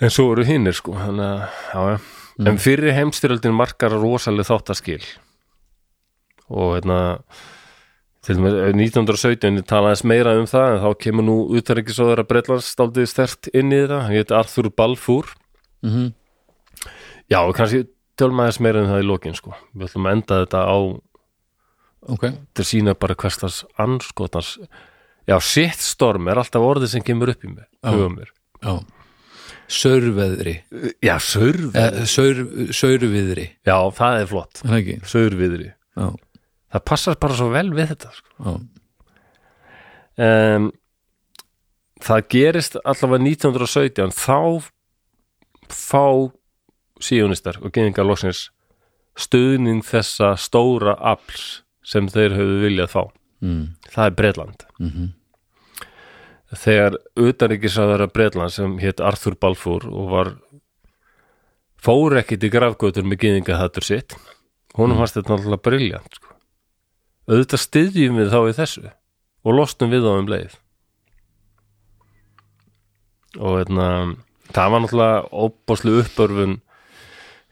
[0.00, 1.40] En svo eru hinnir sko þannig að,
[1.74, 2.00] já, já.
[2.48, 5.02] En fyrir heimstyröldin markar rosalega þáttaskil.
[6.48, 7.18] Og hérna
[8.30, 12.68] til og með 1917 talaðis meira um það en þá kemur nú utarrikisóður að Breitlands
[12.70, 15.32] staldið stert inn í þetta, hann geti Arthur Balfour.
[15.82, 16.12] Mhm.
[17.30, 17.86] já, og kannski
[18.20, 20.78] tölum aðeins meira um það í lokin sko, við ætlum að enda þetta á
[22.10, 22.22] Ok,
[22.56, 24.54] til sína bara hverstas anskotans
[25.28, 27.90] já, shitstorm er alltaf orðið sem kemur upp í Já.
[27.92, 28.30] hugum mér.
[28.62, 28.72] Já.
[29.70, 30.54] Saurveðri.
[31.04, 32.40] Já, saurvi eh, saur,
[32.74, 33.44] Saurviðri.
[33.66, 34.62] Já, það er flott,
[35.06, 35.68] saurviðri.
[35.94, 36.08] Já,
[36.70, 38.54] það passar bara svo vel við þetta sko.
[40.20, 40.70] um,
[42.00, 44.70] það gerist allavega 1917 þá
[45.70, 46.04] fá
[47.00, 48.48] síunistar og geðingar loksins
[49.20, 53.02] stuðning þessa stóra afls sem þeir höfðu viljað fá
[53.42, 53.64] mm.
[53.94, 55.08] það er Breitland Mhm.
[56.56, 60.32] þegar utanríkisaðara Breitland sem hétt Arthur Balfour og var
[61.80, 64.16] fór ekkit í grafgötur með geðinga þattur sitt
[64.76, 66.29] honum fannst þetta náttúrulega briljant sko.
[67.30, 70.56] Auðvitað styðjum við þá í þessu og lostum við þá um leið.
[73.38, 73.86] Og hérna
[74.50, 76.56] það var náttúrulega óbáslu uppörfun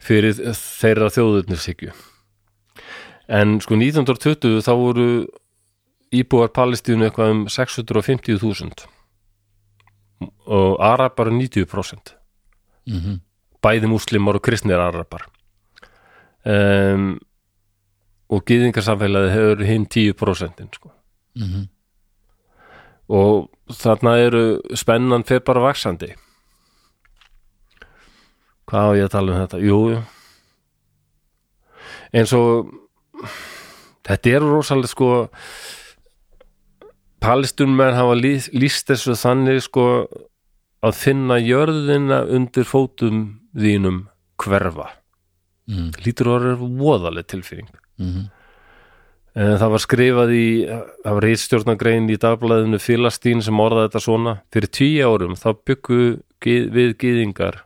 [0.03, 1.93] fyrir þeirra þjóðurnishyggju
[3.29, 5.07] en sko 1920 þá voru
[6.15, 8.87] íbúar Palestínu eitthvað um 650.000
[10.49, 12.15] og arabar 90%
[12.89, 13.19] Mhm.
[13.61, 15.27] bæði múslimar og kristnir arabar.
[16.45, 17.19] Um,
[18.29, 20.91] og gyðingarsamfélagi hefur hinn 10% sko.
[21.37, 21.67] Mhm.
[23.09, 24.43] og þarna eru
[24.75, 26.13] spennan fyrir bara vaksandi
[28.69, 29.59] hvað á ég að tala um þetta?
[29.65, 30.01] Jú, jú
[32.13, 32.69] eins og
[34.07, 35.09] þetta eru rosalega sko
[37.23, 39.85] palestunmenn hafa lýst þessu þannig sko
[40.85, 44.07] að finna jörðina undir fótum þínum
[44.39, 44.93] hverfa
[45.69, 45.91] mm.
[46.05, 47.69] lítur vera voðaleg tilfinning
[47.99, 48.29] Mm.
[49.35, 54.33] en það var skrifað í það var reitstjórnagrein í dagblæðinu Filastín sem orðaði þetta svona
[54.53, 55.99] fyrir tíu árum þá byggu
[56.45, 57.59] við gýðingar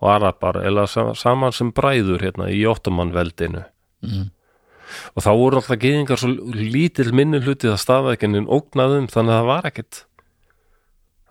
[0.00, 3.64] og arabar eða sa- saman sem bræður hérna í Ottomanveldinu
[4.06, 4.30] Mm.
[5.16, 9.46] og þá voru alltaf gýðingar svo lítill minni hluti það staðvækinin ógnaðum þannig að það
[9.50, 10.04] var ekkit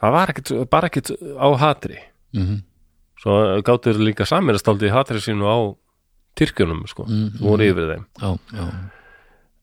[0.01, 1.99] það var ekkit, bara ekkit á hatri
[2.35, 2.63] Mm.
[3.21, 5.57] svo gáttur líka saminast aldrei í hatri sínu á
[6.35, 8.05] Tyrkjunum sko, Mm, voru yfir þeim.
[8.21, 8.67] Já, já,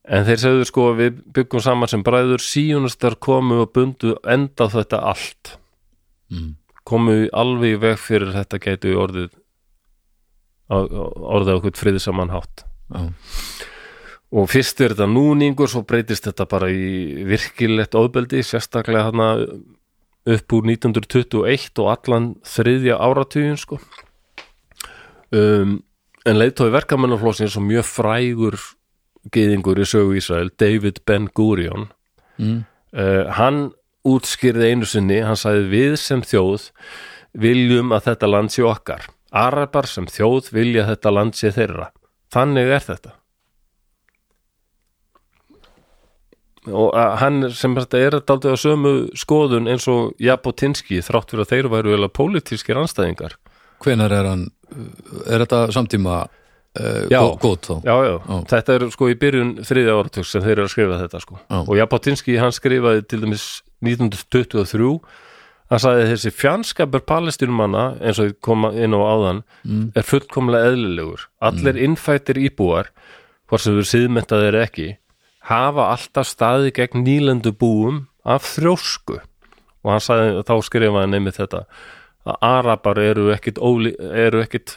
[0.04, 4.66] En þeir segðu sko að við byggum saman sem bræður síunastar komu og bundu enda
[4.68, 5.56] þetta allt.
[6.32, 6.56] Mm.
[6.84, 9.30] komu alveg veg fyrir þetta gætu orðið
[10.72, 12.64] orðið okkur friði saman hátt.
[12.92, 13.12] Já.
[14.32, 19.28] og fyrst er þetta núningur svo breytist þetta bara í virkilegt ofbeldi sérstaklega hana
[20.24, 23.78] upp úr 1921 og allan þriðja áratugin sko.
[25.32, 25.82] Um,
[26.26, 28.58] en leiðtói verkamennaflósin svo mjög frægur
[29.32, 31.90] gyðingur í sögu Ísrael David Ben Gurion
[32.40, 32.64] Mm.
[32.96, 33.72] uh, hann
[34.08, 36.70] útskýrði einu sinni, hann sagði við sem þjóð
[37.38, 39.04] viljum að þetta land sé okkar.
[39.30, 41.90] Arabar sem þjóð vilja að þetta land sé þeirra.
[42.32, 43.12] Þannig er þetta.
[46.72, 51.46] Og uh, hann sem þetta er aldrei á sömu skoðun eins og Jabotinski þrátt fyrir
[51.46, 53.34] að þeir væru eða pólitískir anstæðingar
[53.82, 54.44] Hvenær er hann
[55.26, 57.20] er þetta samtíma uh, Já.
[57.42, 57.74] góð þá?
[57.84, 58.36] já, já, Já.
[58.54, 61.58] þetta er sko í byrjun þriðja áratug sem þeir eru að skrifa þetta sko Já.
[61.66, 63.46] og Jabotinski hann skrifaði til dæmis
[63.82, 64.92] 1923
[65.72, 69.92] hann sagði þessi fjandskapur palestinumanna eins og koma inn á áðan Mm.
[69.94, 72.88] er fullkomlega eðlilegur allir innfættir íbúar
[73.48, 74.88] hvort sem við síðmentaði er ekki
[75.48, 79.20] hafa alltaf staði gegn nýlendu búum af þrjósku
[79.84, 81.64] og hann sagði, þá skrifaði einmitt þetta
[82.26, 84.76] að arabar eru ekkit, óli, eru ekkit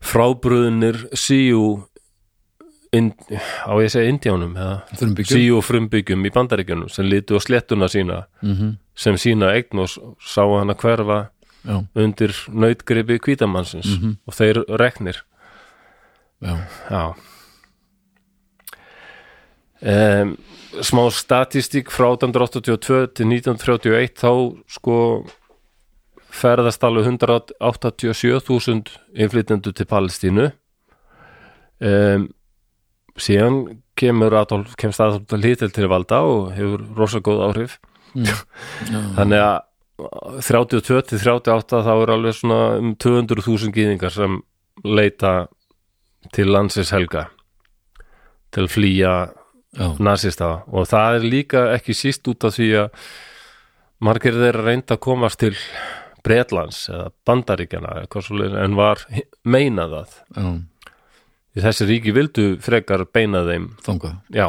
[0.00, 1.84] frábröðunir síu
[2.92, 3.10] in,
[3.66, 4.08] á ég segja
[4.96, 5.36] Frumbyggjum?
[5.36, 8.76] síu frumbyggjum í bandaríkjunum sem litu á slettuna sína Mhm.
[8.96, 11.30] sem sína eign og s- sáu hann að hverfa
[11.66, 14.16] Já, undir nautgripi kvítamannsins Mhm.
[14.26, 15.16] og þeir reknir
[16.40, 16.56] já,
[16.90, 17.14] já
[19.82, 20.36] um,
[20.82, 24.32] smá statistík frá 1882 til 1931 þá
[24.68, 25.26] sko
[26.38, 30.48] ferðast alveg 187.000 innflytjendur til Palestínu.
[31.78, 32.28] Um,
[33.18, 33.60] síðan
[33.98, 37.78] kemur Adolf, kemst Adolf Hitler til valda og hefur rosa góð áhrif.
[38.18, 38.34] Já.
[39.18, 39.58] þannig að
[40.46, 44.38] 32 til 38 þá er alveg svona um 200.000 gýðingar sem
[44.86, 45.32] leita
[46.34, 47.26] til landsins helga
[48.54, 49.12] til að flýja
[50.00, 50.62] nasista.
[50.72, 53.02] Og það er líka ekki síst út af því að
[54.04, 55.54] margir þeirra reynda að komast til
[56.24, 58.06] Bretlands eða Bandaríkjana
[58.64, 59.02] en var
[59.44, 59.94] meinað
[60.36, 60.48] já.
[61.54, 64.48] því þessi ríki vildu frekar beina þeim Þangað já,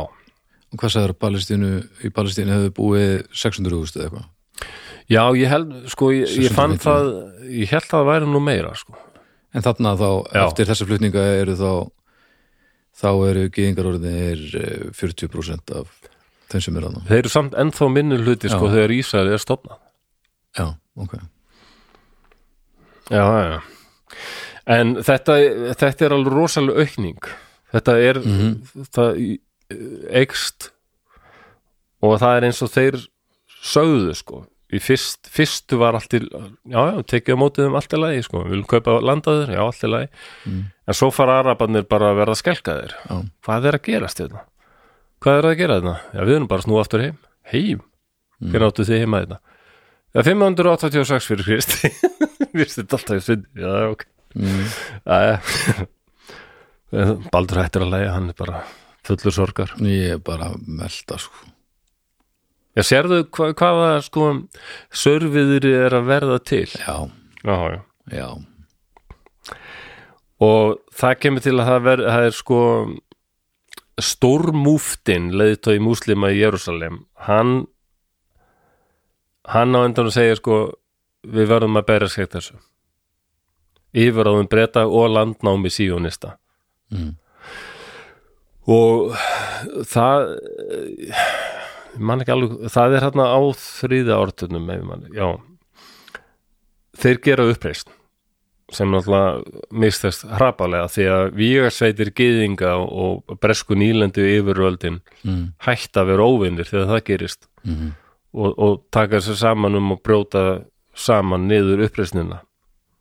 [0.77, 1.71] hvað sagður að Palestínu
[2.05, 4.27] í Palestínu hefðu búið 600.000 eða eitthvað?
[5.09, 6.83] já ég held sko, ég, ég fann 650.
[6.85, 8.97] það ég held að það væri nú meira sko
[9.49, 10.43] En þarna þá, Já.
[10.45, 11.69] eftir þessa flutninga eru þá
[12.99, 15.87] þá eru gyðingarorðinir eh, 40% af
[16.51, 17.01] þeim sem er þarna.
[17.07, 18.73] þeir eru samt ennþá minni hluti sko Já.
[18.75, 19.79] þegar Ísrael er stofnað
[20.59, 20.67] Já,
[21.01, 21.15] ok.
[23.09, 23.59] Já, já,
[24.79, 25.37] en þetta,
[25.79, 27.29] þetta er alveg rosalega aukning
[27.73, 28.51] þetta er Mhm.
[28.93, 29.39] það
[30.21, 30.71] eikst
[32.01, 32.97] og það er eins og þeir
[33.59, 37.93] sögðu sko í fyrst, fyrstu var allt í já, já, tekið á mótið um allt
[37.93, 40.09] í lagi sko við viljum kaupa landaður, já, allt í lagi
[40.45, 40.63] Mm.
[40.87, 43.15] en svo fara arabarnir bara að verða skelkaðir Já,
[43.45, 44.43] hvað er að gerast þetta?
[45.21, 45.95] hvað er að gera þetta?
[46.13, 47.17] já, við erum bara að snúa aftur heim
[47.51, 47.81] heim?
[48.41, 48.51] Mm.
[48.51, 49.39] hvernig áttu þið heima þetta?
[50.15, 51.91] Já, 586 fyrir Kristi
[52.57, 54.05] við þetta alltaf í svindi já, ok
[54.39, 54.63] mm.
[57.33, 58.63] Baldur hættir að læja, hann er bara
[59.05, 59.73] fullur sorgar.
[59.85, 61.49] ég er bara að melda sko.
[62.77, 64.29] Já, sérðu hva, hvaða sko
[64.93, 66.65] sörfiður er að verða til?
[66.73, 67.09] Já,
[67.43, 67.79] Já, já.
[68.13, 68.29] já,
[70.39, 72.59] Og það kemur til að það, ver, það er sko
[73.99, 77.65] stórmúftin leiðtói múslima í Jérúsalem hann
[79.53, 80.59] hann á endan að segja sko
[81.27, 82.59] við verðum að bæra skeitt þessu
[83.97, 86.35] yfiráðum breyta og landnámi síjónista
[86.93, 87.11] mm.
[88.69, 89.15] og
[89.89, 90.33] það
[91.09, 93.39] ég man ekki alveg, það er hérna á
[94.85, 95.27] man, já
[96.99, 97.89] þeir gera uppreist
[98.69, 105.45] sem náttúrulega mistast hrapalega því að vígarsveitir gyðinga og bresku nýlendu yfirvöldin mm.
[105.65, 107.91] hætt að vera óvinnir þegar það gerist Mm.
[108.33, 110.43] Og, og taka sér saman um að brjóta
[110.93, 112.41] saman niður uppreisnina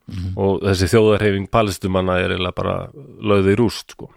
[0.09, 0.39] Mhm.
[0.41, 2.77] og þessi þjóðarhefing palestumanna er eiginlega bara
[3.21, 4.09] lögði í rúst sko.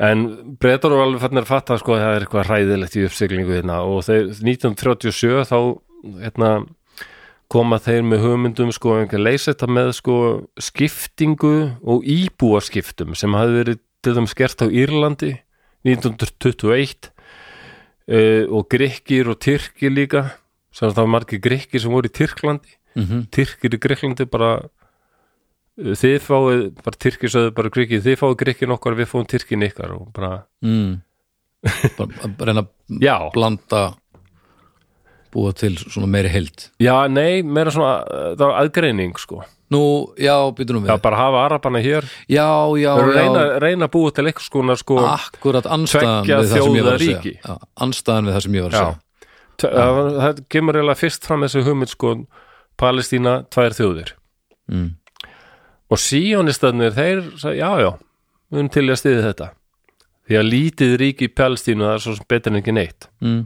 [0.00, 3.52] en breytar eru alveg fannir að fatta sko að það er eitthvað hræðilegt í uppsiglingu
[3.54, 5.58] hérna og þeir 1937 þá
[6.24, 6.48] hérna
[7.52, 10.16] koma þeir með hugmyndum sko að leysa þetta með sko
[10.58, 11.54] skiptingu
[11.84, 15.32] og íbúaskiptum sem hafði verið til þeim skert á Írlandi
[15.84, 17.12] 1921
[18.10, 20.24] uh, og grikkir og tyrkir líka.
[20.74, 22.78] Sem það var margir grikkir sem voru í Tyrklandi.
[22.94, 28.36] Mm tyrkir í Greiklandi bara uh, þið fáið, bara tyrkir sögðu bara grikkir, þið fáið
[28.42, 31.00] grikkin okkar við fáum tyrkin ykkar og bara, mm.
[31.98, 33.82] bara reyna að blanda
[35.34, 36.70] búa til svona meiri held?
[36.82, 39.42] Já, nei, meira svona, uh, það var aðgreining sko,
[39.72, 40.90] Nú, já, býtum við.
[40.92, 42.04] Já, bara hafa arabana hér.
[42.28, 42.46] Já,
[42.78, 43.14] já, og já.
[43.16, 46.98] reyna, reyna að búa til eitthvað skona sko, Akkurat anstæðan við það sem ég var
[46.98, 47.38] að segja.
[47.40, 47.54] Já,
[47.86, 49.30] Anstæðan við það sem ég var að já, segja.
[49.54, 52.12] T- það, kemur eiginlega fyrst fram þessi hugmynd sko,
[52.80, 54.14] Palestína, tvær þjóðir.
[54.64, 54.94] Mm.
[55.92, 57.18] og síjónistarnir, þeir
[57.52, 57.90] já, já,
[58.48, 59.50] við erum til að stiði þetta.
[60.24, 63.08] Því að lítið ríki í Palestínu það er svo betur en ekki neitt.
[63.20, 63.42] Mm.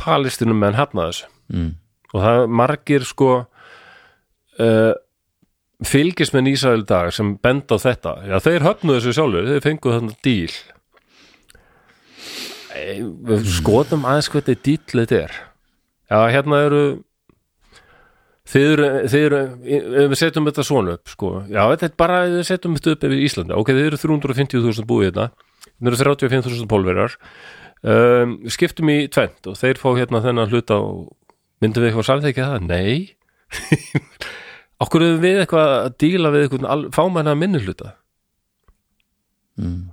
[0.00, 1.32] Palestínum menn hafna þessu.
[1.46, 1.74] Mm.
[2.10, 3.28] og það er margir sko
[4.58, 4.94] uh,
[5.86, 8.14] fylgismenn Ísrael dag sem benda á þetta.
[8.26, 10.54] Já þeir höfnuðu þessu sjálfur, þeir fenguðu þarna díl.
[13.26, 15.36] Við skoðum aðeins hvað þetta díl þetta er.
[16.06, 16.82] Já hérna eru
[18.46, 21.32] þið eru, ef við setjum þetta svona upp sko.
[21.50, 23.56] Já þetta er bara, ef við setjum þetta upp yfir Íslandi.
[23.58, 25.28] Ok, þið eru 350.000 búið hérna.
[25.76, 27.16] Þið eru 35.000 pólverar
[27.82, 31.12] um, skiptum í tvent og þeir fá hérna þennan hluta og
[31.62, 32.66] myndum við eitthvað samþekja það?
[32.70, 33.16] Nei
[34.84, 37.94] okkur erum við eitthvað að díla við eitthvað fámæna minni hluta
[39.56, 39.86] Mm.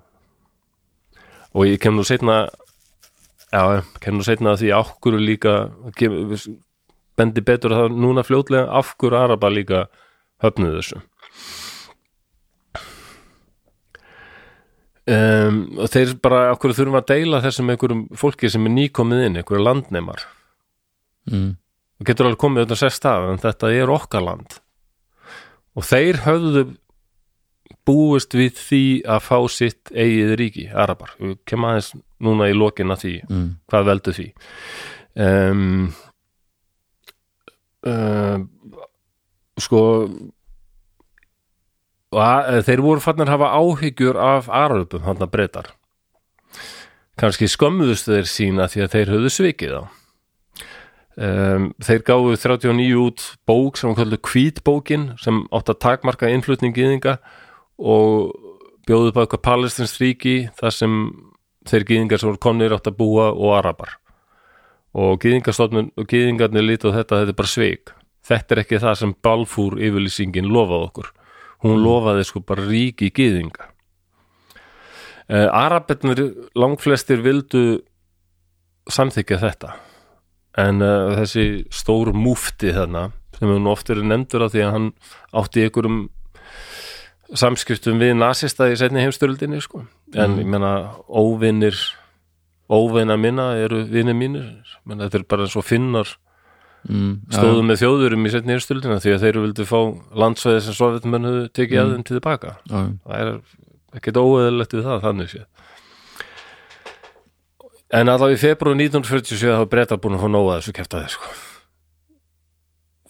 [1.56, 2.50] og ég kem nú setna
[3.48, 3.62] já,
[4.04, 5.54] kem nú setna að því okkur líka
[5.96, 6.18] kem,
[7.16, 9.86] bendi betur að það núna fljótlega hverju araba líka
[10.44, 11.00] höfnuðu þessu
[15.08, 19.38] um, og þeir bara okkur þurfum að deila þessum einhverjum fólki sem er nýkomið inn,
[19.42, 20.26] einhverju landneimar
[21.32, 21.54] Mm.
[22.02, 24.58] og getur alveg komið auðvitað sérst af en þetta er okkar land
[25.76, 26.64] og þeir höfðu
[27.88, 31.94] búist við því að fá sitt eigið ríki, Arabar við kem aðeins
[32.24, 33.48] núna í lokin að því Mm.
[33.72, 34.28] hvað veldu því
[35.16, 35.94] um,
[37.88, 38.46] um,
[39.60, 39.82] sko
[42.20, 45.72] að, þeir voru fannir að hafa áhyggjur af Arabum, hann að breytar
[47.20, 49.84] kannski skömmuðust þeir sína því að þeir höfðu svikið á.
[51.14, 57.20] Um, þeir gáfu 39 út bók sem kallu kvítbókin sem átt að takmarka innflutning gýðinga
[57.78, 58.34] og
[58.90, 60.96] bjóðu upp á eitthvað palestins ríki þar sem
[61.70, 64.00] þeir gýðingar sem voru komnir átt að búa og arabar.
[64.94, 69.14] Og og gýðingarnir lítu á þetta þetta er bara sveik þetta er ekki það sem
[69.26, 71.10] Balfúr yfirlýsingin lofaði okkur
[71.64, 73.74] hún lofaði sko bara ríki gýðinga
[75.30, 76.22] uh, Arabetnir
[76.58, 77.82] langflestir vildu
[78.92, 79.76] samþykja þetta.
[80.60, 84.76] En uh, þessi stór múfti þarna sem hefur nú oft verið nefndur af því að
[84.76, 84.92] hann
[85.42, 86.04] átti einhverjum
[87.34, 89.88] samskiptum við nasista í setni heimstörildinni sko.
[90.14, 91.80] en ég menna óvinnir
[92.70, 94.46] óvinna minna eru vinir mínir.
[94.86, 96.14] Menna, þetta er bara eins og finnar
[96.84, 97.12] Mm.
[97.32, 99.78] stóðu með þjóðurum í setni heimstörildina því að þeir vildu fá
[100.20, 101.84] landsvæði sem sovjetmenn höfðu tekið mm.
[101.84, 102.90] að þeim til tilbaka Já, já.
[103.06, 103.30] það er
[104.00, 105.44] ekkert óeðalegt við það þannig sé
[107.94, 111.32] en allavega í februar 1947 þá er breyta búin að fá nóga þessu keftaði sko.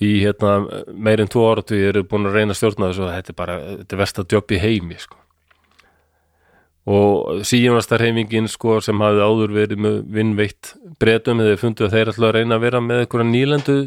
[0.03, 3.39] í hérna meirinn tvo áratu eru búin að reyna að stjórna þessu og þetta er
[3.39, 5.22] bara, þetta er versta jobb í heimi sko.
[6.84, 12.11] Og síðanastar heimingin sko, sem hafði áður verið með vinnveitt breytum eða fundu að þeir
[12.11, 13.77] ætla að reyna að vera með einhverja nýlendu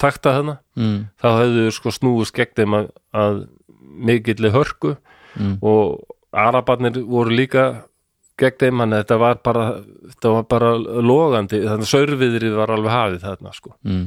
[0.00, 0.58] takta þarna.
[0.76, 0.98] Mm.
[1.22, 3.40] þá hefðu sko snúist gegn þeim að, að
[4.04, 4.96] mikilli hörku.
[5.34, 5.56] Mm.
[5.66, 7.64] og arabarnir voru líka
[8.38, 9.64] gegn þeim hann þetta var bara,
[10.12, 13.74] þetta var bara logandi, þannig að saurviðrið var alveg hafið þarna sko.
[13.86, 14.04] Mm.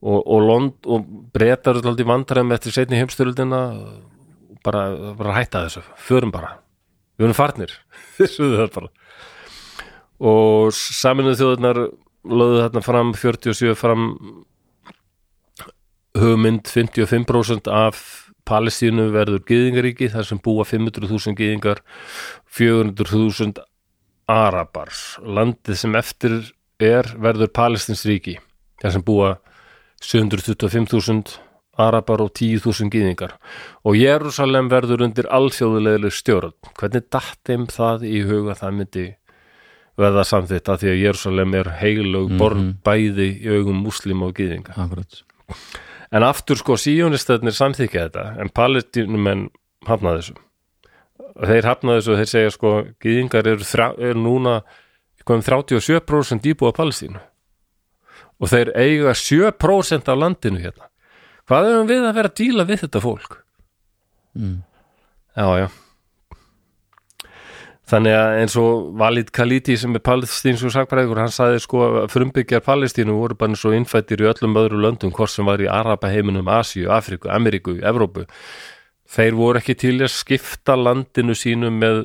[0.00, 3.62] og, og, Lond, og breytar alltaf vandræðum eftir setni heimstyrildina
[4.64, 4.88] bara,
[5.18, 5.84] bara hætta þessu.
[6.08, 6.56] Förum bara,
[7.18, 7.74] við erum farnir.
[10.18, 11.78] Og saminuð þjóðurnar
[12.28, 14.06] lögðu þarna fram 47 fram
[16.18, 18.00] hugmynd 55% af
[18.48, 21.82] Palestínu verður gyðingaríki þar sem búa 500.000 gyðingar
[22.56, 23.60] 400.000
[24.28, 24.92] Arabar
[25.24, 26.38] landið sem eftir
[26.82, 28.38] er verður Palestins ríki
[28.80, 29.34] þar sem búa
[30.04, 31.47] 725.000
[31.78, 33.36] Arabar og 10.000 gýðingar
[33.86, 36.56] og Jérúsalem verður undir alþjóðulegri stjórn.
[36.78, 39.06] Hvernig datt þeim það í huga það myndi
[39.98, 44.76] verða samþitt að því að Jérúsalem er heilög borg bæði í augum múslim og gýðinga
[44.78, 45.22] akkurat.
[46.14, 49.48] En aftur sko síjónistöðnir samþykja þetta en palestinumenn
[49.88, 50.36] hafnaði þessu.
[51.38, 53.66] Þeir hafnaði þessu og þeir segja sko gyðingar eru,
[53.98, 54.60] eru núna
[55.28, 57.20] um 37% íbúa Palestínu.
[58.38, 60.88] Og þeir eiga 7% af landinu hérna.
[61.48, 63.38] Hvað erum við að vera að díla við þetta fólk?
[64.38, 64.56] mm.
[65.38, 65.68] Já, já.
[67.88, 72.60] Þannig að eins og Valid Khalidi sem er palestinsku sakbræður, hann sagði sko að frumbyggjar
[72.66, 76.50] Palestínu voru bara svo innfættir í öllum öðru löndum, hvort sem var í Araba heiminum,
[76.52, 78.26] Asíu, Afriku, Ameríku, Evrópu.
[79.08, 82.02] Þeir voru ekki til að skipta landinu sínu með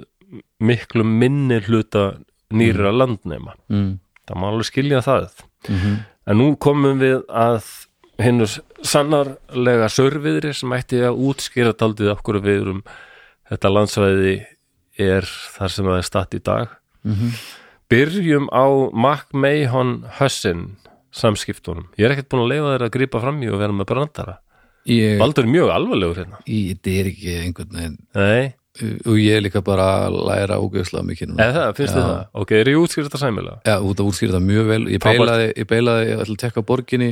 [0.64, 2.14] miklu minni hluta
[2.56, 3.58] nýra landnema.
[3.68, 3.98] Mm.
[4.24, 5.46] Það má alveg skilja það.
[5.68, 7.66] Mm En nú komum við að
[8.24, 8.46] hinnu
[8.84, 12.82] sannarlega sörviðri sem ætti að útskýra daldið okkur við erum
[13.50, 14.36] þetta landsvæði
[15.04, 15.28] er
[15.58, 16.74] þar sem það er statt í dag.
[17.08, 17.34] Mhm.
[17.94, 18.66] Byrjum á
[18.96, 20.64] MacMahon Hussin
[21.14, 21.88] samskiptunum.
[22.00, 24.38] Ég er ekkert búin að leifa þeir að grípa fram í og vera með brandara.
[24.88, 26.40] ég, Baldur er mjög alvarlegur hérna.
[26.48, 28.54] ég, þetta er ekki einhvern veginn Nei,
[29.08, 31.94] og ég er líka bara að læra ógeðslega mikið eða það, þið Já.
[31.94, 32.26] það?
[32.42, 33.62] Ok, er ég útskýrt þetta sæmilega?
[33.64, 37.12] Já, út að útskýra það mjög vel ég beilaði, ég ætla að tekka borginni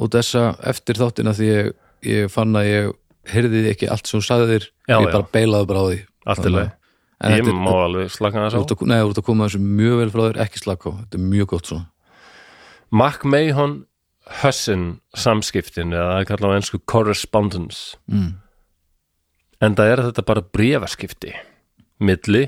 [0.00, 1.72] út þessa eftir þáttina því ég,
[2.10, 2.92] ég fann að ég
[3.34, 5.12] heyrði ekki allt sem þú sagði þér Já, ég já.
[5.12, 6.70] bara beilaði bara á því Allt í lagi.
[7.24, 8.60] En Ég má alveg slaka þú þess á.
[8.60, 10.92] ert að- Nei, þú ert að koma þessu mjög vel frá þér, ekki slaka á
[10.98, 11.86] þetta er mjög gott svona
[12.94, 13.74] MacMahon
[14.42, 14.84] Hussin
[15.14, 18.30] samskiptin eða það er kallað á ennsku correspondence mm.
[19.60, 21.34] en það er þetta bara brefaskipti
[22.00, 22.46] milli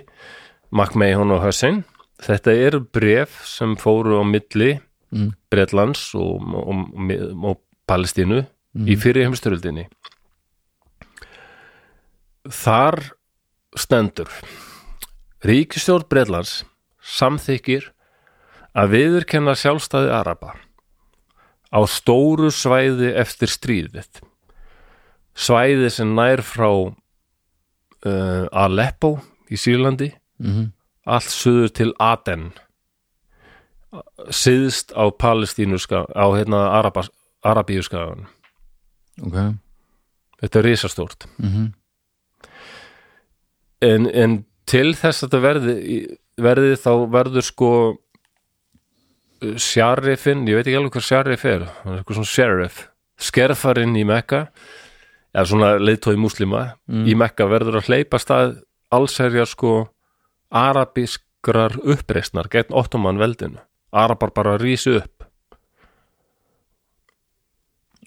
[0.72, 1.84] MacMahon og Hussin
[2.24, 4.78] þetta eru bref sem fóru á milli
[5.14, 5.32] Mm.
[5.52, 7.12] Bretlands og, og, og,
[7.46, 8.42] og Palestínu
[8.90, 9.86] í fyrir heimstyröldinni
[12.52, 12.98] þar
[13.78, 14.30] stendur
[15.46, 16.58] Ríkistjórn Bretlands
[17.16, 17.90] samþykir
[18.76, 20.56] að viðurkenna sjálfstæði Araba
[21.70, 24.20] á stóru svæði eftir stríðið.
[25.36, 29.16] Svæði sem nær frá uh, Aleppo
[29.50, 30.10] í Sýrlandi
[30.42, 30.72] Mm
[31.06, 32.50] allt suður til Aden
[34.34, 37.10] siðst á palestínuska á hérna Arabas,
[37.44, 38.26] Arabíuskagan
[39.24, 39.36] Ok.
[40.36, 41.24] Þetta er risastórt.
[41.40, 41.70] Mm
[43.84, 45.76] en, en til þess að þetta verði
[46.40, 47.70] verði þá verður sko
[49.60, 52.82] sjarifinn, ég veit ekki alveg hvað sjarif er eitthvað svona sheriff
[53.20, 54.46] skerfarinn í Mekka
[55.36, 56.62] eða svona leiðtói múslima
[57.08, 58.58] í Mekka verður að hleypa stað
[58.92, 59.74] allsherjar sko
[60.52, 63.60] arabískrar uppreisnar gegn ottoman veldinu
[64.04, 65.26] arabar bara rísi upp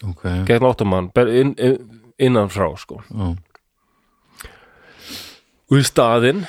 [0.10, 1.80] Ok gegn ottoman ber- inn, inn,
[2.20, 3.34] innan frá sko Ó.
[5.70, 6.45] og í staðinn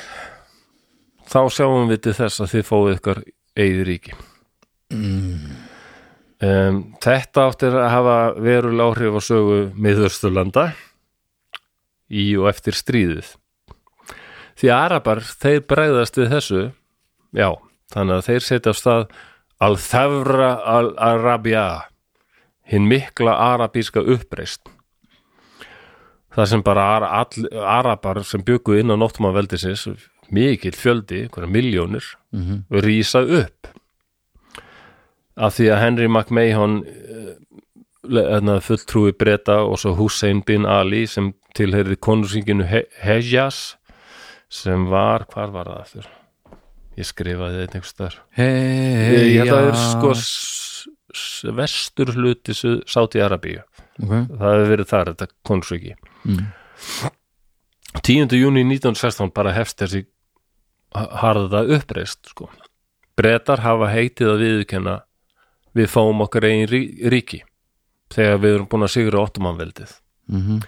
[1.31, 3.23] þá sjáum við til þess að þið fáið ykkar
[3.59, 4.15] eigið ríki
[4.95, 5.51] mm.
[6.47, 10.71] um, þetta áttir að hafa verulega áhrif á sögu miðursturlanda
[12.11, 13.35] í og eftir stríðið
[14.61, 16.63] því arabar þeir bregðast við þessu
[17.37, 17.51] já,
[17.95, 19.05] þannig að þeir setja af stað
[19.61, 21.67] al-Þevra al-Arabia
[22.71, 24.69] hinn mikla arabíska uppreist
[26.35, 29.89] það sem bara ara, all, arabar sem byggu inn á nóttum veldisins
[30.31, 33.67] mikill fjöldi, miljónir Mm rísa upp.
[35.37, 36.85] Af því að Henry McMahon
[38.05, 43.77] uh, fulltrúi breyta og svo Hussein bin Ali sem tilherði konursinginu He Hejjas
[44.49, 46.20] sem var, hvar var það aftur?
[47.01, 53.23] Ég skrifaði þetta einhvers þar Hey, Ég held að það er sko vestur hluti Sáti
[53.25, 53.63] Arabíu
[54.01, 54.13] Ok.
[54.31, 55.95] Það hefur verið þar, þetta konungsriki
[56.25, 56.45] mm.
[58.07, 58.37] 10.
[58.39, 60.05] júni 1916 bara hefst þessi
[60.95, 62.49] harða uppreist sko.
[63.19, 64.95] Bretar hafa heitið að viðurkenna
[65.77, 67.43] við fáum okkar rí- ríki
[68.11, 69.99] þegar við erum búin að sigra ottomanveldið
[70.31, 70.63] Mm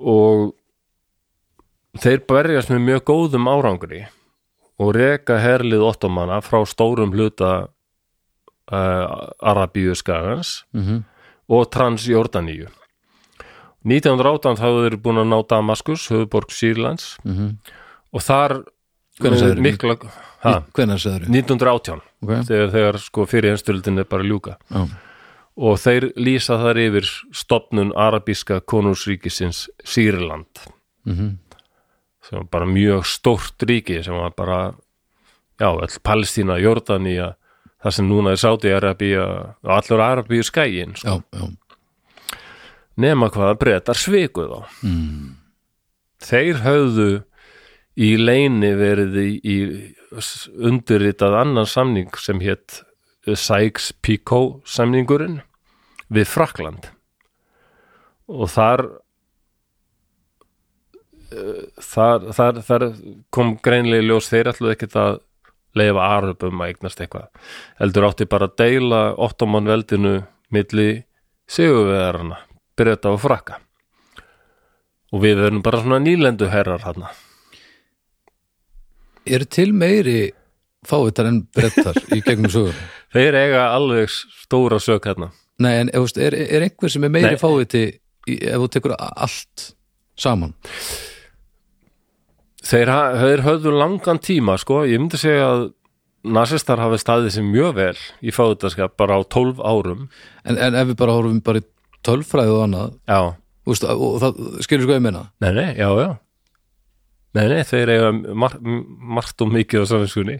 [0.00, 0.54] og
[2.00, 3.98] þeir berjast með mjög góðum árangri
[4.80, 7.52] og reka herlið ottomana frá stórum hluta
[8.72, 11.02] uh, Arabíu skagans -hmm.
[11.48, 12.68] og Transjordaníu.
[13.84, 17.16] 1918 hafðu þeir búin að ná Damaskus, höfuborg Sýrlands.
[17.24, 17.56] Mm -hmm.
[18.12, 18.64] og þar
[19.20, 19.96] Hvenær eh, mikla
[20.44, 20.62] ha,
[20.98, 22.46] sagður 1918 Ok.
[22.48, 24.56] þegar, þegar sko fyrir einstöldin er bara ljúka.
[24.70, 24.88] Já.
[25.56, 30.68] Og þeir lýsa þar yfir stopnun arabíska konungsríkisins Sýrland.
[31.04, 31.38] Mm
[32.30, 34.60] sem var bara mjög stórt ríki sem var bara
[35.58, 37.34] já, all Palestína, Jordania
[37.82, 39.24] það sem núna er Sáti-Arabía
[39.64, 41.20] og allur Arabíu skægin sko.
[43.00, 45.34] nema hvað að breytar svikuð á mm.
[46.22, 47.10] þeir höfðu
[48.00, 49.56] í leini verið í, í
[50.70, 52.82] undirritað annan samning sem hétt
[53.26, 55.40] Sykes-Picot samningurinn
[56.10, 56.88] við Frakland
[58.30, 58.86] og þar
[61.30, 62.86] þar, þar, þar
[63.34, 65.20] kom greinlega ljós þeir ætluðu ekkert að
[65.78, 67.30] leifa arabum að eignast eitthvað.
[67.78, 70.14] Heldur átti bara að deila ottoman veldinu
[70.50, 70.90] milli
[71.50, 72.40] sigurveðarana
[72.78, 73.60] breyta og frakka.
[75.10, 77.06] Og við verðum bara svona nýlendu herrar hann
[79.26, 80.30] eru til meiri
[80.86, 82.76] fávitar en brettar í gegnum sögur
[83.14, 85.30] þeir eiga alveg stóra sök hérna
[85.60, 89.66] Nei, en er, er einhver sem er meiri í, ef þú tekur allt
[90.16, 90.54] saman
[92.66, 95.66] þeir, þeir höfðu langan tíma sko, ég myndi segja að
[96.36, 100.08] nasistar hafi staðið sem mjög vel í fáðutaskap bara á 12 árum.
[100.44, 101.68] En, en ef við bara horfum bara í
[102.06, 103.20] tölfræði og annað já,
[103.64, 105.24] þú veist, og það skilur sko ég meina?
[105.44, 106.10] Nei, nei, já, já.
[107.38, 110.38] Nei, nei, þeir eiga mar margt og mikið á saminskunni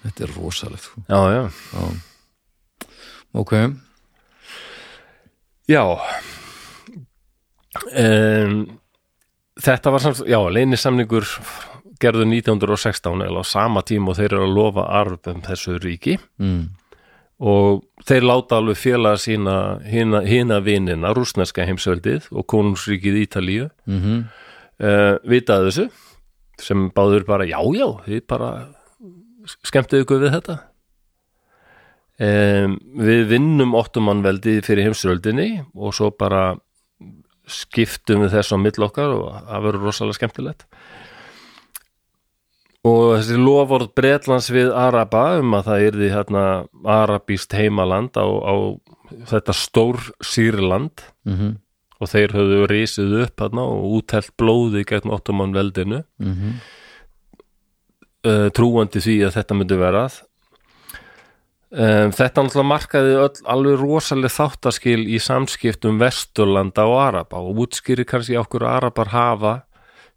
[0.00, 1.02] þetta er rosalegt sko.
[1.10, 1.84] já, já,
[3.36, 3.56] ok,
[5.68, 5.84] já.
[7.94, 8.62] Um,
[9.60, 11.28] þetta var samt, já, leynisamningur
[12.00, 16.62] gerðu 1916 eða á sama tíma og þeir eru að lofa arfum þessu ríki mm.
[17.44, 24.00] og þeir láta alveg félaga sína hina, hina vinina, rúsneska heimsveldið og konungsríkið Ítalíu Mm
[24.00, 24.24] -hmm.
[24.86, 25.90] uh, vitaði þessu
[26.60, 28.68] sem báður bara, já, já, þið bara
[29.64, 30.56] skemmtið ykkur við þetta
[32.20, 36.56] um, við vinnum ottomanveldið fyrir heimsveldinni og svo bara
[37.50, 40.66] skiptum við þess á mill okkar og það verður rosalega skemmtilegt.
[42.88, 46.44] Og þessi lofórð Bretlands við Araba um að það yrði hérna
[46.88, 48.54] arabíst heimaland á, á
[49.28, 51.58] þetta stór Sýrland Mm
[52.00, 56.02] og þeir höfðu risið upp hérna og útelt blóði gegn ottoman veldinu.
[56.18, 56.54] -hmm.
[58.24, 60.22] uh, trúandi því að þetta myndi verað
[61.70, 68.06] um, þetta náttúrulega markaði öll, alveg rosaleg þáttaskil í samskiptum Vesturlanda og Araba og útskýri
[68.08, 69.56] kannski okkur Arabar hafa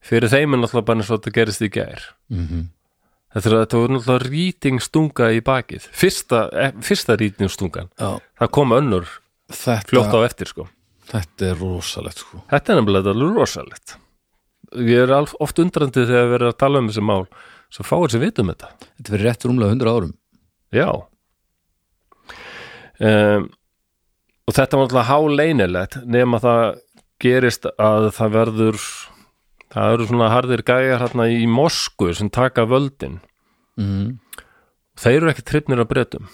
[0.03, 2.69] fyrir þeim er náttúrulega bara eins og þetta gerist í gær Mm
[3.33, 9.07] þetta, er, þetta voru náttúrulega rýtingstunga í bakið fyrsta, eh, fyrsta rýtingstungan það kom önnur
[9.49, 10.67] þetta, fljótt á eftir sko
[11.13, 12.41] þetta er rosalegt sko.
[12.51, 13.95] Þetta er nefnilega alveg rosalegt.
[14.73, 17.25] Ég er oft undrandi þegar við erum að tala um þessi mál
[17.73, 18.69] svo fáir sem vitum þetta.
[18.97, 20.13] þetta verið rétt rúmlega 100 árum
[20.73, 20.89] Já.
[23.01, 23.47] Um,
[24.47, 26.65] og þetta var alltaf háleinilegt nema það
[27.23, 28.79] gerist að það verður
[29.73, 33.19] það eru svona harðir gæjar hérna í Mosku sem taka völdin.
[33.77, 34.19] mm
[34.93, 36.27] Þeir eru ekki tripnir að breytum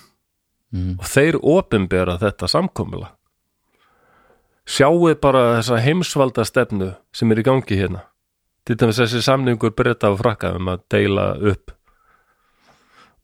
[0.70, 1.00] Mm.
[1.00, 3.08] og þeir opinbera þetta samkomula.
[4.70, 8.04] Sjáu bara þessa heimsvalda stefnu sem er í gangi hérna.
[8.66, 11.72] Til dæmis þessi samningur breyta og frakka um að deila upp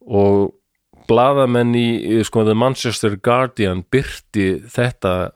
[0.07, 0.56] og
[1.10, 1.88] blaðamenn í,
[2.27, 5.32] sko, The Manchester Guardian byrti þetta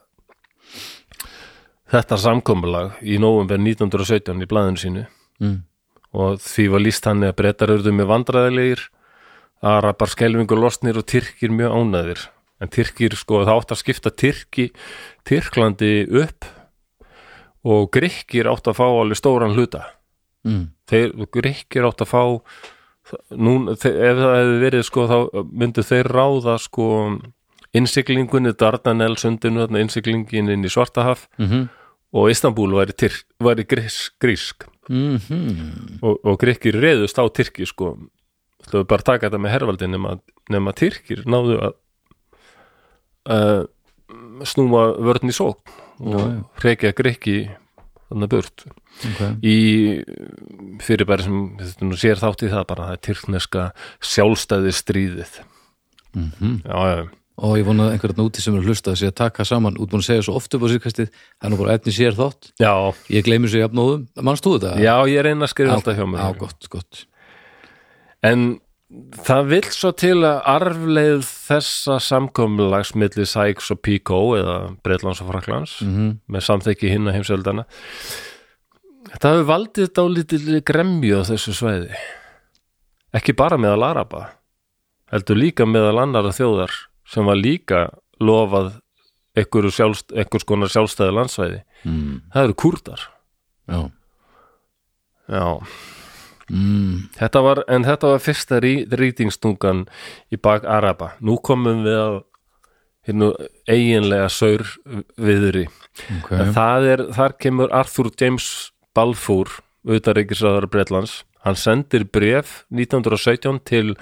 [1.90, 5.06] þetta samkomulag í nóvember 1917 í blaðinu sínu
[5.40, 5.62] Mm.
[6.14, 8.82] og því var líst hann að breytar urðu með vandræðilegir
[9.64, 12.26] arabar skelfingur losnir og tyrkir mjög ánæðir
[12.60, 14.66] en tyrkir sko það átt að skipta tyrki
[15.24, 15.92] Tyrklandi
[16.24, 16.44] upp
[17.64, 19.86] og grikkir átt að fá alveg stóran hluta
[20.44, 20.70] Mm.
[20.88, 22.24] þeir, grikkir átt að fá
[23.36, 25.18] nú, þe- ef það hefði verið sko þá
[25.52, 26.88] myndu þeir ráða sko
[27.74, 31.68] innsiglingunni Dardanel sundinu, þarna innsiglingin inn í Svartahaf Mm
[32.10, 34.64] og Istanbul væri, tyrk, væri grísk, grísk.
[34.90, 36.00] -hmm.
[36.02, 37.98] og, og grikkir reyðust á tyrki sko.
[38.66, 40.16] Ætlaðu bara að taka þetta með hervaldi nema,
[40.50, 41.74] nema tyrkir náðu að
[43.30, 43.64] uh,
[44.44, 45.70] snúa vörn í sók
[46.00, 47.50] og reykja grikki
[48.10, 48.66] þannig burt.
[49.10, 49.36] Okay.
[49.46, 49.58] í
[50.84, 53.70] fyrirbæri sem þetta nú sér þátt í það bara það er tyrkneska
[54.12, 55.40] sjálfstæði stríðið
[56.18, 57.04] Mm já, já,
[57.40, 59.78] og ég vona að einhvern úti sem er að hlusta að að taka saman.
[59.80, 62.50] Útbúin að segja svo oft upp á síðkastið það er nú bara efni sér þátt.
[62.60, 62.74] Já,
[63.14, 64.74] ég gleymi svo jafnóðum, mannst þú þetta?
[64.84, 66.24] já, ég reyna að skrifa alltaf hjá mér.
[66.26, 67.04] Já, gott, gott.
[68.26, 68.48] En
[68.90, 74.56] það vill svo til að arfleið þessa samkomulags milli Sykes og Pico eða
[74.86, 77.66] Breitlands og Fraklands mm með samþekki hinna heimsveldana
[79.12, 82.02] þetta hafi valdið dálítið gremju á þessu svæði.
[83.16, 84.26] Ekki bara meðal Araba
[85.14, 86.74] heldur líka meðal annara þjóðar
[87.10, 87.86] sem var líka
[88.22, 88.76] lofað
[89.38, 90.14] einhverju sjálfst,
[90.46, 91.62] konar sjálfstæði landsvæði.
[91.86, 92.20] Mm.
[92.34, 93.06] það eru kúrdar.
[93.70, 93.80] Já,
[95.30, 95.46] Já
[96.50, 99.86] mm, Þetta var, en þetta var fyrsta rýtingstungan
[100.34, 101.14] í bak Araba.
[101.22, 102.20] Nú komum við að
[103.10, 103.32] hérna
[103.70, 104.66] eiginlega saur
[105.18, 105.66] viðri.
[106.20, 108.50] ok En það er, þar kemur Arthur James
[108.98, 109.50] Balfour,
[109.88, 111.24] auðaríkisraðar Bretlands.
[111.46, 113.94] Hann sendir bref 1917 til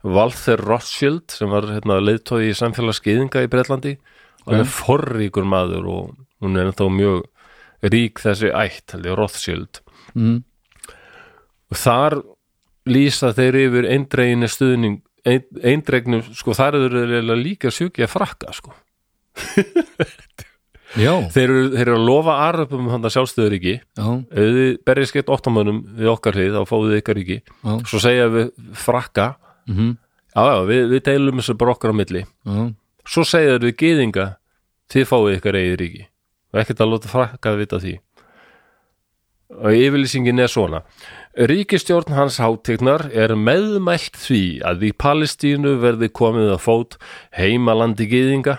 [0.00, 3.96] Walter Rothschild sem var hérna, leiðtói í samfélagsgiðinga í Bretlandi.
[4.46, 7.24] Hann er forríkur maður og hún er ennþá mjög
[7.92, 9.82] rík þessi ætt, Rothschild.
[10.14, 10.38] mm,
[11.72, 12.20] og þar
[12.86, 18.74] lýsa þeir yfir eindreginni stuðning ein, eindregnu, sko þar eru líka sjúki að frakka sko.
[21.34, 23.72] Þeir eru, þeir eru að lofa aröpum hann að sjálfstöður ekki
[24.86, 28.46] berið skeitt óttamönnum við okkar hlið þá fáið þið ykkar ekki já, svo segja við
[28.80, 29.26] frakka.
[29.68, 29.90] Mhm,
[30.32, 32.22] já já, við, við deilum þessu bara okkar á milli.
[32.24, 32.62] Já,
[33.12, 34.26] svo segja þeir við gyðinga
[34.94, 36.06] þið fáið ykkar eigið ríki.
[36.54, 37.94] Og ekkert að láta frakka að vita því.
[39.56, 40.80] Og yfirlýsingin er svona
[41.36, 46.96] Ríkistjórn hans hátegnar er meðmælt því að í Palestínu verði komið að fót
[47.36, 48.54] heimalandi gyðinga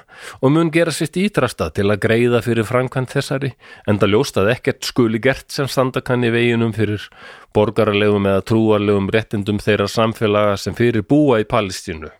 [0.46, 3.50] og mun gera sitt ítrasta til að greiða fyrir framkvæmt þessari
[3.90, 7.10] en það ljóst að ekkert skuli gert sem standa kann í veginum fyrir
[7.58, 12.14] borgaralegum eða trúarlegum réttindum þeirra samfélaga sem fyrir búa í Palestínu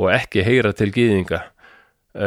[0.00, 1.42] og ekki heyra til gyðinga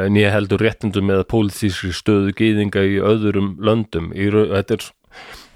[0.06, 4.91] en ég heldur réttindum eða pólitískri stöðu gyðinga í öðrum löndum þetta er,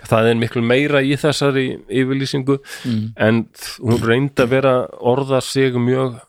[0.09, 3.43] það er miklu meira í þessari yfirlýsingu mm, en
[3.81, 6.19] hún reyndi að vera orða sig mjög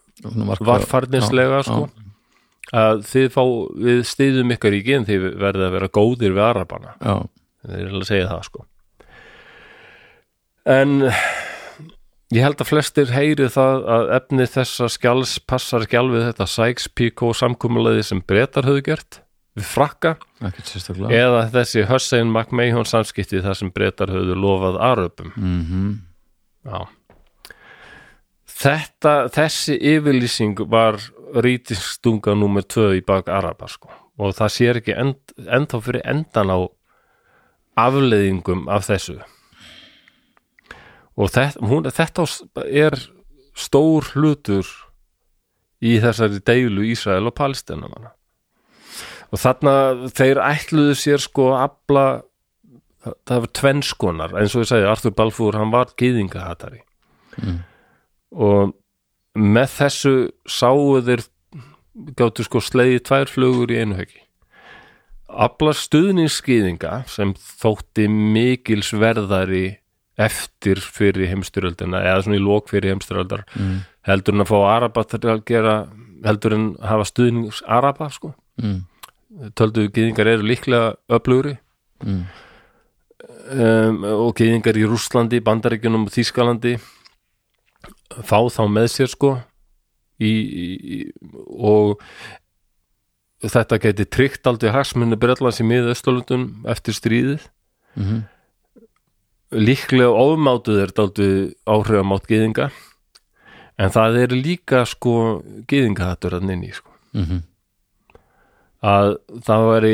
[1.61, 1.89] já, sko,
[2.75, 3.43] að þið fá
[3.89, 6.95] við stiðum ykkar í gen þið verði að vera góðir við arabana.
[7.01, 7.17] Já,
[7.67, 8.65] þeir eru að segja það sko.
[10.67, 10.97] En
[12.35, 17.39] ég held að flestir heyri það að efni þessa skjáls passar skjál við þetta Sykes-Picot
[17.39, 19.21] samkumulegði sem bretar höfðu gert
[19.57, 25.89] við frakka eða þessi Hussein McMahon samskipti þar sem bretar höfðu lofað aröpum mhm,
[26.67, 26.81] Já.
[28.57, 30.97] Þetta, þessi yfirlýsing var
[31.45, 33.91] rítistunga númer tvö í bak Araba sko.
[34.17, 36.59] og það sér ekki end, ennþá fyrir endan á
[37.77, 39.19] afleiðingum af þessu
[41.17, 42.27] og þetta, hún, þetta
[42.65, 42.97] er
[43.57, 44.69] stór hlutur
[45.85, 48.16] í þessari deilu Ísrael og Palestina manna.
[49.37, 49.77] Og þarna
[50.17, 52.07] þeir ætluðu sér sko að afla
[53.29, 56.83] það var tvennskonar eins og ég segi, Arthur Balfour, hann var gyðingahatari.
[57.37, 57.59] Mm.
[58.33, 58.71] og
[59.37, 60.13] með þessu
[60.49, 61.27] sáu þeir
[62.17, 64.23] gáttu sko slegið tvær flugur í einu höggi.
[65.29, 69.83] Afla stuðningsgyðinga sem þótti mikils verðari
[70.17, 73.75] eftir fyrir heimstyröldina eða svona í lók fyrir heimstyröldar mm,
[74.09, 75.75] heldur en að fá Araba til að gera
[76.25, 78.33] heldur en hafa stuðnings Araba sko.
[78.63, 78.87] Mm,
[79.59, 81.57] töldu gyðingar eru líklega öflugri.
[82.05, 82.23] Mm,
[83.57, 86.77] um, og gyðingar í Rússlandi, Bandaríkjunum og Þýskalandi
[88.25, 89.35] fá þá með sér sko
[90.23, 90.99] í, í,
[91.57, 92.01] og
[93.45, 97.47] þetta geti tryggt aldrei hagsmunni Bretlands í miðausturlundum eftir stríðið.
[97.97, 98.25] Mhm,
[99.57, 101.37] líklega ofmátuð er dálítið
[101.71, 102.71] áhrifamátt gyðinga
[103.79, 106.91] en það er líka sko gyðingahattur að nynni sko.
[107.15, 107.45] Mhm,
[108.85, 109.13] að
[109.47, 109.93] það væri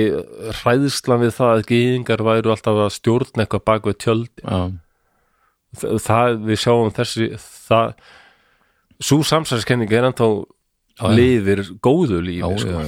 [0.62, 4.32] hræðislan við það að gyðingar væru alltaf að stjórna eitthvað bak við tjöld.
[4.42, 4.58] Já,
[5.78, 7.28] það, það við sjáum þessi
[7.68, 7.94] það
[9.02, 11.06] svo samsæðiskenning er ennþá já.
[11.16, 12.82] lifir góðu já, lífi já, sko.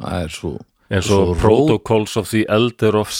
[0.00, 0.54] það er svo
[0.86, 3.10] eins Svo rót- Protocols of the Elder of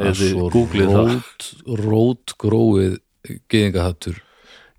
[0.00, 1.10] er eða svo googlið það.
[1.10, 1.48] rót,
[1.86, 2.94] rót gróið
[3.52, 4.22] gyðingahattur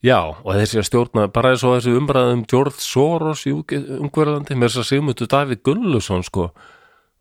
[0.06, 4.69] já, og þessi að stjórna bara eins og þessi umræðum George Soros í umhverjandi með
[4.72, 6.52] þess að Sigmundur Davíð Gullusson sko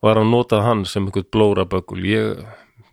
[0.05, 2.44] var að nota hann sem einhvern blóraböggul ég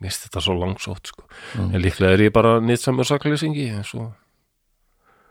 [0.02, 1.62] misti þetta svo langsótt sko Já.
[1.68, 4.10] en líklega er ég bara nýtsamur saklýsingi eins og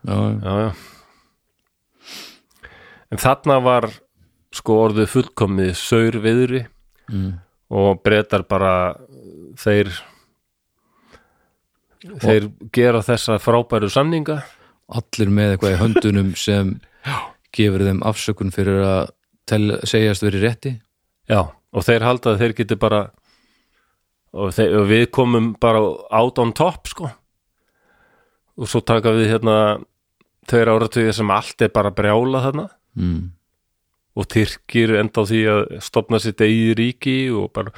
[0.06, 0.72] já, já, já, já.
[3.12, 3.90] en þarna var
[4.54, 6.64] sko orðið fullkomið saur viðri
[7.10, 7.30] mm,
[7.74, 8.74] og breytar bara
[9.60, 9.92] þeir
[12.04, 14.42] þeir gera þessa frábæru samninga.
[14.94, 16.76] Allir með eitthvað í höndunum sem
[17.56, 19.04] gefur þeim afsökun fyrir að
[19.50, 20.74] tel, segjast verið rétti.
[21.32, 23.04] Já, og þeir halda að þeir geti bara
[24.34, 25.82] og, þeir, og við komum bara
[26.20, 27.12] out on top sko.
[28.60, 29.58] Og svo taka við hérna
[30.50, 32.68] tveir áratugir sem allt er bara brjála þarna.
[33.00, 33.32] Mm,
[34.14, 37.74] og Tyrkir enda á því að stopna sitt eigið ríki og bara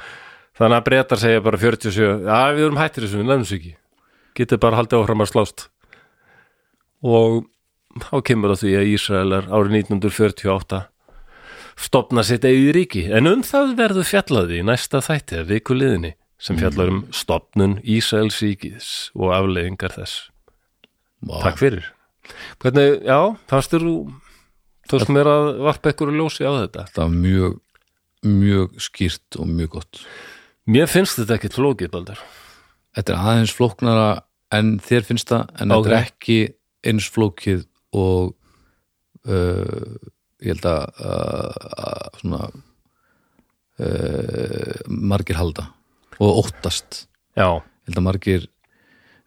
[0.56, 3.72] þannig að breytar segja bara 47 já við erum hættir þessu, við nefnum þessu ekki
[4.36, 5.64] getið bara haldið áfram að slást.
[7.06, 7.46] Og
[8.02, 10.82] þá kemur það því að Ísraelar árið 1948
[11.86, 13.02] stopna sitt eigið ríki.
[13.12, 18.38] En um það verður fjallaði í næsta þætti að vikuliðinni sem fjallar um stopnun Ísraels
[18.44, 20.30] ríkis og afleiðingar þess.
[21.26, 21.40] Vá.
[21.42, 21.92] takk fyrir.
[22.60, 23.94] Hvernig, já, þér þú
[24.90, 26.88] tókst mér að varpa ykkur ljósi á þetta?
[26.90, 27.54] Þetta var mjög
[28.26, 30.00] mjög skýrt og mjög gott.
[30.66, 32.22] Mér finnst þetta ekkit flókið, Baldur.
[32.96, 34.08] Þetta er aðeins flóknara
[34.54, 36.38] en þér finnst það en þetta er ekki
[36.86, 37.64] eins flókið
[37.96, 38.34] og
[39.26, 39.96] uh,
[40.44, 41.56] ég held að, að,
[41.86, 42.42] að svona
[43.80, 45.70] uh, margir halda
[46.20, 47.04] og óttast.
[47.36, 48.46] Já, ég held að margir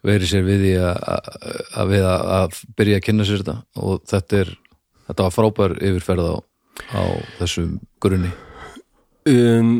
[0.05, 4.43] verið sér við því að, við að, að byrja að kynna sér þetta og þetta
[4.45, 4.53] er
[5.09, 6.35] þetta var frábær yfirferð á,
[6.93, 7.01] á
[7.39, 8.31] þessum grunni.
[9.29, 9.73] Um,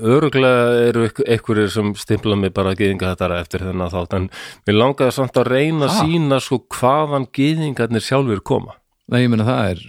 [0.00, 4.28] öruglega eru einhverjir sem stimpla mig bara að gyðinga þetta eftir þennan þátt en
[4.68, 6.02] mér langaði samt að reyna að Ah.
[6.02, 8.76] sína sko hvaðan gyðingarnir sjálfur koma
[9.08, 9.82] Nei, ég meina það er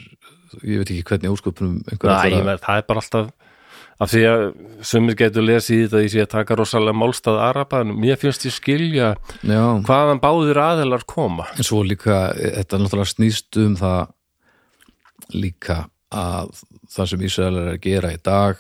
[0.64, 3.30] ég veit ekki hvernig ósköpunum Næ, ég með, það er bara alltaf
[4.00, 4.44] af því að
[4.88, 8.46] sumir getur lesið í þetta ég sé að taka rosalega málstað araba en mér finnst
[8.48, 9.10] ég skilja
[9.44, 14.08] Já, hvaðan báðir aðilar koma en svo líka þetta náttúrulega snýst um það
[15.36, 15.82] líka
[16.16, 16.54] að
[16.90, 18.56] það sem Ísraelar er að gera í dag.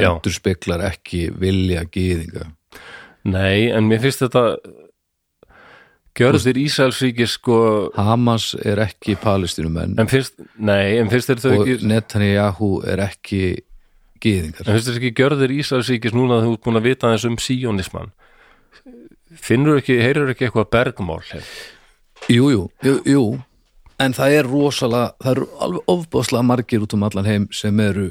[0.00, 2.50] Endur speklar ekki vilja gýðinga
[3.26, 4.58] Nei, en mér finnst þetta
[6.16, 7.58] gjörðir Ísælsríki sko
[7.96, 13.02] Hamas er ekki palestinumenn en finnst, nei, en finnst þér þau og ekki Netanyahu er
[13.08, 13.42] ekki
[14.22, 17.28] gýðingar en finnst þér ekki gjörðir Ísælsríkis núna að þú ert búin að vita þess
[17.28, 18.14] um síónismann?
[19.36, 21.50] Finnur ekki, heyrir ekki eitthvað bergmál hef?
[22.32, 23.24] jú, jú, jú,
[24.02, 28.08] en það er rosalega það eru alveg ofbáslega margir út um allan heim sem eru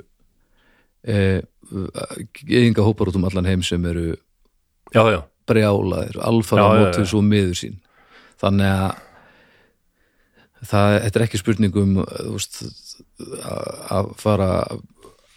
[1.06, 1.42] e,
[2.42, 4.14] gýðinga hópar út um allan heim sem eru
[4.94, 5.20] Já, já,
[5.50, 7.80] brjálaðir, alfara mótið svo miður sín.
[8.42, 9.02] Þannig að
[10.66, 12.62] það, þetta er ekki spurningum veist,
[13.92, 14.50] að fara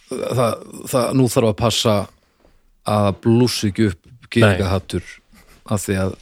[0.09, 1.97] það, það, nú þarf að passa
[2.89, 5.11] að blúsi ekki upp gyðingahattur
[5.69, 6.15] af því að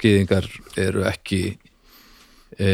[0.00, 0.48] gyðingar
[0.80, 1.42] eru ekki
[2.56, 2.70] e,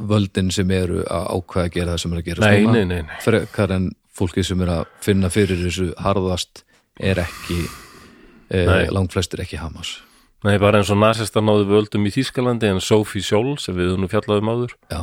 [0.00, 3.18] völdin sem eru að ákveða að gera það sem er að gera nei, nei, nei.
[3.24, 6.64] frekar en fólkið sem er að finna fyrir þessu harðast
[7.02, 8.84] er ekki e, Nei.
[8.94, 9.96] langflestir ekki Hamas.
[10.44, 14.10] Nei, bara eins og nasista náðu völdum í Þýskalandi en Sophie Scholl sem við nú
[14.12, 15.00] fjallaðum áður já,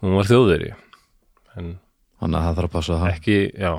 [0.00, 0.70] hún var þjóðveri
[1.58, 1.74] en
[2.20, 3.10] þannig að það þarf að passa það.
[3.14, 3.72] ekki, já.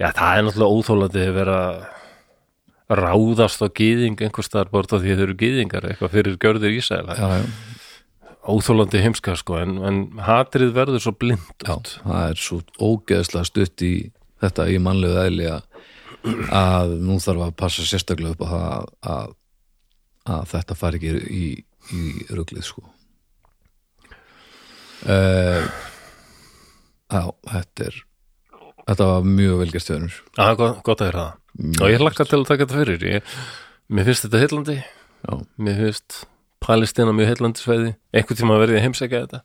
[0.00, 1.80] Já, það er náttúrulega óþólandi að vera að
[3.00, 6.76] ráðast á gyðing einhvers staðar bara af því að þau eru gyðingar eitthvað fyrir gjörður
[6.76, 7.44] Ísæl já, já,
[8.48, 13.84] óþólandi heimska sko en, en hatrið verður svo blind já, það er svo ógeðslega stutt
[13.84, 13.94] í
[14.40, 19.34] þetta í mannlegu eðli að, nú þarf að passa sérstaklega upp á það að, að,
[20.36, 21.44] að þetta fari ekki í,
[21.96, 22.02] í
[22.32, 22.84] ruglið sko.
[25.00, 25.64] Uh,
[27.10, 27.96] Já, þetta er
[28.90, 31.38] þetta var mjög velgerst þjóðnur Já, gott, að vera það.
[31.80, 33.06] Og ég hlakka til að taka þetta fyrir.
[33.16, 33.32] Ég,
[33.90, 34.76] mér finnst þetta heillandi.
[35.24, 36.18] Já, mér finnst
[36.60, 39.40] Palestina mjög heillandi sveiði einhvern tíma verði heimsækja þetta.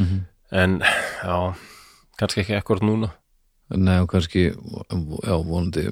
[0.00, 0.22] Mhm.
[0.54, 1.36] en já
[2.18, 3.10] kannski ekki ekkert núna.
[3.74, 5.88] Nei og kannski já, vonandi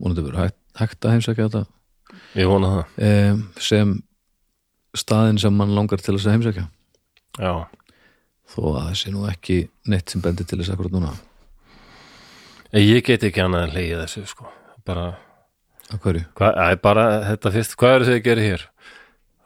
[0.00, 1.64] vonandi verður hægt, hægt að heimsækja þetta.
[2.38, 2.84] Ég vona það.
[3.06, 3.96] Um, sem
[4.96, 6.66] staðin sem mann langar til þess að heimsækja.
[7.38, 7.52] Já,
[8.50, 9.58] þó að það sé nú ekki
[9.90, 11.12] neitt sem bendir til þess akkurat núna.
[12.74, 14.50] Ég get ekki annað en hleyið þessu sko.
[14.86, 15.06] Bara,
[15.90, 18.66] að hverju, hvað, æ, bara þetta fyrst, hvað eru þau að gera hér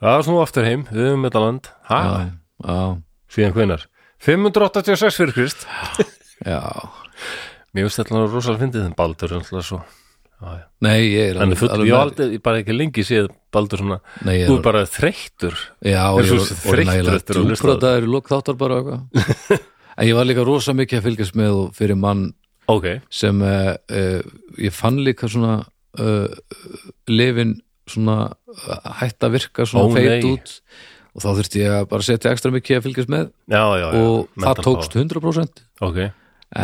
[0.03, 2.79] það er snú aftur heim, við höfum þetta land já,
[3.35, 3.89] síðan hvenar
[4.25, 5.67] 586 fyrir Krist.
[6.45, 6.61] Já.
[7.75, 10.65] Mér finnst þetta rosalega fyndið en Baldur er alltaf svo já, já.
[10.85, 13.99] nei, ég er er full, alveg ég aldrei, ég bara ekki lengi séð Baldur svona,
[14.27, 15.59] nei, þú er, bara þreyttur.
[15.85, 18.81] Já, er ég svo þreyttur eftir að hlusta djúprátaður í lok þáttar bara
[19.99, 22.27] en ég var líka rosa mikið að fylgjast með fyrir mann
[22.73, 25.59] ok, sem uh, uh, ég fann líka svona
[26.01, 26.61] uh,
[27.11, 27.57] lifin
[27.91, 30.35] svona uh, hætt að virka svona Ó, feit nei.
[30.35, 30.55] út.
[31.15, 33.29] Og þá þurfti ég að bara setja ekstra mikið að fylgjast með.
[33.47, 34.01] Já, já, já.
[34.01, 35.53] Og það mental tókst 100% power.
[35.87, 36.01] ok,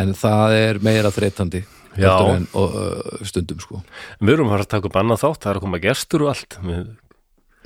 [0.01, 1.61] en það er meira þreytandi
[1.99, 2.11] Já.
[2.35, 3.81] en og, uh, stundum sko.
[4.19, 5.41] Við erum að taka upp annað þátt.
[5.43, 6.57] Það er að koma gestur og allt.
[6.63, 6.85] Við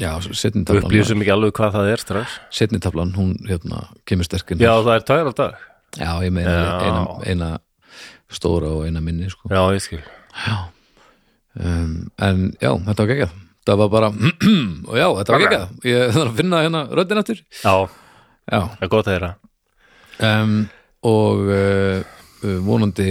[0.01, 2.37] já, við setnitablan upplýsum ekki alveg hvað það er strax.
[2.57, 5.61] Setnitablan, hún hérna kemur sterkinn já, það er tvær af dag.
[5.95, 6.73] Já, ég meina Já.
[6.83, 7.49] eina, eina
[8.33, 9.49] stóra og eina minni sko.
[9.53, 10.01] Já, ég skil.
[11.55, 14.11] Um, en já, þetta var geggjað það var bara,
[14.89, 15.45] og já, þetta var Ok.
[15.45, 15.73] geggjað.
[15.91, 17.41] Ég þarf að finna hérna röddin aftur.
[17.63, 17.75] Já,
[18.45, 19.31] já, það er gott að heyra.
[20.25, 20.55] Um,
[21.05, 22.15] og uh,
[22.65, 23.09] vonandi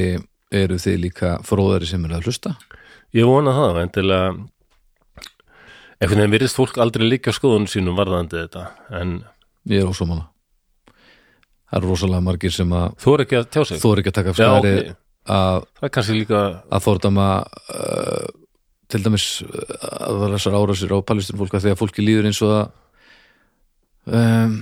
[0.54, 2.54] eru þið líka fróðari sem eru að hlusta.
[3.14, 4.34] Ég vona það, endilega
[6.04, 8.64] einhvern veginn virðist fólk aldrei líka skoðun sínum varðandi þetta
[9.00, 9.16] en
[9.70, 10.26] ég er ósámála
[11.70, 13.80] það eru rosalega margir sem að þú er ekki að tjá sig?
[13.82, 14.96] Þú er ekki að taka Já, skæri ok,
[15.36, 16.42] að, það kannski líka
[16.76, 16.84] að
[17.74, 18.26] uh,
[18.92, 19.74] til dæmis uh,
[20.08, 22.64] að það þessar árásir á palestinfólk að því að fólki líður eins og það
[24.20, 24.56] um,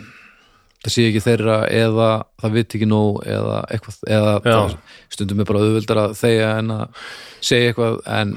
[0.82, 2.08] það sé ekki þeirra eða
[2.42, 4.74] það viti ekki nóg eða eitthvað eða það,
[5.14, 7.06] stundum er bara auðvöldar að þegja en að
[7.38, 8.34] segja eitthvað en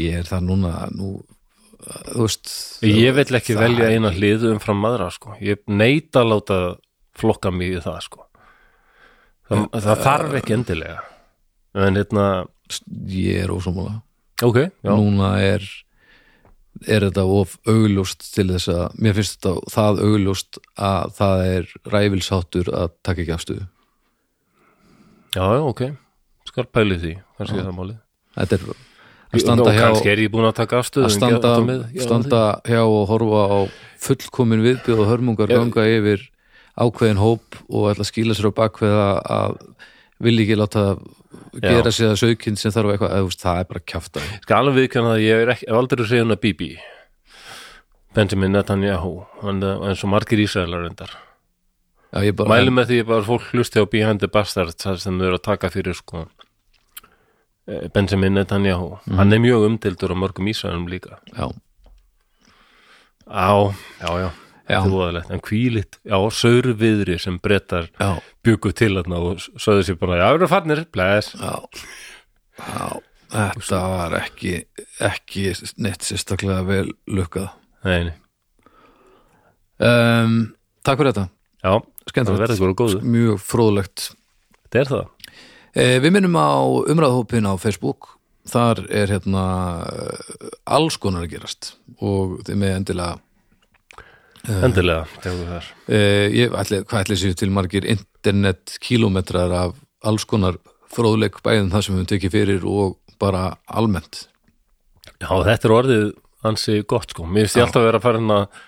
[0.00, 1.12] ég er það núna nú,
[2.12, 2.54] þú veist
[2.88, 5.36] Ég vil ekki velja eina hlið umfram aðra sko.
[5.44, 6.58] Ég neita að láta
[7.18, 8.24] flokka mig í það sko.
[9.50, 11.00] Það, það þarf ekki endilega
[11.76, 12.26] En hérna
[13.12, 13.98] ég er ósámála
[14.42, 15.62] Ok, já, núna er
[16.88, 21.68] er þetta of augljóst til þess að mér finnst þetta það augljóst að það er
[21.92, 23.66] ræfilsáttur að taka ekki afstöðu.
[25.36, 25.82] Já, já, ok.
[26.48, 28.00] Skal pæli því, kannski er það málið.
[28.36, 28.64] Þetta er
[29.32, 31.84] að standa Og hjá kannski er ég búin að taka afstöðu að en standa, með-
[31.94, 33.58] já, standa hjá og horfa á
[34.02, 35.56] fullkomin viðbjöð og hörmungar Já.
[35.62, 36.26] ganga yfir
[36.76, 39.56] ákveðin hóp og ætla að skýla sér á bakveða að
[40.22, 40.84] vilja ekki láta
[41.62, 45.14] gera sér það saukinn sem þarf eitthvað, eða, það er bara kjafta Skal alveg viðkjanna
[45.16, 46.70] að ég er ekki, aldrei reyðun að Bibi.
[48.14, 49.12] Benjamin Netanyahu
[49.88, 50.88] eins og margir Ísraelar
[52.12, 55.26] Já, bara, Mælum með því að fólk hlusti á Behind the Bastards þar sem þau
[55.30, 56.26] eru að taka fyrir sko.
[57.68, 59.16] Eh, Benjamin Netanyahu Mhm.
[59.16, 61.18] hann er mjög umtildur á mörgum Ísraelum líka.
[61.32, 61.48] Já,
[63.32, 63.72] Já,
[64.02, 64.30] já, já,
[65.32, 67.90] En hvílitt, já, saurviðri sem brettar
[68.44, 71.34] bjuggu til þarna og sögðu sér bara, já, við erum farnir, bless.
[71.38, 71.54] Já,
[72.62, 72.86] já
[73.32, 74.56] þetta var ekki
[75.02, 75.46] ekki
[75.82, 77.52] neitt sérstaklega vel lukkað.
[77.86, 78.16] Nei, nei,
[79.82, 80.36] um,
[80.82, 81.28] Takk fyrir þetta,
[81.62, 83.02] já, það skemmtilegt verður eitthvað góðu.
[83.14, 84.08] Mjög fróðlegt.
[84.64, 85.36] Þetta er það.
[85.72, 86.58] Eh, við minnum á
[86.92, 88.16] umræðhópin á Facebook.
[88.50, 89.44] Þar er hérna
[90.66, 93.20] alls konar að gerast og þið með endilega
[94.48, 95.68] Endilega, tegur þar.
[95.86, 100.58] Eh, ég, ætli, hvað ætli séu til margir internet kílómetrar af alls konar
[100.92, 104.24] fróðleik bæðin það sem við tekið fyrir og bara almennt?
[105.22, 106.04] Já, þetta er orðið
[106.48, 107.24] ansi gott sko.
[107.28, 108.60] Mér finnst ég alltaf að vera að fara að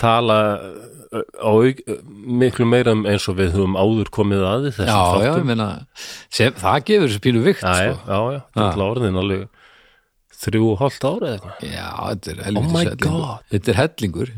[0.00, 2.00] tala uh, á uh,
[2.40, 5.66] miklu meira um eins og við höfum áður komið að í þessum já, já, meina
[6.32, 8.08] sem, það gefur þessu pínu vikt já, já, sko.
[8.08, 9.42] já, já, þetta er orðin alveg
[10.40, 11.64] þrjú og hálft ára eða eitthvað.
[11.68, 13.02] Já, þetta er Oh hellingur.
[13.04, 13.48] God.
[13.52, 14.32] þetta er hellingur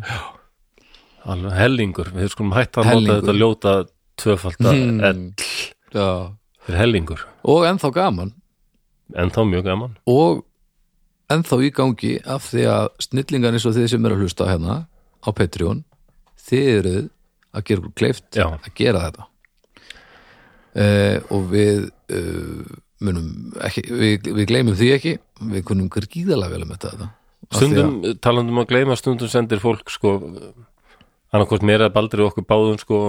[1.25, 3.75] alveg hellingur, við skulum hætta að nota þetta ljóta
[4.21, 5.01] tvöfalda Hmm.
[5.01, 5.35] mm.
[5.95, 6.09] já.
[6.69, 8.35] er hellingur, og ennþá gaman
[9.15, 10.45] en þá mjög gaman og
[11.33, 14.79] ennþá í gangi af því að snillingar eins og þið sem eru að hlusta hérna
[15.23, 15.85] á Patreon
[16.43, 17.05] þið eruð
[17.53, 18.47] að gera kleift Já.
[18.49, 19.27] að gera þetta
[20.83, 22.63] uh, og við uh,
[23.03, 25.17] munum ekki, við, við gleymum því ekki
[25.53, 27.11] við kunum gríðalega vel um þetta
[27.53, 30.17] stundum, talandum að gleyma stundum sendir fólk sko
[31.33, 33.01] annarkvort mér að baldri okkur báðum sko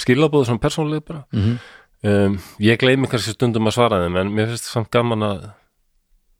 [0.00, 1.24] skilabóðu svona persónlega bara.
[1.32, 1.58] Mhm.
[2.02, 5.50] um, ég gleymi kannski stundum að svara þeim en mér finnst samt gaman að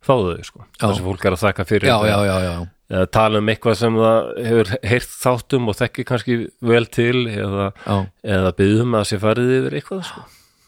[0.03, 2.55] fá þau sko, þess að fólk er að þakka fyrir já, já, já, já,
[2.93, 6.39] eða tala um eitthvað sem það hefur heyrt þáttum og þekki kannski
[6.73, 7.69] vel til eða,
[8.27, 10.25] eða byggðum að sé farið yfir eitthvað sko.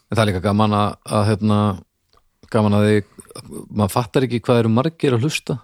[0.06, 1.60] En það er líka gaman að, að hérna,
[2.55, 3.14] gaman að þið
[3.74, 5.59] maður fattar ekki hvað eru margir að hlusta.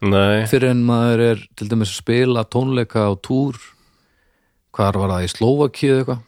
[0.00, 3.60] Nei, fyrir en maður er til dæmis að spila tónleika á túr
[4.76, 5.26] hvar var það?
[5.26, 6.22] Í Slóvakíu eða eitthvað?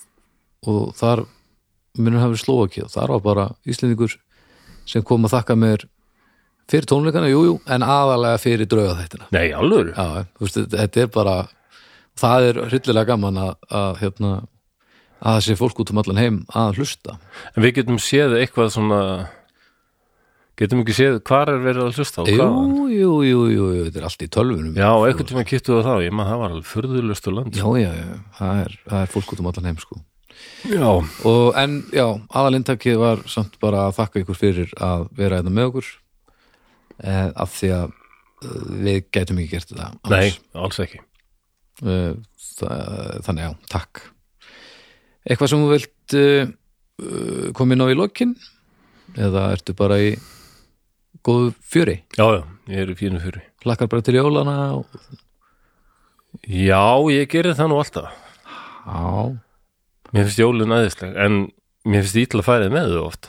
[0.73, 1.25] Og þar
[1.99, 2.85] minnur hafa verið Slóvakíu?
[2.89, 4.17] Og þar var bara Íslendingur
[4.87, 5.85] sem kom að þakka mér
[6.73, 9.27] fyrir tónleikana, jú, jú, en aðalega fyrir drauga þættina.
[9.35, 11.35] nei, alveg Já, veist, þetta- þetta er bara
[12.17, 14.31] það er hryllilega gaman að, að hérna,
[15.23, 17.19] að það sé fólk út um allan heim að hlusta.
[17.57, 19.29] En við getum séð eitthvað svona
[20.61, 22.47] getum ekki séð hvar er verið að hlusta og Jú,
[22.93, 24.77] jú, jú, jú, jú, þetta er allt í tölvunum.
[24.77, 27.59] Já, einhvern tíma kýttu það þá, ég maður það var alveg furðulustu land.
[27.59, 30.01] Já, já, já, það er, það er fólk út um allan heim, sko.
[30.69, 30.89] Já,
[31.29, 32.07] Og, en já,
[32.39, 35.91] aðalintakið var samt bara að þakka ykkur fyrir að vera þetta með okkur
[37.03, 41.03] eh, af því að eh, við gætum ekki gert þetta nei, alls ekki.
[41.83, 42.13] Eh,
[42.59, 44.05] það, þannig já, takk.
[45.23, 48.33] Eitthvað sem þú vilt uh, koma inn á í lokin?
[49.15, 50.17] Eða ertu bara í
[51.27, 51.99] góðu fjöri?
[52.19, 52.43] Já, já,
[52.73, 54.87] ég er í fínu fyrir hlakkar bara til jólana og,
[56.49, 56.81] Já,
[57.13, 58.15] ég gerir það nú alltaf.
[58.87, 59.37] Já,
[60.13, 61.37] Mér finnst jólun aðeinsleg en
[61.89, 63.29] mér finnst ítla færið með þau oft.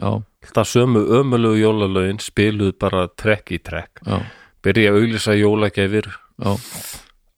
[0.00, 4.02] Já, Alltaf sömu ömulegu jólalögin spiluð bara trekk í trekk.
[4.06, 4.18] Já,
[4.64, 6.50] Byrja að auglýsa jólagefir já.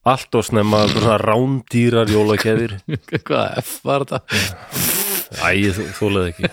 [0.02, 0.81] Allt og snemma
[1.23, 2.78] rándýrar jólagefir
[3.27, 4.91] hvað F var þetta?
[5.40, 6.50] Æ, þú, þú leði ekki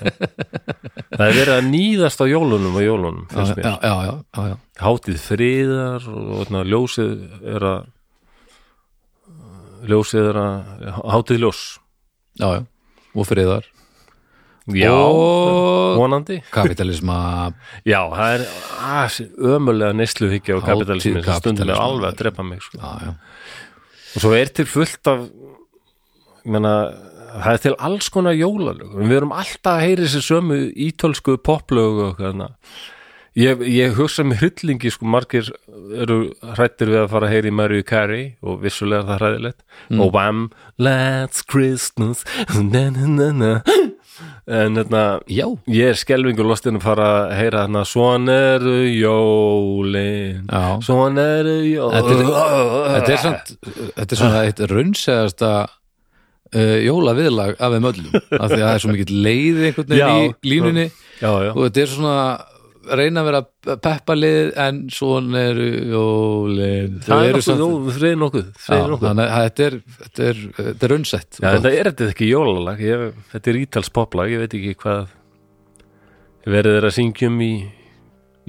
[1.09, 4.55] Það er verið að nýðast á jólunum og jólunum, finnst mér já, já, já, já.
[4.79, 7.15] Hátíð friðar og, og na, ljósið
[7.55, 7.89] er að
[9.89, 10.55] ljósið er að
[11.15, 11.65] hátíð ljós
[12.39, 12.63] já, já.
[13.15, 13.67] og friðar
[14.69, 17.15] Já, og vonandi kapitalisma
[17.87, 18.43] Já, það er
[18.85, 19.15] að,
[19.55, 22.77] ömulega neysluhyggja og kapitalismi sem stundum er alveg að drepa mig sko.
[22.77, 23.13] já, já.
[24.13, 26.75] og svo er til fullt af ég meina,
[27.33, 28.93] það er til alls konar jólalög.
[28.99, 32.49] Við erum alltaf að heyri þessi sömu ítölsku poplög og hérna
[33.39, 35.51] ég, ég hugsa með hryllingi sko margir
[35.95, 36.17] eru
[36.57, 39.61] hrættir við að fara að heyri Mariah Carey og vissulega er það hræðilegt.
[39.95, 40.41] Og Wham,
[40.81, 42.25] Let's Christmas
[42.57, 43.53] na na na na.
[44.51, 50.49] En hérna Já, ég er skelvingur lostinn að fara að heyra hérna Svona eru jólin.
[50.83, 52.09] Svona eru er- jólin.
[52.97, 53.21] þetta er
[54.11, 55.51] er svona eitt raunsæðasta
[56.55, 60.23] uh, jólaviðlag af þeim öllum af því að það er svo mikill leið einhvern veginn
[60.23, 60.87] í línunni
[61.19, 62.19] Já, já, og þetta er svona
[62.97, 63.41] reyna að vera
[63.83, 66.99] peppalið en svona eru jólin.
[67.05, 67.39] Það er
[68.09, 68.19] er
[68.79, 70.41] er þannig að þetta er, þetta er,
[70.87, 70.95] er
[71.43, 72.83] Já, þetta er þetta ekki jólalag.
[72.83, 75.15] Ég, Þetta er ítals poplag, ég veit ekki hvað
[76.71, 77.51] er að syngjum í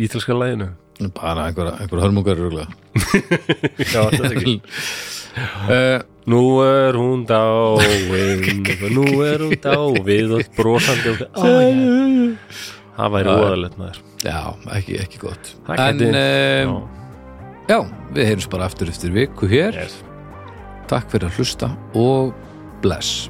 [0.01, 0.71] ítalska laginu.
[1.17, 2.41] Bara einhverja, einhverja hörmungar
[3.95, 4.57] Já, þetta er ekki.
[5.71, 5.99] Uh,
[6.29, 8.61] Nú er hún dáin
[8.97, 12.37] Nú er hún dáið og brosandi og Ó, já.
[12.99, 14.41] Það væri óðalegt maður Já,
[14.77, 16.77] ekki, ekki gott En um,
[17.71, 17.79] Já.
[18.13, 20.01] við heyrjum bara aftur eftir viku hér Yes.
[20.91, 22.35] Takk fyrir að hlusta og
[22.83, 23.29] bless